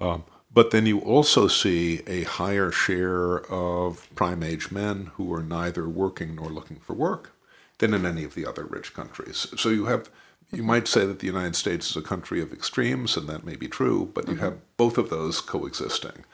Um, 0.00 0.24
but 0.52 0.70
then 0.72 0.86
you 0.86 0.98
also 1.00 1.46
see 1.46 2.02
a 2.06 2.24
higher 2.24 2.72
share 2.72 3.44
of 3.46 4.08
prime 4.16 4.42
age 4.42 4.72
men 4.72 5.12
who 5.14 5.32
are 5.32 5.42
neither 5.42 5.88
working 5.88 6.34
nor 6.34 6.48
looking 6.48 6.78
for 6.78 6.94
work 6.94 7.32
than 7.78 7.94
in 7.94 8.04
any 8.04 8.24
of 8.24 8.34
the 8.34 8.46
other 8.46 8.64
rich 8.64 8.92
countries. 8.94 9.46
So 9.56 9.68
you 9.68 9.86
have 9.86 10.10
you 10.52 10.64
might 10.64 10.88
say 10.88 11.06
that 11.06 11.20
the 11.20 11.28
United 11.28 11.54
States 11.54 11.90
is 11.90 11.96
a 11.96 12.02
country 12.02 12.40
of 12.40 12.52
extremes, 12.52 13.16
and 13.16 13.28
that 13.28 13.44
may 13.44 13.54
be 13.54 13.68
true, 13.68 14.10
but 14.12 14.26
you 14.26 14.34
mm-hmm. 14.34 14.44
have 14.44 14.76
both 14.76 14.98
of 14.98 15.08
those 15.08 15.40
coexisting. 15.40 16.24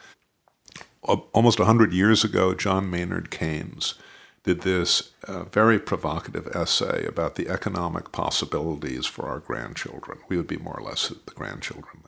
Almost 1.02 1.58
100 1.58 1.92
years 1.92 2.24
ago, 2.24 2.54
John 2.54 2.90
Maynard 2.90 3.30
Keynes 3.30 3.94
did 4.42 4.62
this 4.62 5.12
uh, 5.28 5.44
very 5.44 5.78
provocative 5.78 6.46
essay 6.48 7.04
about 7.04 7.34
the 7.34 7.48
economic 7.48 8.10
possibilities 8.10 9.04
for 9.04 9.28
our 9.28 9.40
grandchildren. 9.40 10.18
We 10.28 10.36
would 10.36 10.46
be 10.46 10.56
more 10.56 10.78
or 10.78 10.82
less 10.82 11.08
the 11.08 11.34
grandchildren. 11.34 12.02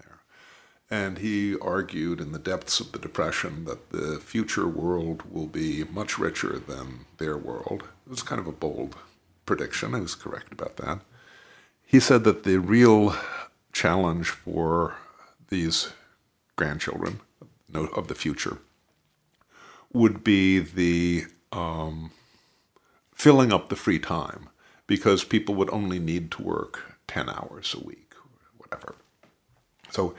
And 0.91 1.19
he 1.19 1.57
argued 1.59 2.21
in 2.21 2.33
the 2.33 2.39
depths 2.39 2.81
of 2.81 2.93
the 2.93 2.99
Depression 2.99 3.65
that 3.67 3.91
the 3.91 4.19
future 4.19 4.67
world 4.67 5.23
will 5.31 5.47
be 5.47 5.85
much 5.85 6.19
richer 6.19 6.59
than 6.59 7.05
their 7.19 7.37
world. 7.37 7.85
It 8.07 8.11
was 8.11 8.23
kind 8.23 8.41
of 8.41 8.47
a 8.47 8.53
bold 8.53 8.97
prediction. 9.45 9.95
I 9.95 10.01
was 10.01 10.15
correct 10.15 10.53
about 10.53 10.77
that. 10.79 11.01
He 11.85 12.01
said 12.01 12.25
that 12.25 12.45
the 12.45 12.59
real 12.59 13.15
challenge 13.73 14.29
for 14.29 14.97
these 15.49 15.93
grandchildren 16.57 17.21
of 17.75 18.09
the 18.09 18.15
future 18.15 18.59
would 19.93 20.25
be 20.25 20.59
the 20.59 21.25
um, 21.53 22.11
filling 23.15 23.53
up 23.53 23.69
the 23.69 23.77
free 23.77 23.99
time 23.99 24.49
because 24.87 25.25
people 25.25 25.55
would 25.55 25.71
only 25.71 25.99
need 25.99 26.31
to 26.33 26.43
work 26.43 26.97
10 27.07 27.29
hours 27.29 27.75
a 27.75 27.85
week 27.85 28.13
or 28.17 28.31
whatever. 28.59 28.95
So 29.91 30.15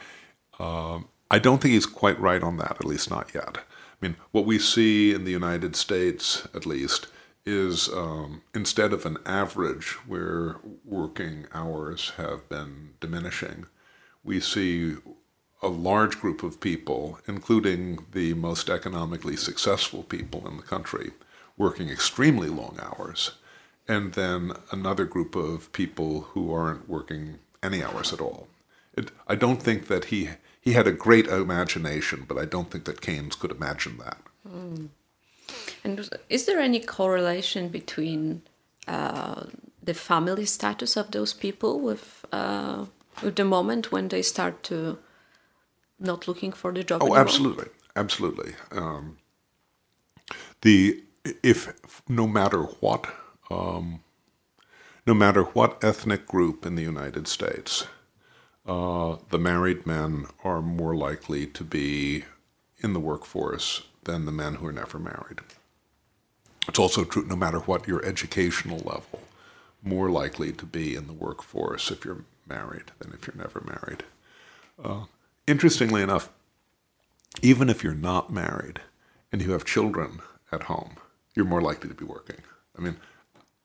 um, 0.59 1.07
I 1.31 1.39
don't 1.39 1.61
think 1.61 1.73
he's 1.73 1.85
quite 1.85 2.19
right 2.19 2.41
on 2.41 2.57
that, 2.57 2.77
at 2.79 2.85
least 2.85 3.09
not 3.09 3.33
yet. 3.33 3.57
I 3.57 4.05
mean, 4.05 4.15
what 4.31 4.45
we 4.45 4.59
see 4.59 5.13
in 5.13 5.25
the 5.25 5.31
United 5.31 5.75
States, 5.75 6.47
at 6.53 6.65
least, 6.65 7.07
is 7.45 7.89
um, 7.89 8.41
instead 8.53 8.93
of 8.93 9.05
an 9.05 9.17
average 9.25 9.91
where 10.07 10.57
working 10.85 11.45
hours 11.53 12.11
have 12.17 12.47
been 12.49 12.91
diminishing, 12.99 13.65
we 14.23 14.39
see 14.39 14.95
a 15.61 15.67
large 15.67 16.19
group 16.19 16.43
of 16.43 16.59
people, 16.61 17.19
including 17.27 18.05
the 18.11 18.33
most 18.33 18.69
economically 18.69 19.35
successful 19.35 20.03
people 20.03 20.47
in 20.47 20.57
the 20.57 20.63
country, 20.63 21.11
working 21.57 21.89
extremely 21.89 22.47
long 22.47 22.79
hours, 22.81 23.31
and 23.87 24.13
then 24.13 24.53
another 24.71 25.05
group 25.05 25.35
of 25.35 25.71
people 25.73 26.21
who 26.21 26.53
aren't 26.53 26.87
working 26.87 27.39
any 27.61 27.83
hours 27.83 28.13
at 28.13 28.21
all. 28.21 28.47
It, 28.93 29.11
I 29.27 29.35
don't 29.35 29.61
think 29.61 29.87
that 29.87 30.05
he 30.05 30.29
he 30.61 30.73
had 30.73 30.87
a 30.87 30.91
great 30.91 31.27
imagination, 31.27 32.25
but 32.27 32.37
I 32.37 32.45
don't 32.45 32.69
think 32.69 32.85
that 32.85 33.01
Keynes 33.01 33.35
could 33.35 33.51
imagine 33.51 33.97
that. 33.97 34.17
Mm. 34.47 34.89
And 35.83 36.09
is 36.29 36.45
there 36.45 36.59
any 36.59 36.79
correlation 36.79 37.69
between 37.69 38.41
uh, 38.87 39.45
the 39.81 39.93
family 39.93 40.45
status 40.45 40.97
of 40.97 41.11
those 41.11 41.33
people 41.33 41.79
with 41.79 42.25
uh, 42.31 42.85
with 43.23 43.35
the 43.35 43.45
moment 43.45 43.91
when 43.91 44.07
they 44.09 44.21
start 44.21 44.63
to 44.63 44.97
not 45.99 46.27
looking 46.27 46.51
for 46.51 46.71
the 46.71 46.83
job? 46.83 47.01
Oh, 47.01 47.05
anymore? 47.05 47.19
absolutely, 47.19 47.67
absolutely. 47.95 48.53
Um, 48.71 49.17
the 50.61 51.03
if 51.43 51.73
no 52.07 52.27
matter 52.27 52.63
what, 52.63 53.07
um, 53.49 54.01
no 55.07 55.13
matter 55.13 55.43
what 55.43 55.83
ethnic 55.83 56.27
group 56.27 56.65
in 56.65 56.75
the 56.75 56.83
United 56.83 57.27
States, 57.27 57.87
uh, 58.69 59.17
the 59.31 59.39
married 59.39 59.87
men 59.87 60.27
are 60.43 60.61
more 60.61 60.95
likely 60.95 61.47
to 61.47 61.63
be 61.63 62.23
in 62.77 62.93
the 62.93 62.99
workforce 62.99 63.81
than 64.03 64.25
the 64.25 64.31
men 64.31 64.55
who 64.55 64.67
are 64.67 64.71
never 64.71 64.99
married. 64.99 65.39
It's 66.67 66.77
also 66.77 67.03
true 67.03 67.25
no 67.25 67.35
matter 67.35 67.57
what 67.57 67.87
your 67.87 68.05
educational 68.05 68.77
level, 68.77 69.21
more 69.81 70.11
likely 70.11 70.51
to 70.51 70.67
be 70.67 70.95
in 70.95 71.07
the 71.07 71.13
workforce 71.13 71.89
if 71.89 72.05
you're 72.05 72.23
married 72.47 72.91
than 72.99 73.11
if 73.11 73.25
you're 73.25 73.35
never 73.35 73.61
married. 73.61 74.03
Uh, 74.83 75.05
interestingly 75.47 76.03
enough, 76.03 76.29
even 77.41 77.69
if 77.69 77.83
you're 77.83 77.95
not 77.95 78.31
married 78.31 78.81
and 79.31 79.41
you 79.41 79.51
have 79.51 79.65
children 79.65 80.19
at 80.51 80.63
home, 80.63 80.91
you're 81.33 81.43
more 81.43 81.61
likely 81.61 81.89
to 81.89 81.95
be 81.95 82.05
working. 82.05 82.37
I 82.77 82.81
mean, 82.81 82.97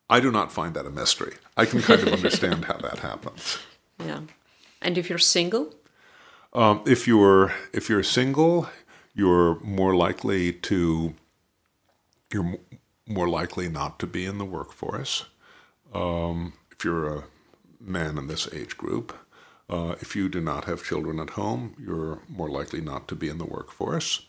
I 0.09 0.21
do 0.21 0.33
not 0.33 0.51
find 0.51 0.73
that 0.75 0.87
a 0.87 0.91
mystery. 0.91 1.35
I 1.59 1.67
can 1.67 1.83
kind 1.83 2.01
of 2.01 2.09
understand 2.15 2.65
how 2.65 2.79
that 2.79 3.01
happens. 3.01 3.59
Yeah. 3.99 4.21
And 4.85 4.99
if 4.99 5.09
you're 5.09 5.19
single? 5.19 5.75
Um, 6.53 6.83
if 6.87 7.09
you're 7.09 7.53
if 7.73 7.89
you're 7.89 8.05
single, 8.05 8.69
you're 9.15 9.59
more 9.61 9.97
likely 9.97 10.53
to 10.53 11.15
you're 12.33 12.59
more 13.07 13.29
likely 13.29 13.69
not 13.69 13.99
to 13.99 14.07
be 14.07 14.27
in 14.27 14.39
the 14.39 14.45
workforce. 14.45 15.25
Um, 15.93 16.53
if 16.71 16.85
you're 16.85 17.19
a 17.19 17.25
man 17.81 18.19
in 18.19 18.27
this 18.27 18.49
age 18.53 18.77
group, 18.77 19.17
uh, 19.69 19.95
if 20.01 20.15
you 20.15 20.29
do 20.29 20.41
not 20.41 20.65
have 20.65 20.85
children 20.85 21.19
at 21.19 21.31
home, 21.31 21.75
you're 21.79 22.21
more 22.29 22.51
likely 22.51 22.81
not 22.81 23.09
to 23.09 23.15
be 23.15 23.29
in 23.29 23.39
the 23.39 23.47
workforce. 23.47 24.27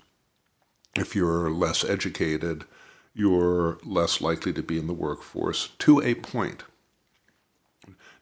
If 0.96 1.16
you're 1.16 1.50
less 1.50 1.84
educated, 1.84 2.66
you're 3.14 3.78
less 3.84 4.22
likely 4.22 4.54
to 4.54 4.64
be 4.64 4.78
in 4.78 4.88
the 4.88 4.94
workforce 4.94 5.70
to 5.80 6.02
a 6.02 6.16
point. 6.16 6.64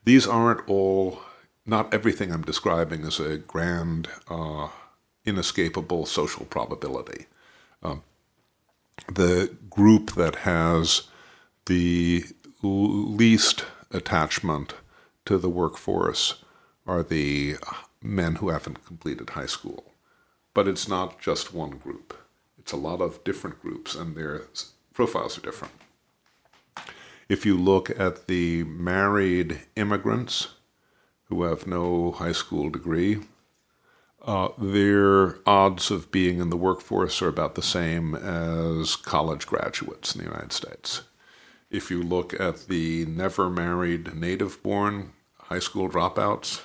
These 0.05 0.27
aren't 0.27 0.67
all, 0.67 1.19
not 1.65 1.93
everything 1.93 2.31
I'm 2.31 2.41
describing 2.41 3.01
is 3.05 3.19
a 3.19 3.37
grand, 3.37 4.09
uh, 4.29 4.69
inescapable 5.25 6.05
social 6.05 6.45
probability. 6.45 7.25
Um, 7.81 8.03
the 9.07 9.55
group 9.69 10.11
that 10.13 10.35
has 10.37 11.03
the 11.65 12.25
least 12.61 13.65
attachment 13.91 14.75
to 15.25 15.37
the 15.37 15.49
workforce 15.49 16.43
are 16.85 17.03
the 17.03 17.55
men 18.01 18.35
who 18.35 18.49
haven't 18.49 18.85
completed 18.85 19.31
high 19.31 19.45
school. 19.45 19.93
But 20.53 20.67
it's 20.67 20.87
not 20.87 21.19
just 21.19 21.53
one 21.53 21.71
group. 21.71 22.13
It's 22.59 22.73
a 22.73 22.77
lot 22.77 23.01
of 23.01 23.23
different 23.23 23.61
groups, 23.61 23.95
and 23.95 24.15
their 24.15 24.43
profiles 24.93 25.37
are 25.37 25.41
different. 25.41 25.73
If 27.29 27.45
you 27.45 27.57
look 27.57 27.89
at 27.99 28.27
the 28.27 28.63
married 28.65 29.61
immigrants 29.75 30.49
who 31.33 31.43
have 31.43 31.65
no 31.65 32.11
high 32.11 32.31
school 32.31 32.69
degree, 32.69 33.19
uh, 34.21 34.49
their 34.57 35.39
odds 35.47 35.89
of 35.89 36.11
being 36.11 36.39
in 36.39 36.49
the 36.49 36.57
workforce 36.57 37.21
are 37.21 37.27
about 37.27 37.55
the 37.55 37.61
same 37.61 38.15
as 38.15 38.95
college 38.95 39.47
graduates 39.47 40.13
in 40.13 40.19
the 40.19 40.29
United 40.29 40.53
States. 40.53 41.01
If 41.71 41.89
you 41.89 42.03
look 42.03 42.39
at 42.39 42.67
the 42.67 43.05
never 43.07 43.49
married 43.49 44.15
native 44.15 44.61
born 44.61 45.13
high 45.39 45.59
school 45.59 45.89
dropouts, 45.89 46.61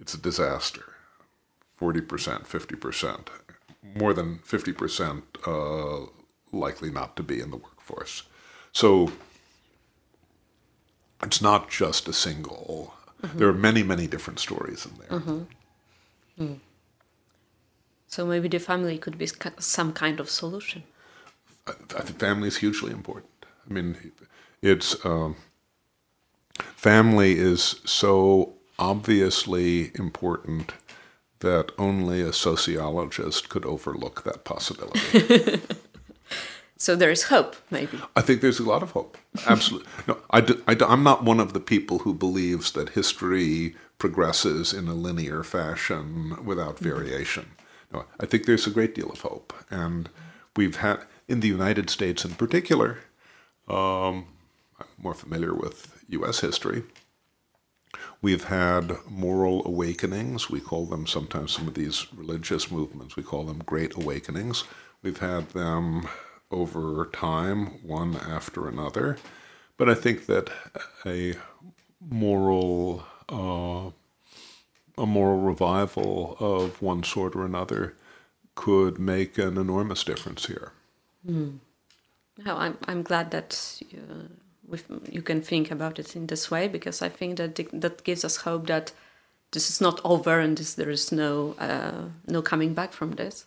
it's 0.00 0.14
a 0.14 0.18
disaster 0.18 0.94
40%, 1.78 2.46
50%, 2.46 3.28
more 3.94 4.12
than 4.12 4.38
50% 4.38 5.22
uh, 5.46 6.10
likely 6.52 6.90
not 6.90 7.16
to 7.16 7.22
be 7.22 7.40
in 7.40 7.50
the 7.50 7.56
workforce. 7.56 8.24
So 8.72 9.12
it's 11.22 11.42
not 11.42 11.70
just 11.70 12.08
a 12.08 12.12
single, 12.12 12.94
mm-hmm. 13.22 13.38
there 13.38 13.48
are 13.48 13.52
many, 13.52 13.82
many 13.82 14.06
different 14.06 14.38
stories 14.38 14.86
in 14.86 14.92
there. 14.98 15.20
Mm-hmm. 15.20 16.44
Mm. 16.44 16.58
So 18.06 18.26
maybe 18.26 18.48
the 18.48 18.58
family 18.58 18.98
could 18.98 19.18
be 19.18 19.28
some 19.58 19.92
kind 19.92 20.20
of 20.20 20.28
solution. 20.28 20.82
I, 21.66 21.72
I 21.96 22.02
think 22.02 22.18
family 22.18 22.48
is 22.48 22.56
hugely 22.56 22.92
important. 22.92 23.46
I 23.68 23.72
mean, 23.72 24.12
it's 24.62 25.04
um, 25.04 25.36
family 26.58 27.38
is 27.38 27.80
so 27.84 28.54
obviously 28.78 29.92
important 29.94 30.72
that 31.40 31.72
only 31.78 32.20
a 32.20 32.32
sociologist 32.32 33.48
could 33.48 33.64
overlook 33.64 34.24
that 34.24 34.44
possibility. 34.44 35.60
So 36.80 36.96
there 36.96 37.10
is 37.10 37.24
hope, 37.24 37.56
maybe. 37.70 38.00
I 38.16 38.22
think 38.22 38.40
there's 38.40 38.58
a 38.58 38.64
lot 38.64 38.82
of 38.82 38.92
hope. 38.92 39.18
Absolutely. 39.46 39.86
no, 40.08 40.16
I, 40.30 40.40
do, 40.40 40.62
I, 40.66 40.74
am 40.80 41.02
not 41.02 41.22
one 41.22 41.38
of 41.38 41.52
the 41.52 41.60
people 41.60 41.98
who 41.98 42.14
believes 42.14 42.72
that 42.72 42.90
history 42.90 43.76
progresses 43.98 44.72
in 44.72 44.88
a 44.88 44.94
linear 44.94 45.42
fashion 45.42 46.42
without 46.42 46.76
mm-hmm. 46.76 46.88
variation. 46.88 47.50
No, 47.92 48.06
I 48.18 48.24
think 48.24 48.46
there's 48.46 48.66
a 48.66 48.70
great 48.70 48.94
deal 48.94 49.10
of 49.10 49.20
hope. 49.20 49.52
And 49.70 50.08
we've 50.56 50.76
had, 50.76 51.02
in 51.28 51.40
the 51.40 51.48
United 51.48 51.90
States 51.90 52.24
in 52.24 52.32
particular, 52.32 53.00
um, 53.68 54.28
I'm 54.78 54.86
more 54.96 55.12
familiar 55.12 55.52
with 55.52 56.02
U.S. 56.08 56.40
history, 56.40 56.84
we've 58.22 58.44
had 58.44 58.96
moral 59.06 59.66
awakenings. 59.66 60.48
We 60.48 60.60
call 60.60 60.86
them 60.86 61.06
sometimes 61.06 61.52
some 61.52 61.68
of 61.68 61.74
these 61.74 62.06
religious 62.14 62.70
movements, 62.70 63.16
we 63.16 63.22
call 63.22 63.44
them 63.44 63.58
great 63.66 63.94
awakenings. 63.96 64.64
We've 65.02 65.18
had 65.18 65.50
them 65.50 66.08
over 66.50 67.08
time, 67.12 67.82
one 67.86 68.16
after 68.16 68.68
another. 68.68 69.16
But 69.76 69.88
I 69.88 69.94
think 69.94 70.26
that 70.26 70.50
a 71.06 71.34
moral 72.00 73.04
uh, 73.28 73.90
a 74.98 75.06
moral 75.06 75.40
revival 75.40 76.36
of 76.38 76.82
one 76.82 77.02
sort 77.02 77.34
or 77.34 77.44
another 77.44 77.94
could 78.54 78.98
make 78.98 79.38
an 79.38 79.56
enormous 79.56 80.04
difference 80.04 80.46
here. 80.46 80.72
Mm. 81.26 81.58
No, 82.44 82.56
I'm 82.56 82.76
I'm 82.86 83.02
glad 83.02 83.30
that 83.30 83.82
you, 83.90 84.28
you 85.10 85.22
can 85.22 85.42
think 85.42 85.70
about 85.70 85.98
it 85.98 86.16
in 86.16 86.26
this 86.26 86.50
way 86.50 86.68
because 86.68 87.02
I 87.02 87.08
think 87.08 87.36
that 87.36 87.54
that 87.72 88.04
gives 88.04 88.24
us 88.24 88.36
hope 88.36 88.66
that 88.66 88.92
this 89.52 89.68
is 89.68 89.80
not 89.80 90.00
over 90.04 90.38
and 90.38 90.56
this, 90.56 90.74
there 90.74 90.90
is 90.90 91.12
no 91.12 91.54
uh, 91.58 92.08
no 92.26 92.42
coming 92.42 92.74
back 92.74 92.92
from 92.92 93.12
this. 93.12 93.46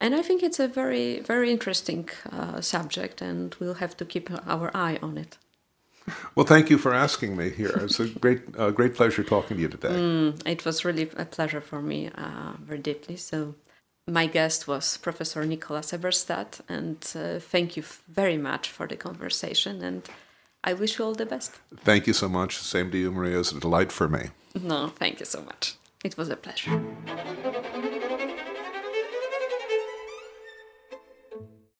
And 0.00 0.14
I 0.14 0.22
think 0.22 0.42
it's 0.42 0.60
a 0.60 0.68
very, 0.68 1.20
very 1.20 1.50
interesting 1.50 2.08
uh, 2.30 2.60
subject, 2.60 3.22
and 3.22 3.54
we'll 3.58 3.74
have 3.74 3.96
to 3.96 4.04
keep 4.04 4.30
our 4.46 4.70
eye 4.74 4.98
on 5.02 5.16
it. 5.16 5.38
Well, 6.34 6.46
thank 6.46 6.70
you 6.70 6.78
for 6.78 6.94
asking 6.94 7.36
me 7.36 7.50
here. 7.50 7.72
It's 7.82 7.98
a 7.98 8.06
great, 8.06 8.42
uh, 8.56 8.70
great 8.70 8.94
pleasure 8.94 9.24
talking 9.24 9.56
to 9.56 9.62
you 9.62 9.68
today. 9.68 9.88
Mm, 9.88 10.46
it 10.46 10.64
was 10.64 10.84
really 10.84 11.10
a 11.16 11.24
pleasure 11.24 11.60
for 11.60 11.82
me, 11.82 12.10
uh, 12.14 12.52
very 12.60 12.78
deeply. 12.78 13.16
So, 13.16 13.54
my 14.06 14.26
guest 14.26 14.68
was 14.68 14.98
Professor 14.98 15.44
Nicholas 15.44 15.92
Eberstadt, 15.92 16.60
and 16.68 16.98
uh, 17.16 17.40
thank 17.40 17.76
you 17.76 17.82
very 18.08 18.36
much 18.36 18.68
for 18.68 18.86
the 18.86 18.96
conversation. 18.96 19.82
And 19.82 20.02
I 20.62 20.74
wish 20.74 20.98
you 20.98 21.04
all 21.06 21.14
the 21.14 21.26
best. 21.26 21.52
Thank 21.78 22.06
you 22.06 22.12
so 22.12 22.28
much. 22.28 22.58
Same 22.58 22.90
to 22.92 22.98
you, 22.98 23.10
Maria. 23.10 23.40
It's 23.40 23.50
a 23.50 23.58
delight 23.58 23.90
for 23.90 24.08
me. 24.08 24.30
No, 24.54 24.88
thank 24.88 25.18
you 25.18 25.26
so 25.26 25.42
much. 25.42 25.74
It 26.04 26.16
was 26.16 26.28
a 26.28 26.36
pleasure. 26.36 26.80